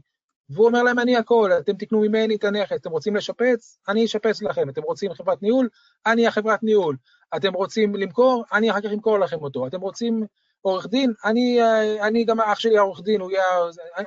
והוא 0.49 0.67
אומר 0.67 0.83
להם, 0.83 0.99
אני 0.99 1.15
הכל, 1.15 1.51
אתם 1.59 1.73
תקנו 1.73 2.01
ממני 2.01 2.35
את 2.35 2.43
הנכס, 2.43 2.77
אתם 2.81 2.91
רוצים 2.91 3.15
לשפץ? 3.15 3.79
אני 3.87 4.05
אשפץ 4.05 4.41
לכם. 4.41 4.69
אתם 4.69 4.81
רוצים 4.81 5.13
חברת 5.13 5.41
ניהול? 5.41 5.69
אני 6.05 6.27
החברת 6.27 6.63
ניהול. 6.63 6.97
אתם 7.35 7.53
רוצים 7.53 7.95
למכור? 7.95 8.43
אני 8.53 8.71
אחר 8.71 8.81
כך 8.81 8.89
אמכור 8.93 9.19
לכם 9.19 9.37
אותו. 9.37 9.67
אתם 9.67 9.81
רוצים 9.81 10.25
עורך 10.61 10.87
דין? 10.87 11.13
אני, 11.25 11.59
אני 12.01 12.25
גם 12.25 12.41
אח 12.41 12.59
שלי 12.59 12.77
העורך 12.77 13.01
דין, 13.01 13.21
הוא 13.21 13.31
יהיה... 13.31 13.43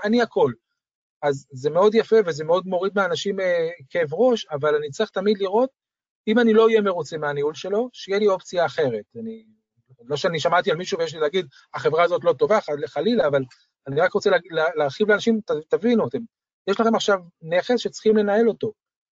אני 0.05 0.23
הכל. 0.23 0.53
אז 1.23 1.47
זה 1.53 1.71
מאוד 1.71 1.95
יפה 1.95 2.17
וזה 2.27 2.45
מאוד 2.45 2.67
מוריד 2.67 2.93
מאנשים 2.97 3.41
אה, 3.41 3.69
כאב 3.91 4.15
ראש, 4.15 4.47
אבל 4.51 4.75
אני 4.75 4.91
צריך 4.91 5.11
תמיד 5.11 5.39
לראות 5.39 5.71
אם 6.29 6.39
אני 6.39 6.53
לא 6.53 6.67
אהיה 6.67 6.81
מרוצה 6.81 7.19
מהניהול 7.19 7.55
שלו, 7.55 7.89
שיהיה 7.93 8.19
לי 8.19 8.29
אופציה 8.29 8.67
אחרת. 8.67 9.05
אני, 9.21 9.45
לא 10.05 10.17
שאני 10.17 10.41
שמעתי 10.41 10.71
על 10.71 10.77
מישהו 10.77 10.99
ויש 10.99 11.15
לי 11.15 11.21
להגיד, 11.21 11.47
החברה 11.75 12.05
הזאת 12.05 12.25
לא 12.25 12.33
טובה, 12.33 12.59
חלילה, 12.87 13.27
אבל 13.27 13.43
אני 13.87 14.01
רק 14.01 14.13
רוצה 14.13 14.31
לה, 14.31 14.65
להרחיב 14.75 15.11
לאנשים, 15.11 15.41
תבינו, 15.69 16.09
אתם, 16.09 16.19
יש 16.67 16.81
לכם 16.81 16.95
עכשיו 16.95 17.19
נכס 17.43 17.81
שצריכים 17.81 18.17
לנהל 18.17 18.49
אותו. 18.49 18.73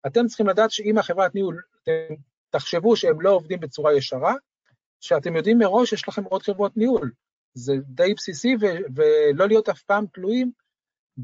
אתם 0.07 0.27
צריכים 0.27 0.47
לדעת 0.47 0.71
שאם 0.71 0.97
החברת 0.97 1.35
ניהול, 1.35 1.61
אתם 1.83 2.13
תחשבו 2.49 2.95
שהם 2.95 3.21
לא 3.21 3.29
עובדים 3.29 3.59
בצורה 3.59 3.93
ישרה, 3.93 4.33
שאתם 5.01 5.35
יודעים 5.35 5.59
מראש 5.59 5.89
שיש 5.89 6.07
לכם 6.07 6.23
עוד 6.23 6.41
חברות 6.43 6.77
ניהול. 6.77 7.11
זה 7.53 7.73
די 7.85 8.13
בסיסי, 8.13 8.55
ו- 8.61 8.95
ולא 8.95 9.47
להיות 9.47 9.69
אף 9.69 9.81
פעם 9.81 10.05
תלויים 10.13 10.51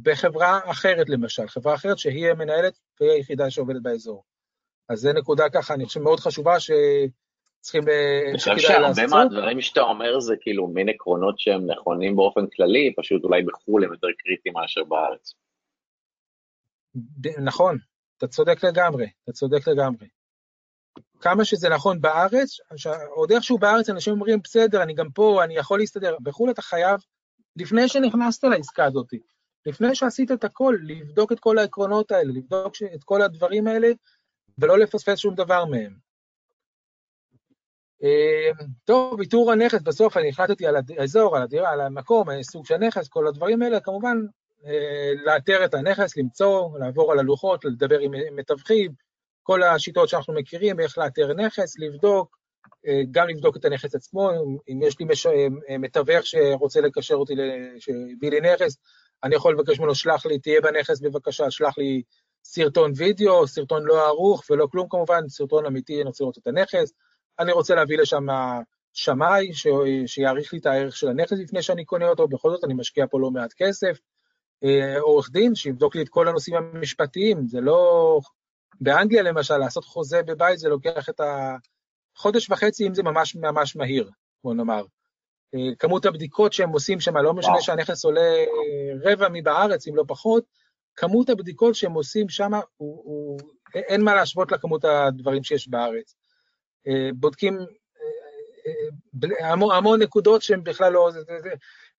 בחברה 0.02 0.60
אחרת, 0.64 1.10
למשל, 1.10 1.48
חברה 1.48 1.76
אחרת 1.76 1.98
שהיא 1.98 2.28
המנהלת 2.28 2.80
והיא 3.00 3.12
היחידה 3.12 3.50
שעובדת 3.50 3.82
באזור. 3.82 4.24
אז 4.90 5.00
זו 5.00 5.14
נקודה 5.14 5.50
ככה, 5.50 5.74
אני 5.74 5.86
חושב 5.86 6.00
מאוד 6.00 6.20
חשובה, 6.20 6.60
שצריכים... 6.60 7.90
אה, 7.90 8.30
אני 8.30 8.38
חושב 8.38 8.58
שהרבה 8.58 9.08
מהדברים 9.08 9.62
שאתה 9.62 9.82
אומר 9.82 10.20
זה 10.20 10.36
כאילו 10.42 10.68
מין 10.68 10.90
עקרונות 10.90 11.40
שהם 11.40 11.72
נכונים 11.72 12.16
באופן 12.16 12.48
כללי, 12.48 12.94
פשוט 12.98 13.24
אולי 13.24 13.44
בחו"ל 13.44 13.84
הם 13.84 13.92
יותר 13.92 14.08
קריטיים 14.18 14.56
מאשר 14.56 14.84
בארץ. 14.84 15.34
נכון, 17.46 17.78
אתה 18.18 18.28
צודק 18.28 18.64
לגמרי, 18.64 19.08
אתה 19.24 19.32
צודק 19.32 19.68
לגמרי. 19.68 20.08
כמה 21.22 21.46
שזה 21.46 21.70
נכון 21.70 22.02
בארץ, 22.02 22.50
עוד 23.10 23.32
איכשהו 23.32 23.58
בארץ 23.58 23.90
אנשים 23.90 24.14
אומרים, 24.14 24.40
בסדר, 24.44 24.84
אני 24.84 24.94
גם 24.94 25.12
פה, 25.12 25.44
אני 25.44 25.56
יכול 25.56 25.80
להסתדר. 25.80 26.16
בחו"ל 26.22 26.52
אתה 26.52 26.62
חייב, 26.62 27.00
לפני 27.56 27.88
שנכנסת 27.88 28.44
לעסקה 28.44 28.86
הזאת, 28.86 29.08
לפני 29.66 29.96
שעשית 29.96 30.32
את 30.32 30.44
הכל, 30.44 30.78
לבדוק 30.84 31.32
את 31.32 31.40
כל 31.40 31.58
העקרונות 31.58 32.12
האלה, 32.12 32.34
לבדוק 32.34 32.74
את 32.96 33.04
כל 33.04 33.22
הדברים 33.22 33.68
האלה, 33.68 33.88
ולא 34.58 34.80
לפספס 34.80 35.18
שום 35.18 35.36
דבר 35.36 35.66
מהם. 35.66 36.08
אמ, 38.04 38.68
טוב, 38.86 39.20
איתור 39.20 39.52
הנכס, 39.52 39.82
בסוף 39.82 40.18
אני 40.18 40.30
החלטתי 40.30 40.68
על 40.68 40.76
האזור, 40.98 41.38
על 41.38 41.44
הדירה, 41.44 41.70
על 41.70 41.82
המקום, 41.82 42.42
סוג 42.42 42.66
של 42.66 42.78
נכס, 42.78 43.08
כל 43.08 43.28
הדברים 43.28 43.62
האלה, 43.62 43.80
כמובן, 43.80 44.18
אה, 44.66 45.12
לאתר 45.26 45.66
את 45.66 45.74
הנכס, 45.74 46.18
למצוא, 46.18 46.80
לעבור 46.80 47.12
על 47.12 47.20
הלוחות, 47.20 47.66
לדבר 47.66 48.00
עם 48.00 48.12
מתווכים, 48.36 48.92
כל 49.48 49.64
השיטות 49.64 50.10
שאנחנו 50.10 50.34
מכירים, 50.34 50.80
איך 50.80 50.98
לאתר 50.98 51.34
נכס, 51.34 51.80
לבדוק, 51.80 52.38
אה, 52.88 53.02
גם 53.12 53.28
לבדוק 53.28 53.58
את 53.58 53.66
הנכס 53.66 53.96
עצמו, 53.96 54.32
אם 54.70 54.82
יש 54.82 55.00
לי 55.00 55.06
מש... 55.06 55.26
אה, 55.26 55.78
מתווך 55.80 56.26
שרוצה 56.26 56.82
לקשר 56.82 57.16
אותי, 57.16 57.34
שהביא 57.80 58.32
לי 58.32 58.42
נכס, 58.42 58.78
אני 59.24 59.36
יכול 59.36 59.54
לבקש 59.54 59.80
ממנו, 59.80 59.96
שלח 59.96 60.26
לי, 60.26 60.40
תהיה 60.40 60.62
בנכס 60.62 61.02
בבקשה, 61.02 61.52
שלח 61.52 61.78
לי 61.78 62.02
סרטון 62.44 62.92
וידאו, 62.96 63.48
סרטון 63.48 63.84
לא 63.84 64.08
ערוך 64.08 64.44
ולא 64.50 64.68
כלום 64.72 64.88
כמובן, 64.90 65.28
סרטון 65.28 65.66
אמיתי, 65.66 66.02
אני 66.02 66.08
רוצה 66.08 66.24
לראות 66.24 66.38
את 66.38 66.48
הנכס. 66.48 66.94
אני 67.40 67.52
רוצה 67.52 67.76
להביא 67.76 67.98
לשם 67.98 68.26
שמאי 68.94 69.54
ש... 69.54 69.68
שיעריך 70.06 70.54
לי 70.54 70.60
את 70.60 70.66
הערך 70.66 70.96
של 70.96 71.08
הנכס 71.08 71.32
לפני 71.32 71.62
שאני 71.62 71.86
קונה 71.86 72.10
אותו, 72.10 72.28
בכל 72.28 72.52
זאת 72.52 72.64
אני 72.64 72.74
משקיע 72.74 73.06
פה 73.10 73.20
לא 73.20 73.32
מעט 73.32 73.54
כסף. 73.58 73.98
אה, 74.64 75.00
עורך 75.00 75.30
דין 75.32 75.56
שיבדוק 75.56 75.96
לי 75.96 76.02
את 76.02 76.10
כל 76.10 76.28
הנושאים 76.28 76.56
המשפטיים, 76.56 77.48
זה 77.48 77.62
לא... 77.62 78.20
באנגליה 78.82 79.24
למשל, 79.24 79.58
לעשות 79.58 79.86
חוזה 79.86 80.24
בבית 80.24 80.60
זה 80.60 80.70
לוקח 80.70 81.10
את 81.10 81.22
החודש 82.16 82.50
וחצי, 82.50 82.88
אם 82.88 82.94
זה 82.94 83.04
ממש 83.04 83.36
ממש 83.36 83.76
מהיר, 83.76 84.10
בוא 84.44 84.54
נאמר. 84.54 84.84
אה, 85.56 85.76
כמות 85.80 86.06
הבדיקות 86.06 86.54
שהם 86.54 86.70
עושים 86.70 87.00
שם, 87.00 87.18
לא 87.18 87.34
משנה 87.34 87.62
שהנכס 87.62 88.06
עולה 88.06 88.36
רבע 89.04 89.28
מבארץ, 89.34 89.88
אם 89.88 89.96
לא 89.96 90.04
פחות, 90.08 90.44
כמות 90.96 91.30
הבדיקות 91.30 91.76
שהם 91.76 91.94
עושים 91.94 92.30
שם, 92.30 92.52
הוא, 92.54 92.62
הוא, 92.78 93.40
אין 93.76 94.02
מה 94.02 94.16
להשוות 94.16 94.52
לכמות 94.52 94.86
הדברים 94.86 95.44
שיש 95.44 95.68
בארץ. 95.68 96.16
אה, 96.88 97.10
בודקים 97.16 97.60
אה, 97.60 99.52
המון, 99.52 99.76
המון 99.76 100.02
נקודות 100.02 100.42
שהן 100.42 100.64
בכלל 100.64 100.92
לא... 100.92 101.12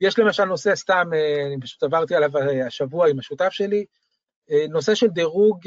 יש 0.01 0.19
למשל 0.19 0.45
נושא 0.45 0.75
סתם, 0.75 1.11
אני 1.47 1.61
פשוט 1.61 1.83
עברתי 1.83 2.15
עליו 2.15 2.31
השבוע 2.67 3.09
עם 3.09 3.19
השותף 3.19 3.49
שלי, 3.51 3.85
נושא 4.69 4.95
של 4.95 5.07
דירוג, 5.07 5.59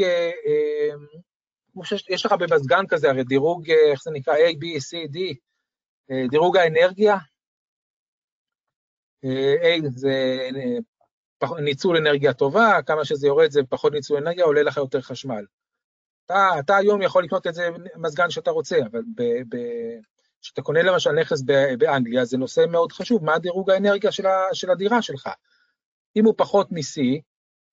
יש 2.09 2.25
לך 2.25 2.31
במזגן 2.31 2.87
כזה, 2.87 3.09
הרי 3.09 3.23
דירוג, 3.23 3.71
איך 3.71 4.03
זה 4.03 4.11
נקרא, 4.11 4.35
A, 4.35 4.37
B, 4.37 4.77
C, 4.77 5.11
D, 5.13 5.17
דירוג 6.29 6.57
האנרגיה. 6.57 7.17
A 9.25 9.89
זה 9.89 10.13
ניצול 11.63 11.97
אנרגיה 11.97 12.33
טובה, 12.33 12.81
כמה 12.85 13.05
שזה 13.05 13.27
יורד 13.27 13.51
זה 13.51 13.61
פחות 13.69 13.93
ניצול 13.93 14.17
אנרגיה, 14.17 14.45
עולה 14.45 14.63
לך 14.63 14.77
יותר 14.77 15.01
חשמל. 15.01 15.45
אתה, 16.25 16.49
אתה 16.59 16.77
היום 16.77 17.01
יכול 17.01 17.23
לקנות 17.23 17.47
את 17.47 17.53
זה 17.53 17.69
מזגן 17.95 18.29
שאתה 18.29 18.51
רוצה, 18.51 18.77
אבל 18.91 19.01
כשאתה 20.41 20.61
קונה 20.61 20.81
למשל 20.81 21.11
נכס 21.11 21.41
באנגליה, 21.77 22.25
זה 22.25 22.37
נושא 22.37 22.65
מאוד 22.69 22.91
חשוב, 22.91 23.25
מה 23.25 23.39
דירוג 23.39 23.71
האנרגיה 23.71 24.11
של, 24.11 24.25
ה, 24.25 24.47
של 24.53 24.71
הדירה 24.71 25.01
שלך. 25.01 25.29
אם 26.15 26.25
הוא 26.25 26.33
פחות 26.37 26.71
מ-C, 26.71 27.21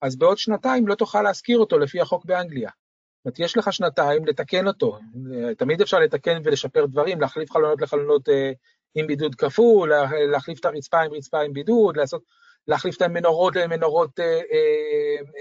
אז 0.02 0.16
בעוד 0.16 0.38
שנתיים 0.38 0.88
לא 0.88 0.94
תוכל 0.94 1.22
להשכיר 1.22 1.58
אותו 1.58 1.78
לפי 1.78 2.00
החוק 2.00 2.24
באנגליה. 2.24 2.70
זאת 3.18 3.24
אומרת, 3.24 3.38
יש 3.38 3.56
לך 3.56 3.72
שנתיים 3.72 4.26
לתקן 4.26 4.66
אותו. 4.66 4.98
תמיד 5.58 5.80
אפשר 5.80 5.98
לתקן 5.98 6.40
ולשפר 6.44 6.86
דברים, 6.86 7.20
להחליף 7.20 7.50
חלונות 7.50 7.82
לחלונות 7.82 8.28
אה, 8.28 8.52
עם 8.94 9.06
בידוד 9.06 9.34
כפול, 9.34 9.92
להחליף 10.32 10.60
את 10.60 10.64
הרצפה 10.64 11.00
עם 11.00 11.12
רצפה 11.12 11.40
עם 11.40 11.52
בידוד, 11.52 11.96
לעשות... 11.96 12.22
להחליף 12.68 12.96
את 12.96 13.02
המנורות 13.02 13.56
למנורות 13.56 14.20
אה, 14.20 14.40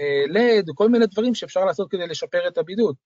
אה, 0.00 0.24
לד, 0.28 0.66
כל 0.74 0.88
מיני 0.88 1.06
דברים 1.06 1.34
שאפשר 1.34 1.64
לעשות 1.64 1.90
כדי 1.90 2.06
לשפר 2.06 2.48
את 2.48 2.58
הבידוד. 2.58 2.96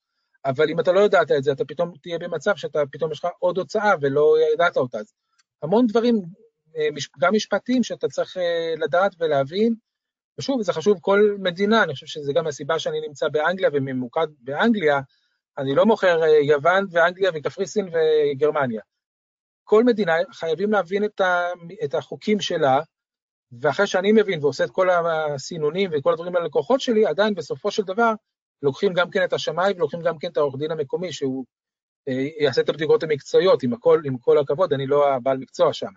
אבל 0.45 0.71
אם 0.71 0.81
אתה 0.81 0.93
לא 0.93 1.01
ידעת 1.01 1.33
את 1.33 1.45
זה, 1.45 1.53
אתה 1.53 1.65
פתאום 1.65 1.93
תהיה 2.03 2.19
במצב 2.19 2.57
שאתה, 2.57 2.83
פתאום 2.93 3.13
יש 3.13 3.25
לך 3.25 3.31
עוד 3.39 3.59
הוצאה 3.59 3.95
ולא 4.01 4.37
ידעת 4.55 4.77
אותה. 4.77 4.99
אז 4.99 5.13
המון 5.63 5.87
דברים, 5.87 6.23
גם 7.21 7.35
משפטיים, 7.35 7.83
שאתה 7.83 8.09
צריך 8.09 8.37
לדעת 8.77 9.15
ולהבין. 9.19 9.75
ושוב, 10.39 10.63
זה 10.63 10.73
חשוב 10.73 10.99
כל 11.01 11.37
מדינה, 11.39 11.83
אני 11.83 11.95
חושב 11.95 12.07
שזה 12.07 12.33
גם 12.33 12.47
הסיבה 12.47 12.79
שאני 12.79 13.01
נמצא 13.01 13.29
באנגליה 13.29 13.71
וממוקד 13.73 14.27
באנגליה, 14.39 15.01
אני 15.59 15.75
לא 15.75 15.87
מוכר 15.87 16.23
אה, 16.23 16.29
יוון 16.29 16.87
ואנגליה 16.91 17.31
וקפריסין 17.35 17.89
וגרמניה. 17.89 18.81
כל 19.65 19.85
מדינה 19.85 20.13
חייבים 20.33 20.73
להבין 20.73 21.05
את, 21.05 21.21
ה, 21.21 21.49
את 21.85 21.95
החוקים 21.95 22.41
שלה, 22.41 22.81
ואחרי 23.61 23.87
שאני 23.87 24.13
מבין 24.13 24.45
ועושה 24.45 24.65
את 24.65 24.71
כל 24.71 24.89
הסינונים 24.91 25.91
וכל 25.93 26.13
הדברים 26.13 26.37
על 26.37 26.43
הלקוחות 26.43 26.81
שלי, 26.81 27.07
עדיין 27.07 27.35
בסופו 27.35 27.71
של 27.71 27.83
דבר 27.83 28.13
לוקחים 28.63 28.93
גם 28.93 29.11
כן 29.11 29.25
את 29.25 29.33
השמאי 29.33 29.73
ולוקחים 29.77 30.01
גם 30.03 30.19
כן 30.19 30.29
את 30.29 30.37
העורך 30.37 30.57
דין 30.59 30.71
המקומי, 30.71 31.13
שהוא 31.13 31.45
אה, 32.09 32.27
יעשה 32.39 32.61
את 32.61 32.69
הבדיקות 32.69 33.03
המקצועיות, 33.03 33.63
עם, 33.63 33.73
הכל, 33.73 34.01
עם 34.05 34.19
כל 34.19 34.39
הכבוד, 34.39 34.73
אני 34.73 34.87
לא 34.87 35.15
הבעל 35.15 35.39
מקצוע 35.39 35.73
שם. 35.73 35.93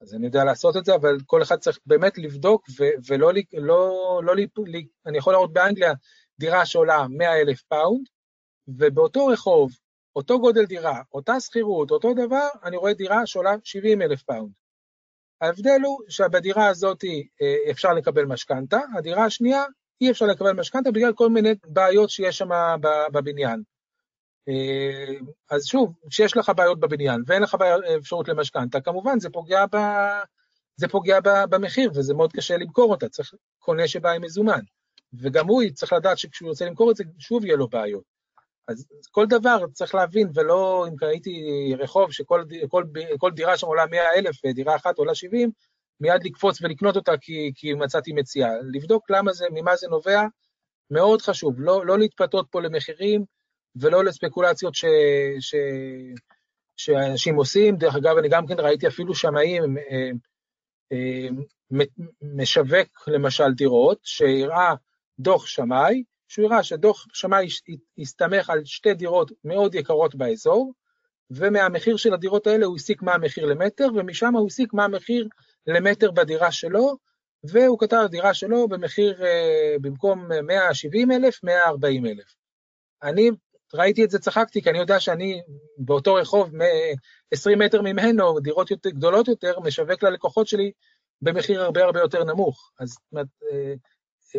אז 0.00 0.14
אני 0.14 0.26
יודע 0.26 0.44
לעשות 0.44 0.76
את 0.76 0.84
זה, 0.84 0.94
אבל 0.94 1.16
כל 1.26 1.42
אחד 1.42 1.56
צריך 1.58 1.78
באמת 1.86 2.18
לבדוק 2.18 2.66
ו- 2.80 2.94
ולא, 3.08 3.32
לא, 3.52 4.20
לא, 4.24 4.36
לא, 4.36 4.42
אני 5.06 5.18
יכול 5.18 5.32
לראות 5.32 5.52
באנגליה 5.52 5.92
דירה 6.38 6.66
שעולה 6.66 7.06
100 7.08 7.40
אלף 7.40 7.62
פאונד, 7.62 8.06
ובאותו 8.68 9.26
רחוב, 9.26 9.70
אותו 10.16 10.40
גודל 10.40 10.64
דירה, 10.66 11.02
אותה 11.12 11.40
שכירות, 11.40 11.90
אותו 11.90 12.14
דבר, 12.14 12.48
אני 12.64 12.76
רואה 12.76 12.94
דירה 12.94 13.26
שעולה 13.26 13.54
70 13.64 14.02
אלף 14.02 14.22
פאונד. 14.22 14.52
ההבדל 15.40 15.80
הוא 15.84 16.00
שבדירה 16.08 16.66
הזאת 16.66 17.04
אה, 17.04 17.70
אפשר 17.70 17.94
לקבל 17.94 18.24
משכנתה, 18.24 18.80
הדירה 18.96 19.24
השנייה 19.24 19.64
אי 20.00 20.10
אפשר 20.10 20.26
לקבל 20.26 20.52
משכנתה 20.52 20.90
בגלל 20.90 21.12
כל 21.12 21.30
מיני 21.30 21.54
בעיות 21.66 22.10
שיש 22.10 22.38
שם 22.38 22.48
בבניין. 23.12 23.62
אה, 24.48 25.14
אז 25.50 25.64
שוב, 25.66 25.94
כשיש 26.10 26.36
לך 26.36 26.52
בעיות 26.56 26.80
בבניין 26.80 27.22
ואין 27.26 27.42
לך 27.42 27.56
אפשרות 27.98 28.28
למשכנתה, 28.28 28.80
כמובן 28.80 29.20
זה 29.20 29.30
פוגע, 29.30 29.64
ב, 29.72 29.76
זה 30.76 30.88
פוגע 30.88 31.20
ב, 31.20 31.28
במחיר 31.50 31.90
וזה 31.94 32.14
מאוד 32.14 32.32
קשה 32.32 32.56
למכור 32.56 32.90
אותה, 32.90 33.08
צריך 33.08 33.34
קונה 33.58 33.88
שבא 33.88 34.10
עם 34.10 34.22
מזומן. 34.22 34.60
וגם 35.12 35.48
הוא 35.48 35.62
צריך 35.74 35.92
לדעת 35.92 36.18
שכשהוא 36.18 36.48
רוצה 36.48 36.64
למכור 36.66 36.90
את 36.90 36.96
זה, 36.96 37.04
שוב 37.18 37.44
יהיה 37.44 37.56
לו 37.56 37.68
בעיות. 37.68 38.18
אז 38.68 38.86
כל 39.10 39.26
דבר 39.26 39.66
צריך 39.72 39.94
להבין, 39.94 40.30
ולא 40.34 40.86
אם 40.88 40.96
קראתי 40.96 41.42
רחוב 41.78 42.12
שכל 42.12 42.44
כל, 42.68 42.84
כל 43.18 43.30
דירה 43.30 43.56
שם 43.56 43.66
עולה 43.66 43.86
100 43.86 44.02
אלף 44.16 44.36
ודירה 44.44 44.76
אחת 44.76 44.98
עולה 44.98 45.14
70, 45.14 45.50
מיד 46.00 46.24
לקפוץ 46.24 46.62
ולקנות 46.62 46.96
אותה 46.96 47.12
כי, 47.20 47.52
כי 47.54 47.74
מצאתי 47.74 48.12
מציאה. 48.12 48.50
לבדוק 48.72 49.10
למה 49.10 49.32
זה, 49.32 49.46
ממה 49.50 49.76
זה 49.76 49.88
נובע, 49.88 50.22
מאוד 50.90 51.22
חשוב. 51.22 51.54
לא, 51.58 51.86
לא 51.86 51.98
להתפתות 51.98 52.46
פה 52.50 52.60
למחירים 52.60 53.24
ולא 53.76 54.04
לספקולציות 54.04 54.74
ש, 54.74 54.84
ש, 55.40 55.54
שאנשים 56.76 57.36
עושים. 57.36 57.76
דרך 57.76 57.96
אגב, 57.96 58.16
אני 58.16 58.28
גם 58.28 58.46
כן 58.46 58.60
ראיתי 58.60 58.86
אפילו 58.86 59.14
שמאים 59.14 59.78
אה, 59.78 60.10
אה, 60.92 61.28
משווק 62.22 63.08
למשל 63.08 63.52
דירות, 63.56 63.98
שהראה 64.02 64.74
דוח 65.18 65.46
שמאי, 65.46 66.02
שהוא 66.28 66.46
הראה 66.46 66.62
שדוח 66.62 67.06
שמאי 67.12 67.46
הסתמך 67.98 68.50
על 68.50 68.64
שתי 68.64 68.94
דירות 68.94 69.32
מאוד 69.44 69.74
יקרות 69.74 70.14
באזור, 70.14 70.72
ומהמחיר 71.30 71.96
של 71.96 72.14
הדירות 72.14 72.46
האלה 72.46 72.66
הוא 72.66 72.76
הסיק 72.76 73.02
מה 73.02 73.14
המחיר 73.14 73.46
למטר, 73.46 73.88
ומשם 73.94 74.34
הוא 74.34 74.46
הסיק 74.46 74.74
מה 74.74 74.84
המחיר 74.84 75.28
למטר 75.66 76.10
בדירה 76.10 76.52
שלו, 76.52 76.96
והוא 77.44 77.78
כתב 77.78 78.06
דירה 78.10 78.34
שלו 78.34 78.68
במחיר, 78.68 79.24
אה, 79.24 79.76
במקום 79.80 80.28
170 80.46 81.12
אלף, 81.12 81.44
140 81.44 82.06
אלף. 82.06 82.34
אני 83.02 83.30
ראיתי 83.74 84.04
את 84.04 84.10
זה, 84.10 84.18
צחקתי, 84.18 84.62
כי 84.62 84.70
אני 84.70 84.78
יודע 84.78 85.00
שאני 85.00 85.42
באותו 85.78 86.14
רחוב, 86.14 86.50
20 87.30 87.58
מטר 87.58 87.82
ממנו, 87.82 88.40
דירות 88.40 88.70
יותר, 88.70 88.90
גדולות 88.90 89.28
יותר, 89.28 89.60
משווק 89.60 90.02
ללקוחות 90.02 90.46
שלי 90.46 90.72
במחיר 91.22 91.62
הרבה 91.62 91.84
הרבה 91.84 92.00
יותר 92.00 92.24
נמוך. 92.24 92.72
אז 92.80 92.88
זאת 92.88 93.02
אומרת, 93.12 93.26
אה, 93.52 93.74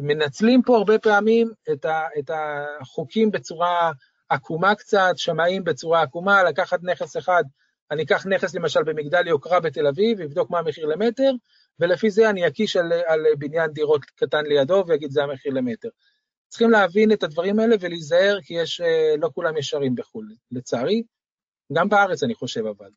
מנצלים 0.02 0.62
פה 0.62 0.78
הרבה 0.78 1.00
פעמים 1.00 1.52
את, 1.72 1.86
ה, 1.86 2.02
את 2.20 2.32
החוקים 2.34 3.32
בצורה 3.32 3.92
עקומה 4.30 4.76
קצת, 4.76 5.14
שמאים 5.16 5.64
בצורה 5.64 6.02
עקומה, 6.02 6.44
לקחת 6.44 6.80
נכס 6.84 7.18
אחד, 7.18 7.44
אני 7.92 8.04
אקח 8.04 8.26
נכס 8.26 8.56
למשל 8.56 8.84
במגדל 8.84 9.28
יוקרה 9.28 9.60
בתל 9.60 9.88
אביב, 9.88 10.22
אבדוק 10.22 10.50
מה 10.50 10.60
המחיר 10.60 10.86
למטר, 10.86 11.32
ולפי 11.80 12.10
זה 12.10 12.30
אני 12.30 12.48
אקיש 12.48 12.76
על, 12.76 12.94
על 12.94 13.26
בניין 13.38 13.72
דירות 13.72 14.06
קטן 14.06 14.46
לידו 14.46 14.84
ואגיד 14.88 15.12
זה 15.12 15.24
המחיר 15.24 15.54
למטר. 15.54 15.90
צריכים 16.50 16.72
להבין 16.72 17.12
את 17.12 17.24
הדברים 17.24 17.60
האלה 17.60 17.76
ולהיזהר, 17.80 18.38
כי 18.44 18.54
יש, 18.54 18.82
אה, 18.82 19.16
לא 19.18 19.30
כולם 19.36 19.58
ישרים 19.58 19.96
בחו"ל, 19.96 20.36
לצערי, 20.52 21.04
גם 21.74 21.90
בארץ 21.90 22.24
אני 22.24 22.36
חושב 22.36 22.66
אבל. 22.66 22.92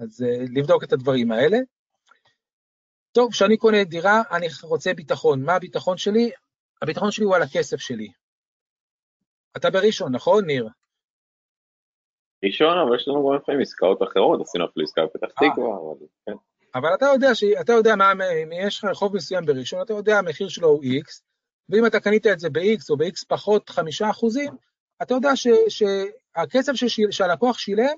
אז 0.00 0.22
אה, 0.22 0.44
לבדוק 0.54 0.84
את 0.84 0.92
הדברים 0.92 1.32
האלה. 1.32 1.58
טוב, 3.12 3.32
כשאני 3.32 3.56
קונה 3.56 3.84
דירה, 3.84 4.22
אני 4.30 4.46
רוצה 4.62 4.94
ביטחון. 4.94 5.42
מה 5.42 5.54
הביטחון 5.54 5.96
שלי? 5.96 6.30
הביטחון 6.82 7.10
שלי 7.10 7.24
הוא 7.24 7.36
על 7.36 7.42
הכסף 7.42 7.76
שלי. 7.76 8.08
אתה 9.56 9.70
בראשון, 9.70 10.14
נכון, 10.14 10.44
ניר? 10.44 10.68
ראשון, 12.44 12.78
אבל 12.78 12.96
יש 12.96 13.08
לנו 13.08 13.28
גם 13.28 13.36
לפעמים 13.36 13.60
עסקאות 13.60 14.02
אחרות, 14.02 14.40
עשינו 14.40 14.64
אפילו 14.64 14.84
עסקה 14.84 15.02
בפתח 15.04 15.26
אה. 15.42 15.50
תקווה, 15.50 15.76
אבל 15.76 16.06
כן. 16.26 16.32
אבל 16.74 16.94
אתה 16.94 17.06
יודע, 17.06 17.34
ש... 17.34 17.44
אתה 17.60 17.72
יודע 17.72 17.96
מה, 17.96 18.12
אם 18.12 18.52
יש 18.52 18.78
לך 18.78 18.84
רחוב 18.84 19.16
מסוים 19.16 19.46
בראשון, 19.46 19.82
אתה 19.82 19.92
יודע 19.92 20.18
המחיר 20.18 20.48
שלו 20.48 20.68
הוא 20.68 20.82
X, 20.84 21.22
ואם 21.68 21.86
אתה 21.86 22.00
קנית 22.00 22.26
את 22.26 22.40
זה 22.40 22.50
ב-X 22.50 22.90
או 22.90 22.96
ב-X 22.96 23.24
פחות 23.28 23.70
חמישה 23.70 24.10
אחוזים, 24.10 24.52
אתה 25.02 25.14
יודע. 25.14 25.30
שהכסף. 25.68 26.72
שהלקוח 27.10 27.58
שילם 27.58 27.96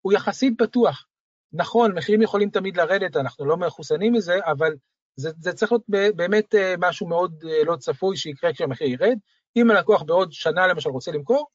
הוא 0.00 0.12
יחסית 0.12 0.56
בטוח. 0.56 1.06
נכון, 1.52 1.92
מחירים 1.92 2.22
יכולים 2.22 2.50
תמיד 2.50 2.76
לרדת, 2.76 3.16
אנחנו 3.16 3.44
לא 3.44 3.56
מחוסנים 3.56 4.12
מזה, 4.12 4.38
אבל 4.46 4.74
זה, 5.16 5.30
זה 5.40 5.52
צריך 5.52 5.72
להיות 5.72 6.14
באמת 6.16 6.54
אה, 6.54 6.74
משהו 6.78 7.08
מאוד 7.08 7.44
אה, 7.48 7.64
לא 7.64 7.76
צפוי 7.76 8.16
שיקרה 8.16 8.52
כשהמחיר 8.52 8.88
ירד. 8.88 9.18
אם 9.56 9.70
הלקוח 9.70 10.02
בעוד 10.02 10.32
שנה 10.32 10.66
למשל 10.66 10.90
רוצה 10.90 11.12
למכור, 11.12 11.46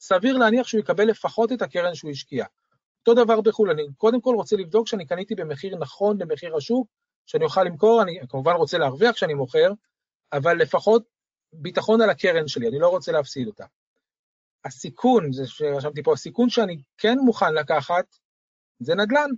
סביר 0.00 0.38
להניח 0.38 0.66
שהוא 0.66 0.80
יקבל 0.80 1.04
לפחות 1.04 1.52
את 1.52 1.62
הקרן 1.62 1.94
שהוא 1.94 2.10
השקיע. 2.10 2.44
אותו 3.00 3.24
דבר 3.24 3.40
בחו"ל, 3.40 3.70
אני 3.70 3.82
קודם 3.96 4.20
כל 4.20 4.34
רוצה 4.34 4.56
לבדוק 4.56 4.88
שאני 4.88 5.06
קניתי 5.06 5.34
במחיר 5.34 5.76
נכון 5.78 6.22
למחיר 6.22 6.56
השוק, 6.56 6.86
שאני 7.26 7.44
אוכל 7.44 7.64
למכור, 7.64 8.02
אני 8.02 8.18
כמובן 8.28 8.52
רוצה 8.52 8.78
להרוויח 8.78 9.14
כשאני 9.14 9.34
מוכר, 9.34 9.72
אבל 10.32 10.56
לפחות 10.56 11.02
ביטחון 11.52 12.00
על 12.00 12.10
הקרן 12.10 12.48
שלי, 12.48 12.68
אני 12.68 12.78
לא 12.78 12.88
רוצה 12.88 13.12
להפסיד 13.12 13.46
אותה. 13.46 13.64
הסיכון, 14.64 15.32
זה 15.32 15.46
שרשמתי 15.46 16.02
פה, 16.02 16.12
הסיכון 16.12 16.50
שאני 16.50 16.82
כן 16.98 17.18
מוכן 17.18 17.54
לקחת, 17.54 18.16
זה 18.78 18.94
נדל"ן. 18.94 19.30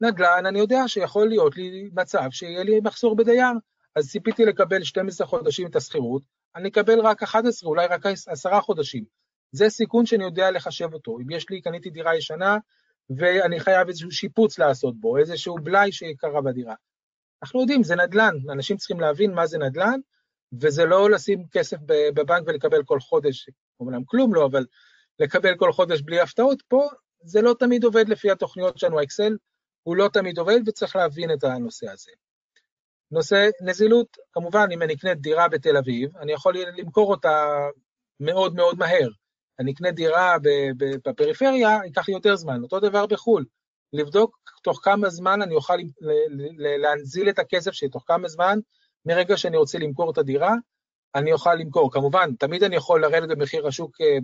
נדל"ן, 0.00 0.46
אני 0.46 0.58
יודע 0.58 0.88
שיכול 0.88 1.28
להיות 1.28 1.56
לי 1.56 1.90
מצב 1.92 2.30
שיהיה 2.30 2.64
לי 2.64 2.80
מחסור 2.84 3.16
בדייר, 3.16 3.52
אז 3.96 4.10
ציפיתי 4.10 4.44
לקבל 4.44 4.82
12 4.82 5.26
חודשים 5.26 5.66
את 5.66 5.76
השכירות, 5.76 6.22
אני 6.56 6.68
אקבל 6.68 7.00
רק 7.00 7.22
11, 7.22 7.68
אולי 7.68 7.86
רק 7.86 8.06
10 8.06 8.60
חודשים. 8.60 9.04
זה 9.52 9.68
סיכון 9.68 10.06
שאני 10.06 10.24
יודע 10.24 10.50
לחשב 10.50 10.94
אותו. 10.94 11.18
אם 11.18 11.30
יש 11.30 11.50
לי, 11.50 11.60
קניתי 11.60 11.90
דירה 11.90 12.16
ישנה, 12.16 12.58
ואני 13.18 13.60
חייב 13.60 13.88
איזשהו 13.88 14.10
שיפוץ 14.10 14.58
לעשות 14.58 15.00
בו, 15.00 15.16
איזשהו 15.16 15.54
בלאי 15.62 15.92
שקרה 15.92 16.42
בדירה. 16.42 16.74
אנחנו 17.42 17.60
יודעים, 17.60 17.82
זה 17.82 17.96
נדל"ן, 17.96 18.34
אנשים 18.52 18.76
צריכים 18.76 19.00
להבין 19.00 19.34
מה 19.34 19.46
זה 19.46 19.58
נדל"ן, 19.58 20.00
וזה 20.60 20.84
לא 20.84 21.10
לשים 21.10 21.44
כסף 21.52 21.76
בבנק 21.86 22.42
ולקבל 22.46 22.82
כל 22.84 23.00
חודש, 23.00 23.50
אומנם 23.80 24.04
כלום 24.04 24.34
לא, 24.34 24.46
אבל 24.46 24.66
לקבל 25.18 25.56
כל 25.56 25.72
חודש 25.72 26.00
בלי 26.00 26.20
הפתעות, 26.20 26.62
פה 26.68 26.88
זה 27.22 27.42
לא 27.42 27.54
תמיד 27.58 27.84
עובד 27.84 28.08
לפי 28.08 28.30
התוכניות 28.30 28.78
שלנו, 28.78 29.00
האקסל 29.00 29.36
הוא 29.82 29.96
לא 29.96 30.08
תמיד 30.12 30.38
עובד 30.38 30.60
וצריך 30.66 30.96
להבין 30.96 31.32
את 31.32 31.44
הנושא 31.44 31.90
הזה. 31.90 32.10
נושא 33.10 33.48
נזילות, 33.60 34.16
כמובן, 34.32 34.68
אם 34.72 34.82
אני 34.82 34.94
אקנה 34.94 35.14
דירה 35.14 35.48
בתל 35.48 35.76
אביב, 35.76 36.16
אני 36.16 36.32
יכול 36.32 36.54
למכור 36.76 37.10
אותה 37.10 37.46
מאוד 38.20 38.54
מאוד 38.54 38.78
מהר. 38.78 39.08
אני 39.60 39.72
אקנה 39.72 39.90
דירה 39.90 40.36
בפריפריה, 41.04 41.78
ייקח 41.84 42.08
לי 42.08 42.14
יותר 42.14 42.36
זמן. 42.36 42.62
אותו 42.62 42.80
דבר 42.80 43.06
בחו"ל, 43.06 43.44
לבדוק 43.92 44.38
תוך 44.62 44.80
כמה 44.82 45.10
זמן 45.10 45.42
אני 45.42 45.54
אוכל 45.54 45.76
להנזיל 46.82 47.28
את 47.28 47.38
הכסף 47.38 47.72
שלי, 47.72 47.88
תוך 47.88 48.04
כמה 48.06 48.28
זמן, 48.28 48.58
מרגע 49.06 49.36
שאני 49.36 49.56
רוצה 49.56 49.78
למכור 49.78 50.10
את 50.10 50.18
הדירה, 50.18 50.54
אני 51.14 51.32
אוכל 51.32 51.54
למכור. 51.54 51.92
כמובן, 51.92 52.34
תמיד 52.38 52.62
אני 52.62 52.76
יכול 52.76 53.02
לרדת 53.02 53.28
במחיר 53.28 53.66
השוק 53.66 54.00
אה, 54.00 54.18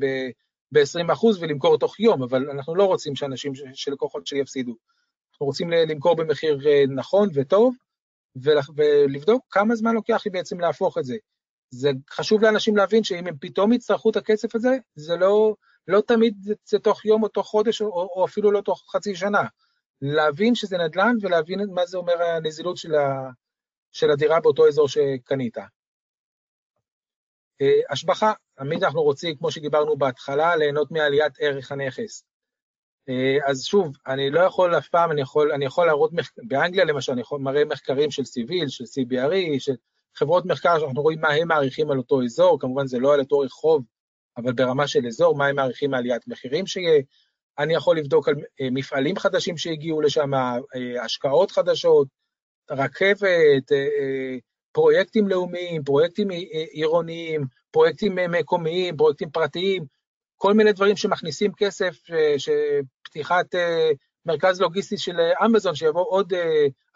ב-20% 0.73 1.27
ולמכור 1.41 1.79
תוך 1.79 2.01
יום, 2.01 2.23
אבל 2.23 2.51
אנחנו 2.51 2.75
לא 2.75 2.85
רוצים 2.85 3.17
שאנשים, 3.17 3.53
שלקוחות 3.75 4.27
שלי 4.27 4.41
יפסידו. 4.41 4.75
אנחנו 5.33 5.47
רוצים 5.47 5.71
למכור 5.71 6.17
במחיר 6.17 6.59
אה, 6.69 6.85
נכון 6.89 7.29
וטוב, 7.35 7.75
ולבדוק 8.37 9.45
כמה 9.51 9.75
זמן 9.75 9.95
לוקח 9.95 10.23
לי 10.25 10.31
בעצם 10.31 10.61
להפוך 10.61 10.99
את 10.99 11.05
זה. 11.05 11.17
זה 11.71 11.91
חשוב 12.11 12.43
לאנשים 12.43 12.77
להבין 12.77 13.05
שאם 13.05 13.27
הם 13.27 13.35
פתאום 13.41 13.73
יצטרכו 13.73 14.11
את 14.11 14.17
הכסף 14.17 14.55
הזה, 14.55 14.77
זה 14.95 15.17
לא, 15.17 15.55
לא 15.89 16.01
תמיד 16.01 16.35
זה, 16.65 16.79
תוך 16.79 17.05
יום 17.05 17.23
או 17.23 17.29
תוך 17.29 17.47
חודש 17.47 17.83
או, 17.83 17.87
או 18.17 18.25
אפילו 18.25 18.51
לא 18.53 18.61
תוך 18.61 18.85
חצי 18.93 19.15
שנה. 19.15 19.43
להבין 20.03 20.55
שזה 20.55 20.79
נדל"ן 20.79 21.17
ולהבין 21.21 21.61
מה 21.75 21.87
זה 21.87 21.99
אומר 21.99 22.23
הנזילות 22.23 22.77
של, 22.77 22.95
ה, 22.95 23.31
של 23.93 24.11
הדירה 24.11 24.41
באותו 24.41 24.69
אזור 24.69 24.89
שקנית. 24.89 25.59
אה, 27.61 27.81
השבחה, 27.91 28.33
תמיד 28.55 28.85
אנחנו 28.85 29.03
רוצים, 29.03 29.37
כמו 29.37 29.51
שדיברנו 29.51 29.97
בהתחלה, 29.97 30.57
ליהנות 30.57 30.91
מעליית 30.91 31.33
ערך 31.39 31.73
הנכס. 31.73 32.25
אה, 33.09 33.37
אז 33.47 33.65
שוב, 33.65 33.97
אני 34.07 34.31
לא 34.31 34.41
יכול 34.41 34.79
אף 34.79 34.89
פעם, 34.89 35.13
אני 35.13 35.21
יכול, 35.21 35.53
אני 35.53 35.65
יכול 35.65 35.87
להראות, 35.87 36.11
באנגליה 36.43 36.85
למשל, 36.85 37.13
אני 37.13 37.21
יכול 37.21 37.41
מראה 37.41 37.65
מחקרים 37.65 38.11
של 38.11 38.25
סיביל, 38.25 38.69
של 38.69 38.85
CBRE, 38.85 39.59
של 39.61 39.75
חברות 40.15 40.47
מחקר 40.47 40.79
שאנחנו 40.79 41.03
רואים 41.03 41.21
מה 41.21 41.29
הם 41.29 41.49
מעריכים 41.49 41.91
על 41.91 41.99
אותו 41.99 42.23
אזור, 42.23 42.61
כמובן 42.61 42.87
זה 42.87 42.99
לא 42.99 43.15
על 43.15 43.21
אותו 43.21 43.39
רחוב, 43.39 43.85
אבל 44.37 44.53
ברמה 44.53 44.87
של 44.87 45.07
אזור, 45.07 45.37
מה 45.37 45.47
הם 45.47 45.57
מעריכים 45.57 45.91
מעליית 45.91 46.29
מחירים 46.29 46.67
שיהיה. 46.67 47.03
אני 47.59 47.75
יכול 47.75 47.99
לבדוק 47.99 48.29
על 48.29 48.35
מפעלים 48.61 49.17
חדשים 49.17 49.57
שהגיעו 49.57 50.01
לשם, 50.01 50.31
השקעות 51.05 51.51
חדשות, 51.51 52.09
רכבת, 52.71 53.73
פרויקטים 54.73 55.29
לאומיים, 55.29 55.85
פרויקטים 55.85 56.29
עירוניים, 56.71 57.45
פרויקטים 57.71 58.15
מקומיים, 58.29 58.97
פרויקטים 58.97 59.31
פרטיים, 59.31 59.85
כל 60.37 60.55
מיני 60.55 60.73
דברים 60.73 60.97
שמכניסים 60.97 61.53
כסף, 61.57 61.97
שפתיחת 62.39 63.47
מרכז 64.27 64.61
לוגיסטי 64.61 64.99
של 64.99 65.17
אמזון, 65.45 65.75
שיבוא 65.75 66.05
עוד 66.09 66.33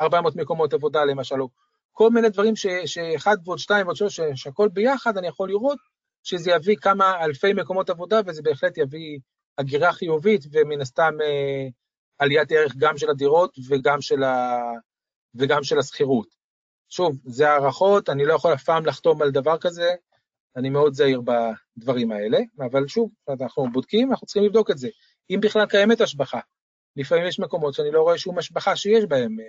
400 0.01 0.37
מקומות 0.37 0.75
עבודה 0.75 1.05
למשל, 1.05 1.43
או 1.43 1.49
כל 1.93 2.11
מיני 2.11 2.29
דברים 2.29 2.57
ש, 2.57 2.67
שאחד 2.87 3.37
ועוד 3.45 3.59
שתיים 3.59 3.87
ועוד 3.87 3.97
שלוש, 3.97 4.21
שהכל 4.35 4.69
ביחד, 4.69 5.19
אני 5.19 5.27
יכול 5.27 5.49
לראות 5.49 5.79
שזה 6.23 6.51
יביא 6.51 6.77
כמה 6.77 7.25
אלפי 7.25 7.53
מקומות 7.53 7.91
עבודה, 7.91 8.21
וזה 8.27 8.43
בהחלט 8.43 8.79
יביא 8.79 9.19
הגירה 9.59 9.93
חיובית, 9.93 10.45
ומן 10.53 10.81
הסתם 10.81 11.15
אה, 11.23 11.67
עליית 12.19 12.53
ערך 12.53 12.77
גם 12.77 12.99
של 12.99 13.11
הדירות 13.11 13.57
וגם 13.69 14.01
של, 14.01 14.23
ה... 14.23 14.59
וגם 15.35 15.63
של 15.63 15.79
השכירות. 15.79 16.35
שוב, 16.89 17.19
זה 17.25 17.51
הערכות, 17.51 18.09
אני 18.09 18.25
לא 18.25 18.35
יכול 18.35 18.55
אף 18.55 18.65
פעם 18.65 18.87
לחתום 18.87 19.23
על 19.23 19.31
דבר 19.31 19.59
כזה, 19.59 19.95
אני 20.57 20.71
מאוד 20.71 20.95
זהיר 20.95 21.21
בדברים 21.21 22.13
האלה, 22.13 22.39
אבל 22.59 22.89
שוב, 22.89 23.11
אנחנו 23.29 23.73
בודקים, 23.73 24.11
אנחנו 24.11 24.27
צריכים 24.27 24.45
לבדוק 24.45 24.71
את 24.71 24.79
זה. 24.79 24.89
אם 25.31 25.39
בכלל 25.43 25.67
קיימת 25.67 26.01
השבחה, 26.01 26.41
לפעמים 26.97 27.27
יש 27.27 27.41
מקומות 27.41 27.75
שאני 27.75 27.91
לא 27.91 28.03
רואה 28.03 28.19
שום 28.19 28.39
השבחה 28.39 28.77
שיש 28.77 29.05
בהם 29.05 29.37
אה, 29.41 29.47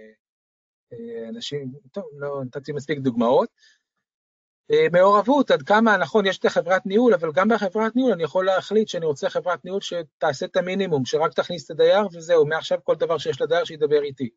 אה, 0.94 1.30
אנשים, 1.30 1.72
טוב, 1.92 2.04
לא 2.18 2.42
נתתי 2.46 2.72
מספיק 2.72 3.00
דוגמאות. 3.00 3.50
אה, 4.72 4.88
מעורבות, 4.92 5.52
עד 5.52 5.62
כמה, 5.62 5.98
נכון, 5.98 6.26
יש 6.26 6.38
את 6.40 6.46
החברת 6.46 6.86
ניהול, 6.86 7.14
אבל 7.14 7.32
גם 7.32 7.48
בחברת 7.48 7.96
ניהול 7.96 8.12
אני 8.12 8.24
יכול 8.24 8.46
להחליט 8.46 8.88
שאני 8.88 9.06
רוצה 9.06 9.30
חברת 9.30 9.66
ניהול 9.66 9.82
שתעשה 9.82 10.46
את 10.46 10.56
המינימום, 10.58 11.06
שרק 11.06 11.34
תכניס 11.34 11.66
את 11.66 11.72
הדייר 11.72 12.08
וזהו, 12.14 12.46
מעכשיו 12.46 12.80
כל 12.84 12.96
דבר 12.96 13.18
שיש 13.18 13.42
לדייר 13.42 13.66
שידבר 13.66 14.04
איתי. 14.04 14.30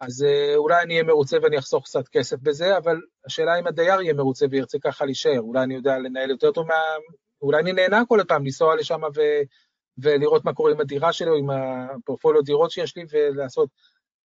אז 0.00 0.22
אה, 0.22 0.56
אולי 0.56 0.82
אני 0.82 0.94
אהיה 0.94 1.04
מרוצה 1.04 1.36
ואני 1.42 1.58
אחסוך 1.58 1.84
קצת 1.84 2.08
כסף 2.08 2.36
בזה, 2.42 2.76
אבל 2.76 3.00
השאלה 3.26 3.58
אם 3.58 3.66
הדייר 3.66 4.00
יהיה 4.00 4.14
מרוצה 4.14 4.46
וירצה 4.50 4.78
ככה 4.78 5.04
להישאר, 5.04 5.40
אולי 5.40 5.62
אני 5.62 5.74
יודע 5.74 5.98
לנהל 5.98 6.30
יותר 6.30 6.52
טוב 6.52 6.66
מה... 6.66 6.74
אולי 7.42 7.62
אני 7.62 7.72
נהנה 7.72 8.02
כל 8.08 8.20
הפעם 8.20 8.44
לנסוע 8.44 8.76
לשם 8.76 9.00
ו... 9.16 9.20
ולראות 9.98 10.44
מה 10.44 10.54
קורה 10.54 10.72
עם 10.72 10.80
הדירה 10.80 11.12
שלו, 11.12 11.36
עם 11.36 11.50
הפורפוליו 11.50 12.42
דירות 12.42 12.70
שיש 12.70 12.96
לי, 12.96 13.04
ולעשות... 13.10 13.68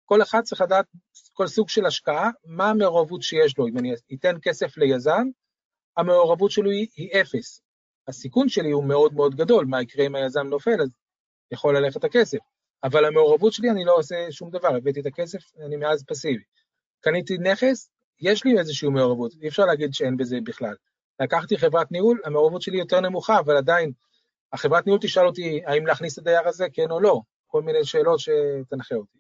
כל 0.05 0.23
אחד 0.23 0.43
צריך 0.43 0.61
לדעת, 0.61 0.87
כל 1.33 1.47
סוג 1.47 1.69
של 1.69 1.87
השקעה, 1.87 2.31
מה 2.45 2.71
המעורבות 2.71 3.23
שיש 3.23 3.59
לו. 3.59 3.67
אם 3.67 3.79
אני 3.79 3.95
אתן 4.15 4.37
כסף 4.43 4.77
ליזם, 4.77 5.27
המעורבות 5.97 6.51
שלו 6.51 6.71
היא, 6.71 6.87
היא 6.97 7.21
אפס. 7.21 7.63
הסיכון 8.09 8.49
שלי 8.49 8.71
הוא 8.71 8.85
מאוד 8.85 9.15
מאוד 9.15 9.35
גדול, 9.35 9.67
מה 9.67 9.83
יקרה 9.83 10.07
אם 10.07 10.15
היזם 10.15 10.47
נופל, 10.47 10.83
אז 10.83 10.89
יכול 11.53 11.77
ללכת 11.79 12.05
הכסף. 12.05 12.39
אבל 12.85 13.05
המעורבות 13.05 13.53
שלי, 13.53 13.71
אני 13.71 13.85
לא 13.85 13.95
עושה 13.97 14.27
שום 14.31 14.51
דבר, 14.51 14.77
הבאתי 14.77 15.01
את 15.01 15.07
הכסף, 15.07 15.39
אני 15.67 15.77
מאז 15.77 16.05
פסיבי. 16.05 16.43
קניתי 17.01 17.39
נכס, 17.39 17.91
יש 18.21 18.45
לי 18.45 18.59
איזושהי 18.59 18.89
מעורבות, 18.89 19.33
אי 19.43 19.49
אפשר 19.49 19.65
להגיד 19.65 19.95
שאין 19.95 20.17
בזה 20.17 20.37
בכלל. 20.45 20.75
לקחתי 21.21 21.59
חברת 21.59 21.93
ניהול, 21.93 22.21
המעורבות 22.25 22.63
שלי 22.63 22.79
יותר 22.79 23.01
נמוכה, 23.01 23.39
אבל 23.39 23.57
עדיין, 23.57 23.93
החברת 24.53 24.87
ניהול 24.87 25.01
תשאל 25.03 25.27
אותי 25.27 25.61
האם 25.67 25.87
להכניס 25.87 26.19
את 26.19 26.19
הדייר 26.19 26.49
הזה, 26.49 26.67
כן 26.73 26.91
או 26.91 27.01
לא, 27.01 27.21
כל 27.47 27.63
מיני 27.63 27.85
שאלות 27.85 28.21
שתנחה 28.21 28.95
אותי. 28.95 29.19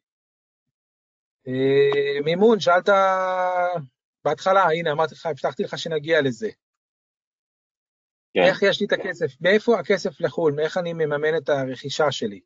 אה, 1.48 2.20
מימון, 2.24 2.60
שאלת 2.60 2.88
בהתחלה, 4.24 4.62
הנה, 4.62 4.92
אמרתי 4.92 5.14
לך, 5.14 5.26
הבטחתי 5.26 5.62
לך 5.62 5.78
שנגיע 5.78 6.22
לזה. 6.22 6.48
כן. 8.34 8.42
איך 8.42 8.62
יש 8.62 8.80
לי 8.80 8.86
את 8.86 8.92
הכסף? 8.92 9.40
מאיפה 9.40 9.78
הכסף 9.78 10.20
לחו"ל? 10.20 10.52
מאיך 10.52 10.78
אני 10.78 10.92
מממן 10.92 11.36
את 11.36 11.48
הרכישה 11.48 12.12
שלי? 12.12 12.40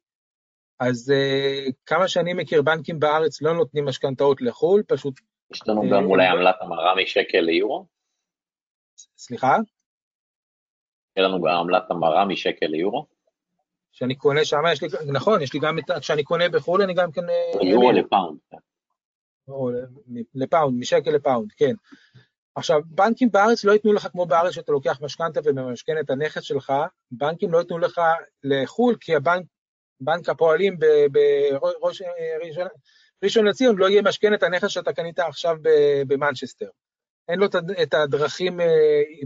אז 0.81 1.13
uh, 1.13 1.73
כמה 1.87 2.09
שאני 2.09 2.35
מכיר, 2.35 2.63
בנקים 2.63 3.01
בארץ 3.01 3.43
לא 3.43 3.55
נותנים 3.55 3.85
משכנתאות 3.85 4.43
לחו"ל, 4.43 4.83
פשוט... 4.89 5.21
יש 5.53 5.69
לנו 5.69 5.83
אה, 5.83 5.87
גם 5.93 6.05
אולי 6.05 6.27
עמלת 6.27 6.57
המרה 6.61 6.95
משקל 6.97 7.41
ליורו? 7.41 7.87
סליחה? 9.19 9.57
יש 11.17 11.25
לנו 11.25 11.43
גם 11.43 11.55
עמלת 11.55 11.91
המרה 11.91 12.25
משקל 12.25 12.67
ליורו? 12.67 13.07
שאני 13.93 14.15
קונה 14.15 14.45
שם, 14.45 14.63
יש 14.73 14.83
לי, 14.83 14.89
נכון, 15.13 15.43
יש 15.43 15.55
לי 15.55 15.61
גם 15.61 15.79
את, 15.79 15.85
כשאני 16.01 16.25
קונה 16.25 16.49
בחו"ל, 16.49 16.83
אני 16.83 16.95
גם 16.95 17.13
כן... 17.13 17.23
יורו 17.63 17.93
לפאונד. 17.93 18.39
או 19.49 19.71
לפאונד, 20.35 20.79
משקל 20.79 21.11
לפאונד, 21.11 21.53
כן. 21.57 21.75
עכשיו, 22.55 22.81
בנקים 22.87 23.31
בארץ 23.31 23.65
לא 23.65 23.73
ייתנו 23.73 23.93
לך 23.93 24.09
כמו 24.13 24.27
בארץ 24.27 24.55
שאתה 24.55 24.73
לוקח 24.73 25.01
משכנתה 25.03 25.41
וממשכן 25.45 25.93
את 26.01 26.11
הנכס 26.11 26.43
שלך, 26.43 26.73
בנקים 27.11 27.53
לא 27.53 27.59
ייתנו 27.59 27.79
לך 27.79 28.01
לחו"ל, 28.45 28.97
כי 29.01 29.17
הבנק, 29.17 29.47
בנק 30.01 30.29
הפועלים 30.29 30.77
בראשון 33.23 33.47
לציון 33.47 33.77
לא 33.77 33.89
יהיה 33.89 34.03
משכן 34.03 34.35
את 34.35 34.43
הנכס 34.43 34.69
שאתה 34.69 34.93
קנית 34.93 35.19
עכשיו 35.19 35.57
במנצ'סטר. 36.07 36.69
אין 37.29 37.39
לו 37.39 37.47
את 37.83 37.95
הדרכים, 37.95 38.61
אה, 38.61 38.67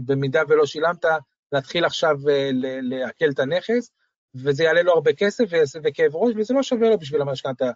במידה 0.05 0.41
ולא 0.47 0.65
שילמת, 0.65 1.05
להתחיל 1.51 1.85
עכשיו 1.85 2.15
אה, 2.29 2.49
לעכל 2.81 3.29
את 3.33 3.39
הנכס, 3.39 3.91
וזה 4.35 4.63
יעלה 4.63 4.81
לו 4.81 4.93
הרבה 4.93 5.13
כסף 5.13 5.43
וכאב 5.83 6.15
ראש, 6.15 6.33
וזה 6.37 6.53
לא 6.53 6.63
שווה 6.63 6.89
לו 6.89 6.97
בשביל 6.97 7.21
המשכנתה 7.21 7.71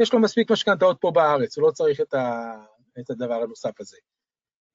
יש 0.00 0.12
לו 0.12 0.20
מספיק 0.20 0.50
משכנתאות 0.50 0.96
פה 1.00 1.10
בארץ, 1.10 1.58
הוא 1.58 1.66
לא 1.66 1.70
צריך 1.70 2.00
את, 2.00 2.14
ה, 2.14 2.54
את 3.00 3.10
הדבר 3.10 3.34
הנוסף 3.34 3.80
הזה. 3.80 3.96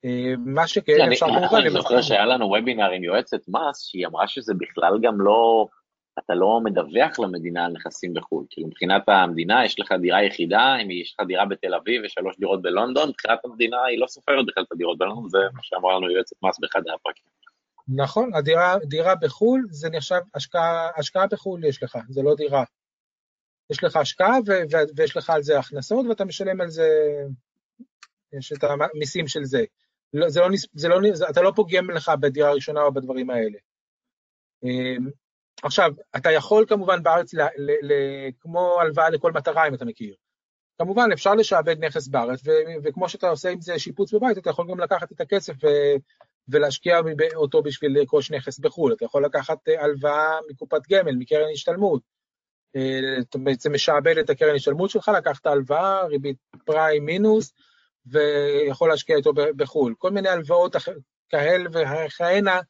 אה, 0.05 0.33
מה 0.37 0.67
שכן, 0.67 1.11
אפשר 1.11 1.25
כמובן... 1.25 1.57
אני 1.61 1.69
זוכר 1.69 2.01
שהיה 2.01 2.25
לנו 2.25 2.45
וובינר 2.45 2.91
עם 2.91 3.03
יועצת 3.03 3.47
מס, 3.47 3.81
שהיא 3.81 4.07
אמרה 4.07 4.27
שזה 4.27 4.53
בכלל 4.53 4.93
גם 5.01 5.21
לא, 5.21 5.67
אתה 6.19 6.35
לא 6.35 6.59
מדווח 6.63 7.19
למדינה 7.19 7.65
על 7.65 7.71
נכסים 7.71 8.13
בחו"ל. 8.13 8.45
כאילו 8.49 8.67
מבחינת 8.67 9.03
המדינה 9.07 9.65
יש 9.65 9.79
לך 9.79 9.91
דירה 10.01 10.23
יחידה, 10.23 10.75
אם 10.83 10.91
יש 10.91 11.13
לך 11.13 11.27
דירה 11.27 11.45
בתל 11.45 11.73
אביב 11.75 12.01
ושלוש 12.05 12.37
דירות 12.39 12.61
בלונדון, 12.61 13.09
מבחינת 13.09 13.39
המדינה 13.45 13.83
היא 13.83 13.99
לא 13.99 14.07
סופרת 14.07 14.45
בכלל 14.45 14.63
את 14.63 14.71
הדירות 14.71 14.97
בלונדון, 14.97 15.29
זה 15.29 15.37
מה 15.53 15.59
שאמרה 15.63 15.97
לנו 15.97 16.11
יועצת 16.11 16.35
מס 16.43 16.59
באחד 16.59 16.81
הפרקים. 16.95 17.25
נכון, 17.87 18.33
הדירה, 18.33 18.75
דירה 18.83 19.15
בחו"ל 19.15 19.65
זה 19.69 19.89
נחשב 19.89 20.19
השקעה, 20.35 20.89
השקעה 20.97 21.27
בחו"ל 21.27 21.63
יש 21.63 21.83
לך, 21.83 21.97
זה 22.09 22.21
לא 22.21 22.35
דירה. 22.35 22.63
יש 23.69 23.83
לך 23.83 23.95
השקעה 23.95 24.37
ו- 24.47 24.77
ויש 24.95 25.17
לך 25.17 25.29
על 25.29 25.43
זה 25.43 25.59
הכנסות 25.59 26.05
ואתה 26.09 26.25
משלם 26.25 26.61
על 26.61 26.69
זה, 26.69 26.87
יש 28.33 28.53
את 28.53 28.63
המיסים 28.63 29.27
של 29.27 29.43
זה. 29.43 29.63
לא, 30.13 30.29
זה 30.29 30.39
לא, 30.39 30.47
זה 30.73 30.87
לא, 30.87 30.97
זה, 31.13 31.29
אתה 31.29 31.41
לא 31.41 31.51
פוגם 31.55 31.91
לך 31.91 32.11
בדירה 32.19 32.49
הראשונה 32.49 32.81
או 32.81 32.93
בדברים 32.93 33.29
האלה. 33.29 33.57
עכשיו, 35.63 35.91
אתה 36.15 36.31
יכול 36.31 36.65
כמובן 36.67 37.03
בארץ, 37.03 37.33
ל, 37.33 37.41
ל, 37.41 37.71
ל, 37.81 37.93
כמו 38.39 38.81
הלוואה 38.81 39.09
לכל 39.09 39.31
מטרה, 39.31 39.67
אם 39.67 39.73
אתה 39.73 39.85
מכיר. 39.85 40.15
כמובן, 40.77 41.09
אפשר 41.13 41.35
לשעבד 41.35 41.83
נכס 41.83 42.07
בארץ, 42.07 42.41
ו, 42.45 42.51
וכמו 42.83 43.09
שאתה 43.09 43.29
עושה 43.29 43.49
עם 43.49 43.61
זה 43.61 43.79
שיפוץ 43.79 44.13
בבית, 44.13 44.37
אתה 44.37 44.49
יכול 44.49 44.67
גם 44.71 44.79
לקחת 44.79 45.11
את 45.11 45.21
הכסף 45.21 45.53
ו, 45.63 45.67
ולהשקיע 46.47 46.99
אותו 47.35 47.63
בשביל 47.63 47.99
לרכוש 47.99 48.31
נכס 48.31 48.59
בחו"ל. 48.59 48.93
אתה 48.93 49.05
יכול 49.05 49.25
לקחת 49.25 49.57
אה, 49.67 49.83
הלוואה 49.83 50.37
מקופת 50.49 50.81
גמל, 50.89 51.15
מקרן 51.15 51.49
השתלמות. 51.53 52.01
אתה 53.19 53.37
בעצם 53.37 53.73
משעבד 53.73 54.17
את 54.17 54.29
הקרן 54.29 54.55
השתלמות 54.55 54.89
שלך, 54.89 55.11
לקחת 55.17 55.45
הלוואה, 55.45 56.05
ריבית 56.05 56.37
פריים 56.65 57.05
מינוס, 57.05 57.53
ויכול 58.05 58.89
להשקיע 58.89 59.15
איתו 59.17 59.33
בחו"ל. 59.33 59.93
כל 59.97 60.11
מיני 60.11 60.29
הלוואות 60.29 60.75
כאל 61.29 61.67
וכהנה, 61.71 62.55
אה, 62.55 62.61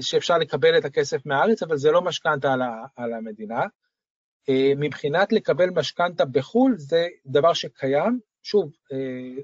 שאפשר 0.00 0.38
לקבל 0.38 0.78
את 0.78 0.84
הכסף 0.84 1.26
מהארץ, 1.26 1.62
אבל 1.62 1.76
זה 1.76 1.90
לא 1.90 2.02
משכנתה 2.02 2.52
על, 2.52 2.60
על 2.96 3.12
המדינה. 3.12 3.60
אה, 4.48 4.72
מבחינת 4.76 5.32
לקבל 5.32 5.70
משכנתה 5.70 6.24
בחו"ל, 6.24 6.74
זה 6.78 7.06
דבר 7.26 7.52
שקיים. 7.52 8.20
שוב, 8.42 8.70
אה, 8.92 9.42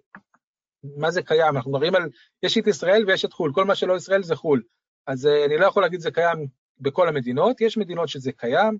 מה 0.97 1.11
זה 1.11 1.22
קיים? 1.22 1.57
אנחנו 1.57 1.70
מדברים 1.70 1.95
על, 1.95 2.03
יש 2.43 2.59
את 2.59 2.66
ישראל 2.66 3.05
ויש 3.07 3.24
את 3.24 3.32
חו"ל, 3.32 3.53
כל 3.55 3.64
מה 3.64 3.74
שלא 3.74 3.97
ישראל 3.97 4.22
זה 4.22 4.36
חו"ל. 4.36 4.62
אז 5.07 5.26
אני 5.47 5.57
לא 5.59 5.66
יכול 5.66 5.82
להגיד 5.82 6.01
שזה 6.01 6.11
קיים 6.11 6.47
בכל 6.80 7.09
המדינות, 7.09 7.61
יש 7.61 7.78
מדינות 7.78 8.09
שזה 8.09 8.32
קיים, 8.32 8.78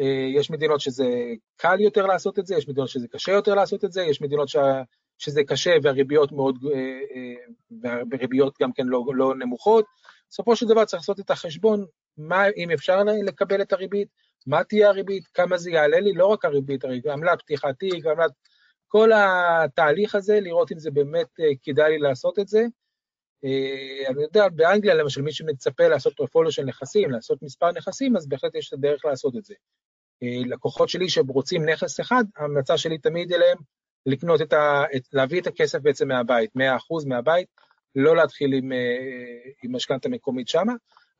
אה, 0.00 0.28
יש 0.34 0.50
מדינות 0.50 0.80
שזה 0.80 1.06
קל 1.56 1.80
יותר 1.80 2.06
לעשות 2.06 2.38
את 2.38 2.46
זה, 2.46 2.56
יש 2.56 2.68
מדינות 2.68 2.88
שזה 2.88 3.08
קשה 3.08 3.32
יותר 3.32 3.54
לעשות 3.54 3.84
את 3.84 3.92
זה, 3.92 4.02
יש 4.02 4.22
מדינות 4.22 4.48
ש... 4.48 4.56
שזה 5.18 5.44
קשה 5.44 5.76
והריביות 5.82 6.32
מאוד, 6.32 6.58
אה, 6.64 6.78
אה, 7.14 7.34
והריביות 7.80 8.54
גם 8.60 8.72
כן 8.72 8.86
לא, 8.86 9.04
לא 9.14 9.34
נמוכות. 9.34 9.84
בסופו 10.30 10.56
של 10.56 10.66
דבר 10.66 10.84
צריך 10.84 11.02
לעשות 11.02 11.20
את 11.20 11.30
החשבון, 11.30 11.86
מה, 12.16 12.44
אם 12.56 12.70
אפשר 12.70 13.02
לקבל 13.26 13.62
את 13.62 13.72
הריבית, 13.72 14.08
מה 14.46 14.64
תהיה 14.64 14.88
הריבית, 14.88 15.26
כמה 15.26 15.56
זה 15.56 15.70
יעלה 15.70 16.00
לי, 16.00 16.12
לא 16.12 16.26
רק 16.26 16.44
הריבית, 16.44 16.84
עמלת 17.12 17.42
פתיחת 17.42 17.78
תיק, 17.78 18.06
עמלת... 18.06 18.30
כל 18.88 19.10
התהליך 19.12 20.14
הזה, 20.14 20.40
לראות 20.40 20.72
אם 20.72 20.78
זה 20.78 20.90
באמת 20.90 21.26
כדאי 21.62 21.90
לי 21.90 21.98
לעשות 21.98 22.38
את 22.38 22.48
זה. 22.48 22.64
אני 24.08 24.22
יודע, 24.22 24.48
באנגליה 24.48 24.94
למשל, 24.94 25.22
מי 25.22 25.32
שמצפה 25.32 25.88
לעשות 25.88 26.16
פרופוליו 26.16 26.52
של 26.52 26.64
נכסים, 26.64 27.10
לעשות 27.10 27.42
מספר 27.42 27.72
נכסים, 27.72 28.16
אז 28.16 28.28
בהחלט 28.28 28.54
יש 28.54 28.68
את 28.68 28.72
הדרך 28.72 29.04
לעשות 29.04 29.36
את 29.36 29.44
זה. 29.44 29.54
אה, 30.22 30.42
לקוחות 30.46 30.88
שלי 30.88 31.08
שרוצים 31.08 31.68
נכס 31.68 32.00
אחד, 32.00 32.24
ההמלצה 32.36 32.78
שלי 32.78 32.98
תמיד 32.98 33.32
אליהם 33.32 33.58
לקנות 34.06 34.42
את 34.42 34.52
ה... 34.52 34.84
להביא 35.12 35.40
את 35.40 35.46
הכסף 35.46 35.78
בעצם 35.78 36.08
מהבית, 36.08 36.50
100% 36.56 36.60
מהבית, 37.06 37.48
לא 37.96 38.16
להתחיל 38.16 38.52
עם, 38.54 38.72
אה, 38.72 39.50
עם 39.62 39.76
משכנתה 39.76 40.08
מקומית 40.08 40.48
שמה, 40.48 40.72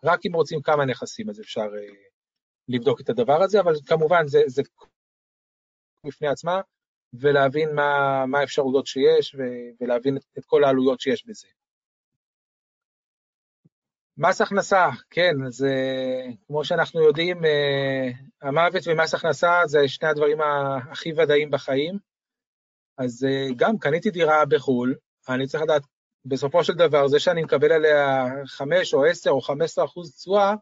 רק 0.05 0.20
אם 0.27 0.33
רוצים 0.35 0.62
כמה 0.62 0.85
נכסים 0.85 1.31
אז 1.31 1.41
אפשר 1.41 1.66
לבדוק 2.68 3.01
את 3.01 3.09
הדבר 3.09 3.43
הזה, 3.43 3.61
אבל 3.61 3.72
כמובן 3.87 4.29
זה, 4.29 4.43
זה 4.47 4.62
בפני 6.07 6.29
עצמה, 6.29 6.61
ולהבין 7.14 7.74
מה, 7.74 8.24
מה 8.27 8.39
האפשרויות 8.39 8.87
שיש 8.87 9.35
ו, 9.35 9.43
ולהבין 9.81 10.16
את, 10.16 10.22
את 10.39 10.45
כל 10.45 10.64
העלויות 10.64 11.01
שיש 11.01 11.27
בזה. 11.27 11.47
מס 14.18 14.41
הכנסה, 14.41 14.89
כן, 15.11 15.33
אז 15.47 15.64
uh, 15.64 16.35
כמו 16.47 16.64
שאנחנו 16.64 17.03
יודעים, 17.03 17.37
המוות 18.43 18.83
ומס 18.87 19.14
הכנסה 19.14 19.62
זה 19.66 19.89
שני 19.89 20.09
הדברים 20.09 20.39
הכי 20.91 21.12
ודאיים 21.12 21.51
בחיים. 21.51 21.99
אז 22.99 23.27
גם 23.57 23.79
קניתי 23.79 24.11
דירה 24.11 24.45
בחו"ל, 24.45 24.95
אני 25.29 25.47
צריך 25.47 25.62
לדעת, 25.62 25.83
בסופו 26.29 26.64
של 26.64 26.72
דבר, 26.72 27.09
זה 27.09 27.20
שאני 27.20 27.43
מקבל 27.43 27.72
עליה 27.72 28.27
5 28.47 28.95
או 28.95 29.05
10 29.05 29.31
או 29.31 29.41
15 29.41 29.85
אחוז 29.85 30.16
תשואה, 30.16 30.55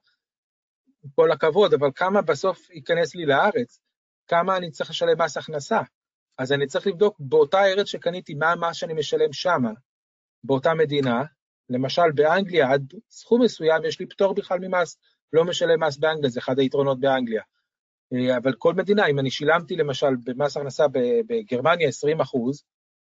כל 1.15 1.33
הכבוד, 1.33 1.75
אבל 1.75 1.89
כמה 1.95 2.23
בסוף 2.23 2.71
ייכנס 2.71 3.15
לי 3.15 3.27
לארץ? 3.27 3.81
כמה 4.27 4.57
אני 4.57 4.71
צריך 4.71 4.91
לשלם 4.91 5.23
מס 5.23 5.37
הכנסה? 5.37 5.81
אז 6.39 6.53
אני 6.53 6.67
צריך 6.67 6.87
לבדוק 6.87 7.17
באותה 7.19 7.65
ארץ 7.65 7.87
שקניתי, 7.87 8.35
מה 8.35 8.53
המס 8.53 8.77
שאני 8.77 8.95
משלם 8.95 9.33
שמה, 9.33 9.71
באותה 10.45 10.75
מדינה, 10.75 11.23
למשל 11.71 12.13
באנגליה, 12.15 12.73
עד 12.73 12.95
סכום 13.11 13.43
מסוים 13.43 13.85
יש 13.85 14.01
לי 14.01 14.07
פטור 14.07 14.35
בכלל 14.35 14.59
ממס, 14.59 14.99
לא 15.33 15.45
משלם 15.45 15.85
מס 15.85 15.97
באנגליה, 15.97 16.31
זה 16.31 16.41
אחד 16.41 16.59
היתרונות 16.59 17.01
באנגליה. 17.01 17.43
אה, 18.13 18.37
אבל 18.37 18.53
כל 18.59 18.75
מדינה, 18.75 19.07
אם 19.07 19.19
אני 19.19 19.31
שילמתי 19.31 19.77
למשל 19.77 20.17
במס 20.25 20.57
הכנסה 20.57 20.85
בגרמניה 21.27 21.89
20 21.89 22.21
אחוז, 22.21 22.65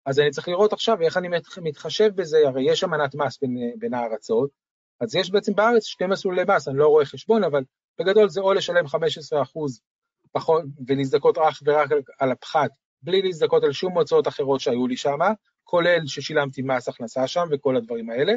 אז 0.06 0.18
אני 0.20 0.30
צריך 0.30 0.48
לראות 0.48 0.72
עכשיו 0.72 1.00
איך 1.00 1.16
אני 1.16 1.28
מתחשב 1.62 2.10
בזה, 2.14 2.38
הרי 2.46 2.70
יש 2.70 2.84
אמנת 2.84 3.14
מס 3.14 3.38
בין, 3.40 3.56
בין 3.78 3.94
הארצות, 3.94 4.50
אז 5.00 5.14
יש 5.14 5.30
בעצם 5.30 5.54
בארץ 5.54 5.84
שני 5.84 6.06
מסלולי 6.06 6.42
מס, 6.48 6.68
אני 6.68 6.78
לא 6.78 6.88
רואה 6.88 7.04
חשבון, 7.04 7.44
אבל 7.44 7.64
בגדול 8.00 8.28
זה 8.28 8.40
או 8.40 8.52
לשלם 8.52 8.86
15 8.86 9.42
אחוז 9.42 9.80
פחות 10.32 10.62
ולהזדכות 10.86 11.38
אך 11.38 11.62
ורק 11.66 11.88
על 12.18 12.32
הפחת, 12.32 12.70
בלי 13.02 13.22
להזדכות 13.22 13.64
על 13.64 13.72
שום 13.72 13.92
הוצאות 13.92 14.28
אחרות 14.28 14.60
שהיו 14.60 14.86
לי 14.86 14.96
שם, 14.96 15.18
כולל 15.64 16.06
ששילמתי 16.06 16.62
מס 16.62 16.88
הכנסה 16.88 17.26
שם 17.26 17.46
וכל 17.50 17.76
הדברים 17.76 18.10
האלה, 18.10 18.32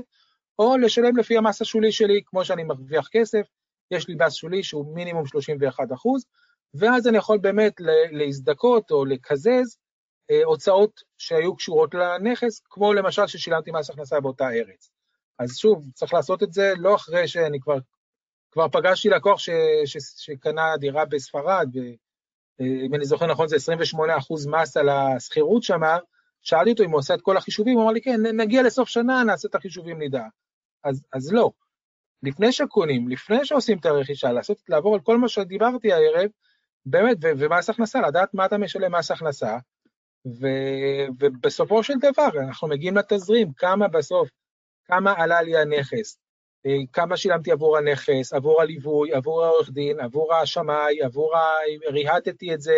או 0.59 0.77
לשלם 0.77 1.17
לפי 1.17 1.37
המס 1.37 1.61
השולי 1.61 1.91
שלי, 1.91 2.21
כמו 2.25 2.45
שאני 2.45 2.63
מרוויח 2.63 3.07
כסף, 3.11 3.47
יש 3.91 4.07
לי 4.07 4.15
מס 4.19 4.33
שולי 4.33 4.63
שהוא 4.63 4.95
מינימום 4.95 5.25
31 5.25 5.83
אחוז, 5.93 6.25
ואז 6.73 7.07
אני 7.07 7.17
יכול 7.17 7.37
באמת 7.37 7.73
להזדכות 8.11 8.91
או 8.91 9.05
לקזז 9.05 9.77
הוצאות 10.45 11.03
שהיו 11.17 11.55
קשורות 11.55 11.93
לנכס, 11.93 12.61
כמו 12.69 12.93
למשל 12.93 13.27
ששילמתי 13.27 13.71
מס 13.71 13.89
הכנסה 13.89 14.19
באותה 14.19 14.49
ארץ. 14.49 14.91
אז 15.39 15.57
שוב, 15.57 15.83
צריך 15.93 16.13
לעשות 16.13 16.43
את 16.43 16.53
זה 16.53 16.73
לא 16.77 16.95
אחרי 16.95 17.27
שאני 17.27 17.59
כבר, 17.59 17.77
כבר 18.51 18.67
פגשתי 18.69 19.09
לקוח 19.09 19.39
ש, 19.39 19.49
ש, 19.85 19.97
שקנה 20.17 20.77
דירה 20.77 21.05
בספרד, 21.05 21.69
ואם 22.59 22.95
אני 22.95 23.05
זוכר 23.05 23.25
נכון 23.25 23.47
זה 23.47 23.55
28 23.55 24.17
אחוז 24.17 24.47
מס 24.47 24.77
על 24.77 24.89
השכירות 24.89 25.63
שמה, 25.63 25.97
שאלתי 26.41 26.71
אותו 26.71 26.83
אם 26.83 26.91
הוא 26.91 26.99
עושה 26.99 27.13
את 27.13 27.21
כל 27.21 27.37
החישובים, 27.37 27.75
הוא 27.75 27.83
אמר 27.83 27.91
לי, 27.91 28.01
כן, 28.01 28.21
נגיע 28.33 28.63
לסוף 28.63 28.89
שנה, 28.89 29.23
נעשה 29.23 29.47
את 29.47 29.55
החישובים, 29.55 30.01
נדע. 30.01 30.23
אז, 30.83 31.05
אז 31.13 31.33
לא. 31.33 31.51
לפני 32.23 32.51
שקונים, 32.51 33.09
לפני 33.09 33.45
שעושים 33.45 33.77
את 33.77 33.85
הרכישה, 33.85 34.31
לעשות, 34.31 34.57
לעבור 34.69 34.95
על 34.95 35.01
כל 35.01 35.17
מה 35.17 35.27
שדיברתי 35.27 35.93
הערב, 35.93 36.29
באמת, 36.85 37.17
ומס 37.21 37.69
הכנסה, 37.69 38.01
לדעת 38.01 38.33
מה 38.33 38.45
אתה 38.45 38.57
משלם 38.57 38.95
מס 38.95 39.11
הכנסה, 39.11 39.57
ו- 40.25 41.07
ובסופו 41.19 41.83
של 41.83 41.93
דבר, 41.97 42.29
אנחנו 42.47 42.67
מגיעים 42.67 42.97
לתזרים, 42.97 43.53
כמה 43.53 43.87
בסוף, 43.87 44.29
כמה 44.85 45.13
עלה 45.17 45.41
לי 45.41 45.57
הנכס, 45.57 46.17
אה, 46.65 46.77
כמה 46.93 47.17
שילמתי 47.17 47.51
עבור 47.51 47.77
הנכס, 47.77 48.33
עבור 48.33 48.61
הליווי, 48.61 49.13
עבור 49.13 49.45
העורך 49.45 49.69
דין, 49.71 49.99
עבור 49.99 50.33
השמאי, 50.33 51.01
עבור 51.01 51.37
ה... 51.37 51.41
ריהטתי 51.91 52.53
את 52.53 52.61
זה, 52.61 52.75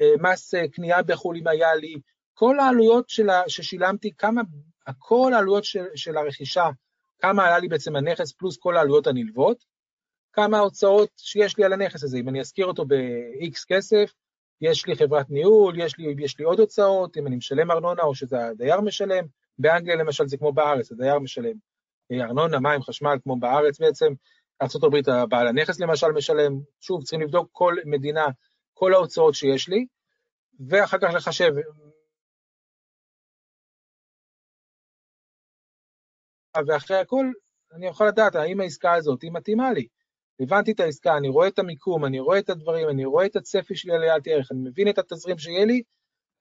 אה, 0.00 0.12
מס 0.20 0.54
אה, 0.54 0.68
קנייה 0.68 1.02
בחו"ל 1.02 1.36
אם 1.36 1.46
היה 1.46 1.74
לי, 1.74 1.94
כל 2.34 2.60
העלויות 2.60 3.08
שלה, 3.08 3.42
ששילמתי, 3.48 4.10
כמה, 4.18 4.42
כל 4.98 5.32
העלויות 5.34 5.64
של, 5.64 5.84
של 5.94 6.16
הרכישה, 6.16 6.68
כמה 7.18 7.46
עלה 7.46 7.58
לי 7.58 7.68
בעצם 7.68 7.96
הנכס, 7.96 8.32
פלוס 8.32 8.56
כל 8.58 8.76
העלויות 8.76 9.06
הנלוות, 9.06 9.64
כמה 10.32 10.56
ההוצאות 10.58 11.10
שיש 11.16 11.58
לי 11.58 11.64
על 11.64 11.72
הנכס 11.72 12.04
הזה, 12.04 12.18
אם 12.18 12.28
אני 12.28 12.40
אזכיר 12.40 12.66
אותו 12.66 12.84
ב-X 12.84 13.64
כסף, 13.68 14.12
יש 14.60 14.86
לי 14.86 14.96
חברת 14.96 15.30
ניהול, 15.30 15.80
יש 15.80 15.98
לי, 15.98 16.14
יש 16.18 16.38
לי 16.38 16.44
עוד 16.44 16.60
הוצאות, 16.60 17.16
אם 17.16 17.26
אני 17.26 17.36
משלם 17.36 17.70
ארנונה 17.70 18.02
או 18.02 18.14
שזה 18.14 18.46
הדייר 18.46 18.80
משלם, 18.80 19.24
באנגליה 19.58 19.96
למשל 19.96 20.26
זה 20.26 20.36
כמו 20.36 20.52
בארץ, 20.52 20.92
הדייר 20.92 21.18
משלם. 21.18 21.56
אה, 22.12 22.24
ארנונה, 22.24 22.60
מים, 22.60 22.82
חשמל, 22.82 23.16
כמו 23.22 23.36
בארץ 23.36 23.80
בעצם, 23.80 24.12
ארה"ב 24.62 25.10
הבעל 25.10 25.46
הנכס 25.46 25.80
למשל 25.80 26.06
משלם, 26.06 26.52
שוב, 26.80 27.02
צריכים 27.02 27.20
לבדוק 27.20 27.48
כל 27.52 27.74
מדינה, 27.84 28.26
כל 28.74 28.94
ההוצאות 28.94 29.34
שיש 29.34 29.68
לי, 29.68 29.86
ואחר 30.68 30.98
כך 30.98 31.14
לחשב. 31.14 31.52
ואחרי 36.66 36.96
הכל 36.96 37.26
אני 37.72 37.86
יכול 37.86 38.08
לדעת 38.08 38.34
האם 38.34 38.60
העסקה 38.60 38.94
הזאת 38.94 39.22
היא 39.22 39.32
מתאימה 39.32 39.72
לי. 39.72 39.86
הבנתי 40.40 40.72
את 40.72 40.80
העסקה, 40.80 41.16
אני 41.16 41.28
רואה 41.28 41.48
את 41.48 41.58
המיקום, 41.58 42.04
אני 42.04 42.20
רואה 42.20 42.38
את 42.38 42.50
הדברים, 42.50 42.88
אני 42.88 43.04
רואה 43.04 43.26
את 43.26 43.36
הצפי 43.36 43.76
שלי 43.76 43.92
על 43.92 44.02
עליית 44.02 44.26
ערך, 44.26 44.52
אני 44.52 44.60
מבין 44.60 44.88
את 44.88 44.98
התזרים 44.98 45.38
שיהיה 45.38 45.64
לי, 45.64 45.82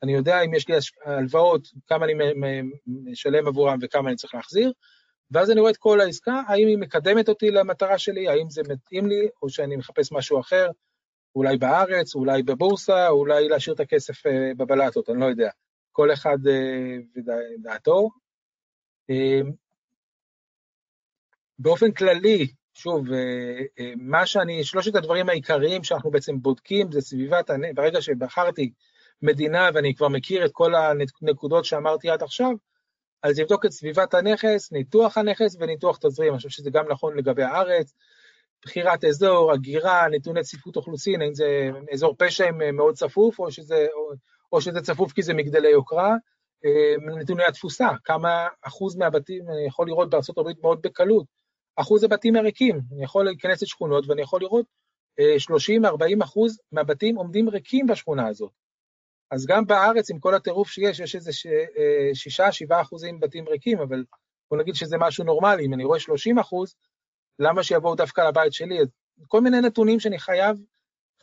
אני 0.04 0.14
יודע 0.14 0.41
אם 0.41 0.54
יש 0.54 0.68
לי 0.68 0.76
הלוואות, 1.06 1.68
כמה 1.88 2.06
אני 2.06 2.14
משלם 2.88 3.48
עבורם 3.48 3.78
וכמה 3.82 4.10
אני 4.10 4.18
צריך 4.18 4.36
להחזיר, 4.36 4.72
ואז 5.32 5.52
אני 5.52 5.60
רואה 5.60 5.72
את 5.72 5.78
כל 5.78 6.02
העסקה, 6.02 6.41
האם 6.48 6.68
היא 6.68 6.78
מקדמת 6.78 7.30
אותי 7.30 7.52
למטרה 7.52 7.98
שלי, 7.98 8.28
האם 8.28 8.50
זה 8.50 8.62
מתאים 8.70 9.08
לי, 9.08 9.28
או 9.41 9.50
שאני 9.50 9.76
מחפש 9.76 10.12
משהו 10.12 10.39
אחר, 10.39 10.68
אולי 11.36 11.58
בארץ, 11.58 12.16
אולי 12.16 12.44
בבורסה, 12.44 13.10
אולי 13.10 13.48
להשאיר 13.48 13.76
את 13.76 13.80
הכסף 13.80 14.26
אה, 14.26 14.52
בבלטות, 14.58 15.10
אני 15.10 15.20
לא 15.20 15.26
יודע. 15.26 15.50
כל 15.91 16.14
אחד 16.14 16.38
אה, 16.48 16.98
ודעתו. 17.16 18.10
אה, 19.10 19.41
באופן 21.60 21.91
כללי, 21.91 22.48
שוב, 22.74 23.05
מה 23.97 24.26
שאני, 24.26 24.63
שלושת 24.63 24.95
הדברים 24.95 25.30
העיקריים 25.30 25.84
שאנחנו 25.84 26.11
בעצם 26.11 26.41
בודקים 26.41 26.91
זה 26.91 27.01
סביבת, 27.01 27.49
ברגע 27.76 28.01
שבחרתי 28.01 28.71
מדינה 29.21 29.69
ואני 29.74 29.95
כבר 29.95 30.07
מכיר 30.07 30.45
את 30.45 30.51
כל 30.51 30.74
הנקודות 30.76 31.65
שאמרתי 31.65 32.09
עד 32.09 32.24
עכשיו, 32.24 32.51
אז 33.24 33.39
לבדוק 33.39 33.65
את 33.65 33.71
סביבת 33.71 34.13
הנכס, 34.13 34.71
ניתוח 34.71 35.17
הנכס 35.17 35.55
וניתוח 35.59 35.97
תזרים. 35.97 36.30
אני 36.30 36.38
חושב 36.38 36.49
שזה 36.49 36.69
גם 36.69 36.86
נכון 36.91 37.17
לגבי 37.17 37.43
הארץ, 37.43 37.93
בחירת 38.65 39.05
אזור, 39.05 39.51
הגירה, 39.51 40.07
נתוני 40.11 40.43
צפיפות 40.43 40.76
אוכלוסין, 40.76 41.21
האם 41.21 41.34
זה 41.34 41.69
אזור 41.93 42.15
פשע 42.17 42.47
עם 42.47 42.76
מאוד 42.76 42.95
צפוף, 42.95 43.39
או 43.39 43.51
שזה, 43.51 43.88
או, 43.93 44.11
או 44.51 44.61
שזה 44.61 44.82
צפוף 44.82 45.11
כי 45.11 45.21
זה 45.21 45.34
מגדלי 45.34 45.69
יוקרה, 45.69 46.15
נתוני 47.19 47.43
התפוסה, 47.43 47.88
כמה 48.03 48.47
אחוז 48.61 48.95
מהבתים, 48.95 49.49
אני 49.49 49.67
יכול 49.67 49.88
לראות 49.88 50.09
בארה"ב 50.09 50.61
מאוד 50.61 50.82
בקלות, 50.82 51.26
אחוז 51.76 52.03
הבתים 52.03 52.36
הריקים, 52.36 52.82
אני 52.91 53.03
יכול 53.03 53.26
להיכנס 53.26 53.61
לשכונות 53.63 54.07
ואני 54.07 54.21
יכול 54.21 54.41
לראות 54.41 54.65
30-40 55.19 56.24
אחוז 56.24 56.59
מהבתים 56.71 57.15
עומדים 57.15 57.49
ריקים 57.49 57.88
בשכונה 57.88 58.28
הזאת. 58.28 58.51
אז 59.32 59.45
גם 59.45 59.65
בארץ, 59.65 60.11
עם 60.11 60.19
כל 60.19 60.36
הטירוף 60.36 60.69
שיש, 60.69 60.99
יש 60.99 61.15
איזה 61.15 61.32
אה, 61.78 62.15
שישה, 62.15 62.51
שבעה 62.51 62.82
אחוזים 62.82 63.19
בתים 63.19 63.47
ריקים, 63.47 63.80
אבל 63.80 64.03
בוא 64.51 64.57
נגיד 64.57 64.76
שזה 64.76 64.97
משהו 64.97 65.24
נורמלי, 65.24 65.65
אם 65.65 65.74
אני 65.74 65.84
רואה 65.84 65.99
30 65.99 66.39
אחוז, 66.39 66.76
למה 67.39 67.63
שיבואו 67.63 67.95
דווקא 67.95 68.21
לבית 68.21 68.53
שלי? 68.53 68.78
כל 69.28 69.41
מיני 69.41 69.61
נתונים 69.61 69.99
שאני 69.99 70.19
חייב, 70.19 70.57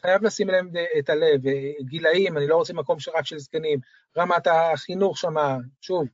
חייב 0.00 0.22
לשים 0.24 0.50
אליהם 0.50 0.70
את 0.98 1.10
הלב, 1.10 1.40
גילאים, 1.80 2.38
אני 2.38 2.46
לא 2.46 2.56
רוצה 2.56 2.72
מקום 2.72 2.96
רק 3.14 3.26
של 3.26 3.38
זקנים, 3.38 3.78
רמת 4.18 4.46
החינוך 4.46 5.18
שם, 5.18 5.34
שוב, 5.80 6.08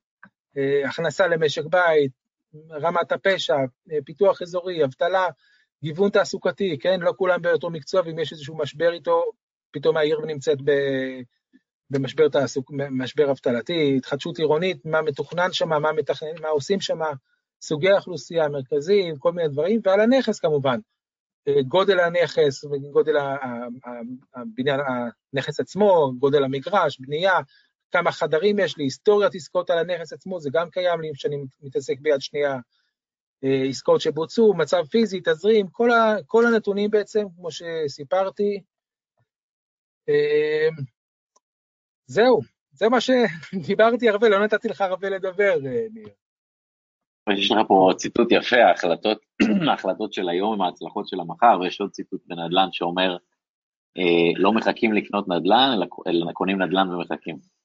אה, 0.57 0.89
הכנסה 0.89 1.26
למשק 1.26 1.64
בית, 1.64 2.12
רמת 2.71 3.13
הפשע, 3.13 3.57
אה, 3.93 3.99
פיתוח 4.05 4.43
אזורי, 4.43 4.85
אבטלה, 4.85 5.27
גיוון 5.83 6.11
תעסוקתי, 6.11 6.79
כן? 6.81 7.01
לא 7.01 7.13
כולם 7.17 7.43
באותו 7.43 7.71
מקצוע, 7.71 8.03
ואם 8.05 8.19
יש 8.19 8.33
איזשהו 8.33 8.57
משבר 8.59 8.93
איתו, 8.93 9.25
פתאום 9.71 9.97
העיר 9.97 10.21
נמצאת 10.27 10.59
במשבר 11.91 12.29
תעסוק, 12.29 12.71
משבר 12.91 13.31
אבטלתי, 13.31 13.95
התחדשות 13.97 14.39
עירונית, 14.39 14.85
מה 14.85 15.03
מתוכנן 15.03 15.53
שם, 15.53 15.69
מה, 15.69 15.93
מתכנן, 15.93 16.43
מה 16.43 16.49
עושים 16.49 16.81
שם, 16.81 16.99
סוגי 17.63 17.91
האוכלוסייה 17.91 18.45
המרכזיים, 18.45 19.17
כל 19.17 19.33
מיני 19.33 19.49
דברים, 19.49 19.81
ועל 19.85 20.01
הנכס 20.01 20.39
כמובן. 20.39 20.79
אה, 21.49 21.63
גודל 21.63 22.01
הנכס, 22.01 22.65
גודל 22.93 23.17
הבניין, 24.35 24.81
הנכס 25.33 25.61
עצמו, 25.61 26.13
גודל 26.19 26.45
המגרש, 26.45 27.01
בנייה, 27.01 27.39
כמה 27.91 28.12
חדרים 28.12 28.59
יש 28.59 28.76
לי, 28.76 28.84
היסטוריית 28.84 29.34
עסקאות 29.34 29.70
על 29.70 29.78
הנכס 29.78 30.12
עצמו, 30.12 30.41
זה 30.41 30.51
גם 30.53 30.70
קיים 30.70 31.01
לי 31.01 31.11
כשאני 31.14 31.37
מתעסק 31.62 32.01
ביד 32.01 32.20
שנייה, 32.20 32.59
אה, 33.45 33.62
עסקאות 33.68 34.01
שבוצעו, 34.01 34.57
מצב 34.57 34.84
פיזי, 34.91 35.20
תזרים, 35.24 35.66
כל, 35.72 35.91
ה, 35.91 36.16
כל 36.26 36.47
הנתונים 36.47 36.91
בעצם, 36.91 37.24
כמו 37.37 37.49
שסיפרתי. 37.51 38.61
אה, 40.09 40.68
זהו, 42.07 42.41
זה 42.72 42.89
מה 42.89 42.99
שדיברתי 43.01 44.09
הרבה, 44.09 44.28
לא 44.28 44.45
נתתי 44.45 44.68
לך 44.68 44.80
הרבה 44.80 45.09
לדבר, 45.09 45.55
ניר. 45.93 46.09
יש 47.39 47.51
לך 47.51 47.59
פה 47.68 47.91
ציטוט 47.97 48.28
יפה, 48.30 48.57
ההחלטות, 48.57 49.18
ההחלטות 49.70 50.12
של 50.12 50.28
היום 50.28 50.53
עם 50.53 50.62
ההצלחות 50.62 51.09
של 51.09 51.20
המחר, 51.20 51.59
ויש 51.61 51.80
עוד 51.80 51.91
ציטוט 51.91 52.20
בנדל"ן 52.26 52.68
שאומר, 52.72 53.16
אה, 53.99 54.32
לא 54.37 54.53
מחכים 54.53 54.93
לקנות 54.93 55.28
נדל"ן, 55.28 55.78
אלא 56.07 56.32
קונים 56.32 56.62
נדל"ן 56.62 56.95
ומחכים. 56.95 57.56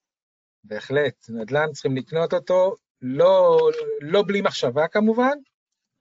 בהחלט, 0.63 1.25
נדל"ן 1.29 1.71
צריכים 1.71 1.97
לקנות 1.97 2.33
אותו, 2.33 2.75
לא, 3.01 3.59
לא 4.01 4.23
בלי 4.27 4.41
מחשבה 4.41 4.87
כמובן, 4.87 5.37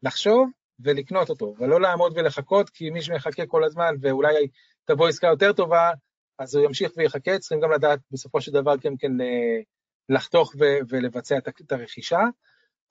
לחשוב 0.03 0.51
ולקנות 0.81 1.31
אותו, 1.31 1.55
ולא 1.59 1.81
לעמוד 1.81 2.13
ולחכות, 2.17 2.71
כי 2.71 2.91
מי 2.91 3.03
שמחכה 3.03 3.47
כל 3.47 3.65
הזמן 3.65 3.95
ואולי 4.01 4.49
תבוא 4.85 5.09
עסקה 5.09 5.27
יותר 5.27 5.53
טובה, 5.53 5.91
אז 6.39 6.55
הוא 6.55 6.65
ימשיך 6.65 6.93
ויחכה, 6.97 7.39
צריכים 7.39 7.61
גם 7.61 7.73
לדעת 7.73 7.99
בסופו 8.11 8.41
של 8.41 8.53
דבר 8.53 8.79
כן 8.79 8.93
כן 8.99 9.21
אה, 9.21 9.61
לחתוך 10.09 10.55
ולבצע 10.89 11.39
את 11.39 11.73
הרכישה, 11.73 12.21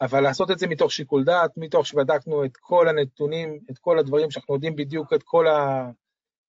אבל 0.02 0.22
לעשות 0.22 0.52
את 0.52 0.60
זה 0.60 0.68
מתוך 0.68 0.92
שיקול 0.92 1.24
דעת, 1.24 1.52
מתוך 1.58 1.88
שבדקנו 1.88 2.46
את 2.46 2.58
כל 2.58 2.88
הנתונים, 2.88 3.60
את 3.72 3.78
כל 3.78 4.00
הדברים, 4.00 4.32
שאנחנו 4.32 4.54
יודעים 4.54 4.76
בדיוק 4.76 5.14
את 5.14 5.24
כל 5.24 5.46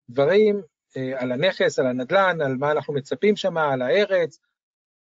הדברים, 0.09 0.63
אה, 0.97 1.21
על 1.21 1.33
הנכס, 1.33 1.79
על 1.79 1.87
הנדל"ן, 1.87 2.41
על 2.41 2.57
מה 2.57 2.73
אנחנו 2.73 2.95
מצפים 2.95 3.37
שם, 3.37 3.57
על 3.57 3.83
הארץ, 3.83 4.39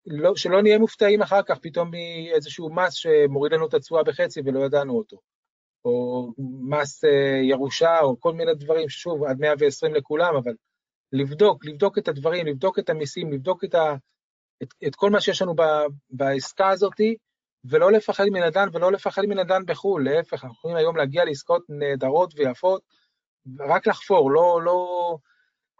לא, 0.07 0.35
שלא 0.35 0.61
נהיה 0.61 0.79
מופתעים 0.79 1.21
אחר 1.21 1.41
כך 1.43 1.57
פתאום 1.61 1.91
מאיזשהו 1.91 2.73
מס 2.73 2.93
שמוריד 2.93 3.53
לנו 3.53 3.67
את 3.67 3.73
התשואה 3.73 4.03
בחצי 4.03 4.41
ולא 4.45 4.65
ידענו 4.65 4.97
אותו. 4.97 5.17
או 5.85 6.27
מס 6.69 7.03
אה, 7.03 7.39
ירושה, 7.43 7.99
או 7.99 8.19
כל 8.19 8.33
מיני 8.33 8.53
דברים, 8.53 8.89
שוב, 8.89 9.23
עד 9.23 9.39
120 9.39 9.95
לכולם, 9.95 10.35
אבל 10.35 10.53
לבדוק, 11.11 11.65
לבדוק 11.65 11.97
את 11.97 12.07
הדברים, 12.07 12.47
לבדוק 12.47 12.79
את 12.79 12.89
המיסים, 12.89 13.33
לבדוק 13.33 13.63
את, 13.63 13.75
ה, 13.75 13.95
את, 14.63 14.73
את 14.87 14.95
כל 14.95 15.09
מה 15.09 15.21
שיש 15.21 15.41
לנו 15.41 15.55
ב, 15.55 15.61
בעסקה 16.09 16.69
הזאת, 16.69 17.01
ולא 17.65 17.91
לפחד 17.91 18.25
מנדל"ן 18.31 18.69
ולא 18.73 18.91
לפחד 18.91 19.25
מנדל"ן 19.25 19.65
בחו"ל, 19.65 20.09
להפך, 20.09 20.43
אנחנו 20.43 20.55
יכולים 20.57 20.77
היום 20.77 20.97
להגיע 20.97 21.25
לעסקאות 21.25 21.63
נהדרות 21.69 22.33
ויפות, 22.37 22.81
רק 23.59 23.87
לחפור, 23.87 24.31
לא, 24.31 24.61
לא, 24.63 25.17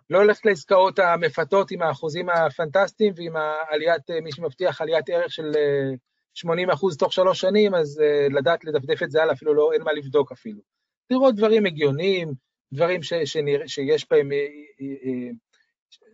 לא 0.10 0.26
ללכת 0.26 0.46
לעסקאות 0.46 1.00
המפתות 1.00 1.72
עם 1.72 1.82
האחוזים 1.82 2.30
הפנטסטיים 2.30 3.14
ועם 3.16 3.36
העליית, 3.36 4.10
מי 4.24 4.32
שמבטיח 4.32 4.82
עליית 4.82 5.10
ערך 5.10 5.32
של 5.32 5.52
80 6.34 6.70
אה, 6.70 6.74
אחוז 6.74 6.98
תוך 6.98 7.14
שלוש 7.14 7.42
שנים, 7.42 7.76
אז 7.76 8.02
uh, 8.02 8.34
לדעת 8.34 8.66
לדפדף 8.66 9.04
את 9.04 9.12
זה 9.12 9.22
הלאה, 9.22 9.34
אפילו 9.34 9.54
לא, 9.54 9.74
אין 9.74 9.82
מה 9.84 9.94
לבדוק 9.94 10.32
אפילו. 10.32 10.62
לראות 11.10 11.36
דברים 11.36 11.66
הגיוניים, 11.66 12.34
דברים 12.74 13.04
ש, 13.04 13.14
שנרא, 13.14 13.68
שיש 13.68 14.10
בהם, 14.10 14.30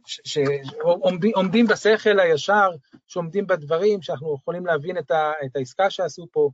שעומדים 0.06 1.68
בשכל 1.68 2.20
הישר, 2.20 2.70
שעומדים 3.08 3.48
בדברים, 3.48 4.02
שאנחנו 4.02 4.36
יכולים 4.36 4.66
להבין 4.66 4.98
את, 4.98 5.12
ה, 5.12 5.32
את 5.46 5.56
העסקה 5.56 5.89
שעשו 5.89 6.28
פה. 6.32 6.50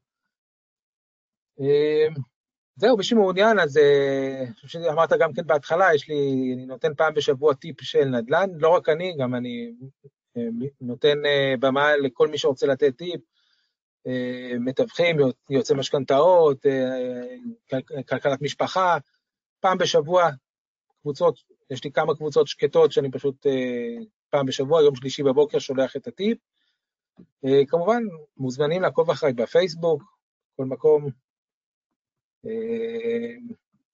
זהו, 2.80 2.98
מי 2.98 3.04
שמעוניין, 3.04 3.60
אז 3.60 3.78
אני 3.78 4.54
חושב 4.54 4.68
שאמרת 4.68 5.14
גם 5.20 5.34
כן 5.34 5.46
בהתחלה, 5.46 5.96
יש 5.96 6.10
לי, 6.10 6.52
אני 6.56 6.66
נותן 6.66 6.94
פעם 6.96 7.14
בשבוע 7.14 7.54
טיפ 7.54 7.82
של 7.82 8.06
נדל"ן, 8.06 8.50
לא 8.56 8.70
רק 8.70 8.90
אני, 8.90 9.16
גם 9.20 9.36
אני 9.36 9.74
נותן 10.82 11.18
במה 11.60 11.98
לכל 11.98 12.28
מי 12.28 12.38
שרוצה 12.38 12.68
לתת 12.68 12.98
טיפ, 12.98 13.22
מתווכים, 14.60 15.18
יוצאי 15.50 15.76
משכנתאות, 15.76 16.66
כלכלת 18.08 18.42
משפחה, 18.42 18.98
פעם 19.60 19.78
בשבוע, 19.78 20.30
קבוצות, 21.02 21.40
יש 21.70 21.84
לי 21.84 21.92
כמה 21.92 22.16
קבוצות 22.16 22.48
שקטות 22.48 22.92
שאני 22.92 23.12
פשוט 23.12 23.46
פעם 24.30 24.46
בשבוע, 24.46 24.82
יום 24.82 24.96
שלישי 24.96 25.24
בבוקר 25.24 25.60
שולח 25.60 25.96
את 25.96 26.08
הטיפ. 26.08 26.38
כמובן, 27.68 28.04
מוזמנים 28.38 28.82
לעקוב 28.82 29.10
אחריי 29.10 29.34
בפייסבוק, 29.34 30.04
כל 30.56 30.66
מקום. 30.66 31.29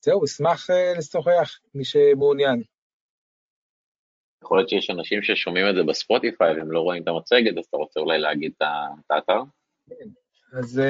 זהו, 0.02 0.26
אשמח 0.26 0.70
לשוחח, 0.98 1.60
מי 1.74 1.86
שמעוניין. 1.86 2.62
יכול 4.44 4.58
להיות 4.58 4.70
שיש 4.70 4.90
אנשים 4.90 5.24
ששומעים 5.24 5.66
את 5.70 5.76
זה 5.76 5.84
בספוטיפיי 5.84 6.56
והם 6.58 6.72
לא 6.72 6.80
רואים 6.80 7.04
את 7.04 7.08
המצגת, 7.08 7.58
אז 7.58 7.66
אתה 7.66 7.78
רוצה 7.78 8.00
אולי 8.00 8.20
להגיד 8.20 8.52
את 8.58 8.62
האתר? 9.10 9.42
כן, 9.90 10.10
אז 10.60 10.82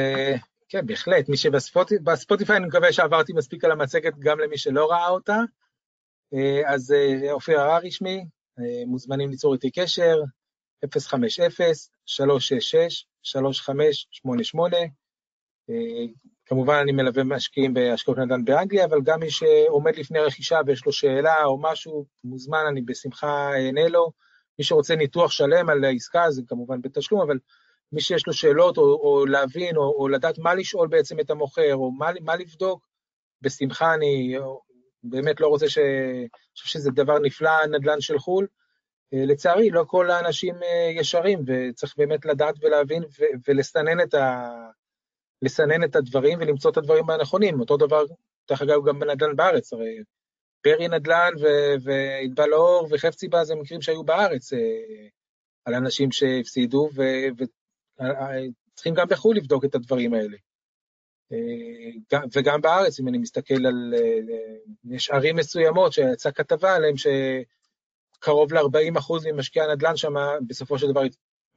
כן, 0.69 0.85
בהחלט, 0.85 1.29
מי 1.29 1.37
שבספוטיפיי, 1.37 2.57
אני 2.57 2.65
מקווה 2.65 2.93
שעברתי 2.93 3.33
מספיק 3.33 3.63
על 3.63 3.71
המצגת 3.71 4.13
גם 4.19 4.39
למי 4.39 4.57
שלא 4.57 4.91
ראה 4.91 5.09
אותה. 5.09 5.37
אז 6.65 6.93
אופיר 7.31 7.59
הרע 7.59 7.79
רשמי, 7.79 8.25
מוזמנים 8.87 9.29
ליצור 9.29 9.53
איתי 9.53 9.71
קשר, 9.71 10.15
050-366-3588. 10.85 10.89
כמובן 16.45 16.73
אני 16.73 16.91
מלווה 16.91 17.23
משקיעים 17.23 17.73
בהשקעות 17.73 18.17
נדל"ן 18.17 18.45
באנגליה, 18.45 18.85
אבל 18.85 19.01
גם 19.01 19.19
מי 19.19 19.29
שעומד 19.29 19.95
לפני 19.95 20.19
רכישה 20.19 20.59
ויש 20.65 20.85
לו 20.85 20.91
שאלה 20.91 21.43
או 21.45 21.61
משהו, 21.61 22.05
מוזמן, 22.23 22.63
אני 22.69 22.81
בשמחה 22.81 23.51
אענה 23.53 23.87
לו. 23.87 24.11
מי 24.59 24.65
שרוצה 24.65 24.95
ניתוח 24.95 25.31
שלם 25.31 25.69
על 25.69 25.83
העסקה, 25.83 26.31
זה 26.31 26.41
כמובן 26.47 26.81
בתשלום, 26.81 27.21
אבל 27.21 27.39
מי 27.91 28.01
שיש 28.01 28.27
לו 28.27 28.33
שאלות 28.33 28.77
או, 28.77 28.83
או 28.83 29.25
להבין 29.25 29.77
או, 29.77 29.95
או 29.99 30.07
לדעת 30.07 30.37
מה 30.37 30.53
לשאול 30.53 30.87
בעצם 30.87 31.19
את 31.19 31.29
המוכר 31.29 31.75
או 31.75 31.91
מה, 31.91 32.09
מה 32.21 32.35
לבדוק, 32.35 32.87
בשמחה 33.41 33.93
אני 33.93 34.37
באמת 35.03 35.41
לא 35.41 35.47
רוצה 35.47 35.69
ש... 35.69 35.77
אני 35.77 36.27
חושב 36.61 36.67
שזה 36.69 36.91
דבר 36.91 37.19
נפלא, 37.19 37.65
נדל"ן 37.65 38.01
של 38.01 38.19
חו"ל. 38.19 38.47
לצערי, 39.11 39.69
לא 39.69 39.83
כל 39.87 40.11
האנשים 40.11 40.55
ישרים, 40.95 41.39
וצריך 41.47 41.93
באמת 41.97 42.25
לדעת 42.25 42.55
ולהבין 42.61 43.03
ולסנן 43.47 44.01
את, 44.01 44.13
ה... 44.13 44.51
לסנן 45.41 45.83
את 45.83 45.95
הדברים 45.95 46.39
ולמצוא 46.41 46.71
את 46.71 46.77
הדברים 46.77 47.09
הנכונים. 47.09 47.59
אותו 47.59 47.77
דבר, 47.77 48.03
דרך 48.49 48.61
אגב, 48.61 48.85
גם 48.87 48.99
בנדל"ן 48.99 49.35
בארץ, 49.35 49.73
הרי 49.73 49.97
פרי 50.61 50.87
נדל"ן 50.87 51.33
וענבל 51.83 52.53
אור 52.53 52.87
וחפציבה 52.91 53.43
זה 53.43 53.55
מקרים 53.55 53.81
שהיו 53.81 54.03
בארץ 54.03 54.53
על 55.65 55.73
אנשים 55.73 56.11
שהפסידו, 56.11 56.89
וצריכים 56.95 58.93
גם 58.93 59.07
בחו"ל 59.07 59.37
לבדוק 59.37 59.65
את 59.65 59.75
הדברים 59.75 60.13
האלה. 60.13 60.37
וגם 62.33 62.61
בארץ, 62.61 62.99
אם 62.99 63.07
אני 63.07 63.17
מסתכל 63.17 63.65
על, 63.65 63.93
יש 64.91 65.09
ערים 65.09 65.35
מסוימות 65.35 65.93
שיצאה 65.93 66.31
כתבה 66.31 66.75
עליהן 66.75 66.95
שקרוב 66.97 68.53
ל-40% 68.53 69.13
ממשקיעי 69.25 69.65
הנדל"ן 69.65 69.95
שם 69.95 70.13
בסופו 70.47 70.79
של 70.79 70.91
דבר 70.91 71.01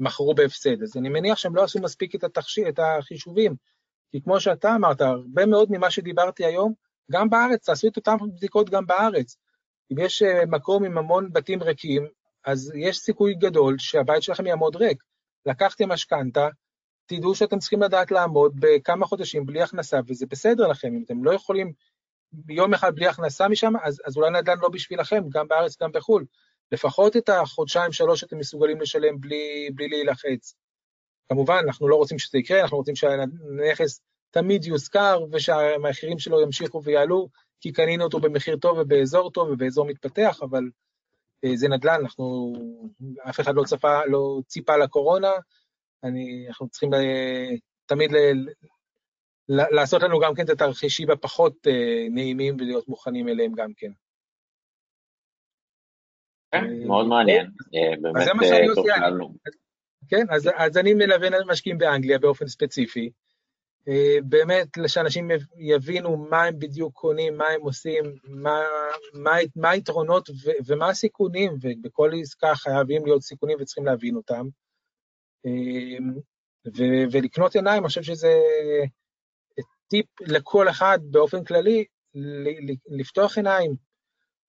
מכרו 0.00 0.34
בהפסד. 0.34 0.82
אז 0.82 0.96
אני 0.96 1.08
מניח 1.08 1.38
שהם 1.38 1.56
לא 1.56 1.64
עשו 1.64 1.80
מספיק 1.80 2.14
את, 2.14 2.24
התחש... 2.24 2.58
את 2.58 2.78
החישובים, 2.78 3.54
כי 4.10 4.22
כמו 4.22 4.40
שאתה 4.40 4.74
אמרת, 4.74 5.00
הרבה 5.00 5.46
מאוד 5.46 5.68
ממה 5.70 5.90
שדיברתי 5.90 6.44
היום, 6.44 6.72
גם 7.10 7.30
בארץ, 7.30 7.66
תעשו 7.66 7.88
את 7.88 7.96
אותן 7.96 8.16
בדיקות 8.36 8.70
גם 8.70 8.86
בארץ. 8.86 9.36
אם 9.92 9.96
יש 9.98 10.22
מקום 10.46 10.84
עם 10.84 10.98
המון 10.98 11.32
בתים 11.32 11.62
ריקים, 11.62 12.06
אז 12.44 12.72
יש 12.74 12.98
סיכוי 12.98 13.34
גדול 13.34 13.78
שהבית 13.78 14.22
שלכם 14.22 14.46
יעמוד 14.46 14.76
ריק. 14.76 15.02
לקחתם 15.46 15.88
משכנתה, 15.88 16.48
תדעו 17.06 17.34
שאתם 17.34 17.58
צריכים 17.58 17.82
לדעת 17.82 18.10
לעמוד 18.10 18.52
בכמה 18.60 19.06
חודשים 19.06 19.46
בלי 19.46 19.62
הכנסה, 19.62 20.00
וזה 20.06 20.26
בסדר 20.26 20.66
לכם. 20.66 20.88
אם 20.88 21.02
אתם 21.06 21.24
לא 21.24 21.34
יכולים 21.34 21.72
יום 22.48 22.74
אחד 22.74 22.94
בלי 22.94 23.06
הכנסה 23.06 23.48
משם, 23.48 23.72
אז, 23.82 24.02
אז 24.04 24.16
אולי 24.16 24.30
נדל"ן 24.30 24.58
לא 24.58 24.68
בשבילכם, 24.68 25.24
גם 25.28 25.48
בארץ, 25.48 25.82
גם 25.82 25.92
בחו"ל. 25.92 26.24
לפחות 26.72 27.16
את 27.16 27.28
החודשיים, 27.28 27.92
שלוש 27.92 28.20
שאתם 28.20 28.38
מסוגלים 28.38 28.80
לשלם 28.80 29.20
בלי, 29.20 29.70
בלי 29.74 29.88
להילחץ. 29.88 30.54
כמובן, 31.28 31.62
אנחנו 31.66 31.88
לא 31.88 31.96
רוצים 31.96 32.18
שזה 32.18 32.38
יקרה, 32.38 32.60
אנחנו 32.60 32.76
רוצים 32.76 32.96
שהנכס 32.96 34.00
תמיד 34.30 34.64
יושכר 34.64 35.24
ושהמחירים 35.32 36.18
שלו 36.18 36.40
ימשיכו 36.40 36.82
ויעלו, 36.84 37.28
כי 37.60 37.72
קנינו 37.72 38.04
אותו 38.04 38.20
במחיר 38.20 38.56
טוב 38.56 38.78
ובאזור 38.78 39.30
טוב 39.30 39.48
ובאזור 39.48 39.86
מתפתח, 39.86 40.38
אבל 40.42 40.64
אה, 41.44 41.56
זה 41.56 41.68
נדל"ן, 41.68 42.00
אנחנו, 42.00 42.52
אף 43.28 43.40
אחד 43.40 43.54
לא, 43.54 43.62
צפה, 43.62 44.04
לא 44.06 44.40
ציפה 44.46 44.76
לקורונה, 44.76 45.32
אני, 46.04 46.44
אנחנו 46.48 46.68
צריכים 46.68 46.94
אה, 46.94 47.48
תמיד 47.86 48.12
ל, 48.12 48.16
ל, 49.48 49.74
לעשות 49.74 50.02
לנו 50.02 50.20
גם 50.20 50.34
כן 50.34 50.44
את 50.44 50.50
התרחישים 50.50 51.10
הפחות 51.10 51.66
אה, 51.66 52.06
נעימים 52.10 52.56
ולהיות 52.58 52.88
מוכנים 52.88 53.28
אליהם 53.28 53.52
גם 53.52 53.72
כן. 53.76 53.90
כן, 56.52 56.86
מאוד 56.86 57.06
מעניין, 57.06 57.50
באמת 58.02 58.26
טוב 58.74 58.86
שאלנו. 58.86 59.34
כן, 60.08 60.26
אז, 60.30 60.50
אז 60.56 60.76
אני 60.76 60.94
מלווה 60.94 61.28
משקיעים 61.46 61.78
באנגליה 61.78 62.18
באופן 62.18 62.46
ספציפי, 62.46 63.10
באמת 64.22 64.68
שאנשים 64.86 65.28
יבינו 65.56 66.16
מה 66.16 66.44
הם 66.44 66.58
בדיוק 66.58 66.94
קונים, 66.94 67.36
מה 67.36 67.44
הם 67.44 67.60
עושים, 67.60 68.04
מה, 68.24 68.60
מה, 69.14 69.30
מה 69.56 69.70
היתרונות 69.70 70.30
ו, 70.30 70.50
ומה 70.66 70.88
הסיכונים, 70.88 71.52
ובכל 71.60 72.10
עסקה 72.20 72.54
חייבים 72.54 73.04
להיות 73.06 73.22
סיכונים 73.22 73.56
וצריכים 73.60 73.86
להבין 73.86 74.16
אותם. 74.16 74.46
ו, 76.76 76.82
ולקנות 77.12 77.54
עיניים, 77.54 77.82
אני 77.82 77.88
חושב 77.88 78.02
שזה 78.02 78.32
טיפ 79.88 80.06
לכל 80.20 80.68
אחד 80.68 80.98
באופן 81.02 81.44
כללי, 81.44 81.84
לפתוח 82.86 83.36
עיניים, 83.36 83.87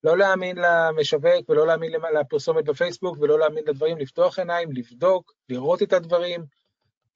לא 0.04 0.18
להאמין 0.18 0.58
למשווק 0.58 1.50
ולא 1.50 1.68
להאמין 1.68 1.92
לפרסומת 2.20 2.66
בפייסבוק 2.66 3.18
ולא 3.20 3.40
להאמין 3.40 3.64
לדברים, 3.68 3.98
לפתוח 3.98 4.40
עיניים, 4.40 4.72
לבדוק, 4.72 5.34
לראות 5.50 5.84
את 5.84 5.94
הדברים, 5.94 6.46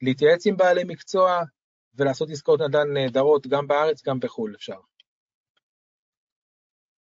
להתייעץ 0.02 0.46
עם 0.46 0.56
בעלי 0.56 0.84
מקצוע, 0.84 1.42
ולעשות 1.94 2.30
עסקאות 2.30 2.60
נדל"ן 2.60 2.92
נהדרות 2.92 3.46
גם 3.46 3.66
בארץ, 3.66 4.06
גם 4.06 4.20
בחו"ל 4.20 4.54
אפשר. 4.56 4.78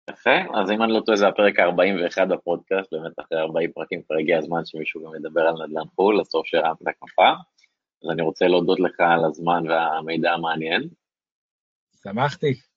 יפה, 0.10 0.60
אז 0.62 0.72
אם 0.72 0.84
אני 0.84 0.94
לא 0.94 1.02
טועה 1.06 1.18
זה 1.18 1.28
הפרק 1.28 1.60
ה-41 1.60 2.26
בפודקאסט, 2.26 2.94
באמת 2.94 3.20
אחרי 3.20 3.40
40 3.40 3.72
פרקים 3.72 4.02
כבר 4.04 4.16
הגיע 4.20 4.38
הזמן 4.38 4.66
שמישהו 4.66 5.02
גם 5.06 5.16
ידבר 5.16 5.42
על 5.42 5.54
נדל"ן 5.54 5.88
חו"ל, 5.96 6.20
אז 6.20 6.30
טוב 6.30 6.46
שהרמת 6.46 6.88
כפפה. 7.02 7.30
אז 8.04 8.10
אני 8.10 8.22
רוצה 8.22 8.46
להודות 8.46 8.80
לך 8.80 9.00
על 9.00 9.26
הזמן 9.26 9.70
והמידע 9.70 10.32
המעניין. 10.32 10.90
שמחתי. 12.04 12.73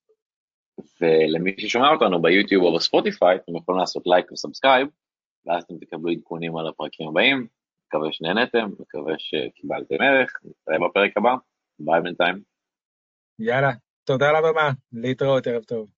ולמי 1.00 1.54
ששומע 1.58 1.90
אותנו 1.90 2.22
ביוטיוב 2.22 2.64
או 2.64 2.76
בספוטיפיי, 2.76 3.36
אתם 3.36 3.56
יכולים 3.56 3.80
לעשות 3.80 4.02
לייק 4.06 4.32
ו 4.32 4.37
subscribe, 4.37 4.88
ואז 5.46 5.62
אתם 5.62 5.74
תקבלו 5.78 6.12
עדכונים 6.12 6.56
על 6.56 6.68
הפרקים 6.68 7.08
הבאים. 7.08 7.46
מקווה 7.86 8.08
שנהנתם, 8.12 8.70
מקווה 8.80 9.14
שקיבלתם 9.18 9.94
ערך, 10.00 10.32
נתראה 10.44 10.88
בפרק 10.88 11.16
הבא, 11.16 11.34
ביי 11.78 12.00
בינתיים. 12.00 12.42
יאללה, 13.38 13.70
תודה 14.04 14.30
הבמה, 14.38 14.70
להתראות, 14.92 15.46
ערב 15.46 15.64
טוב. 15.64 15.95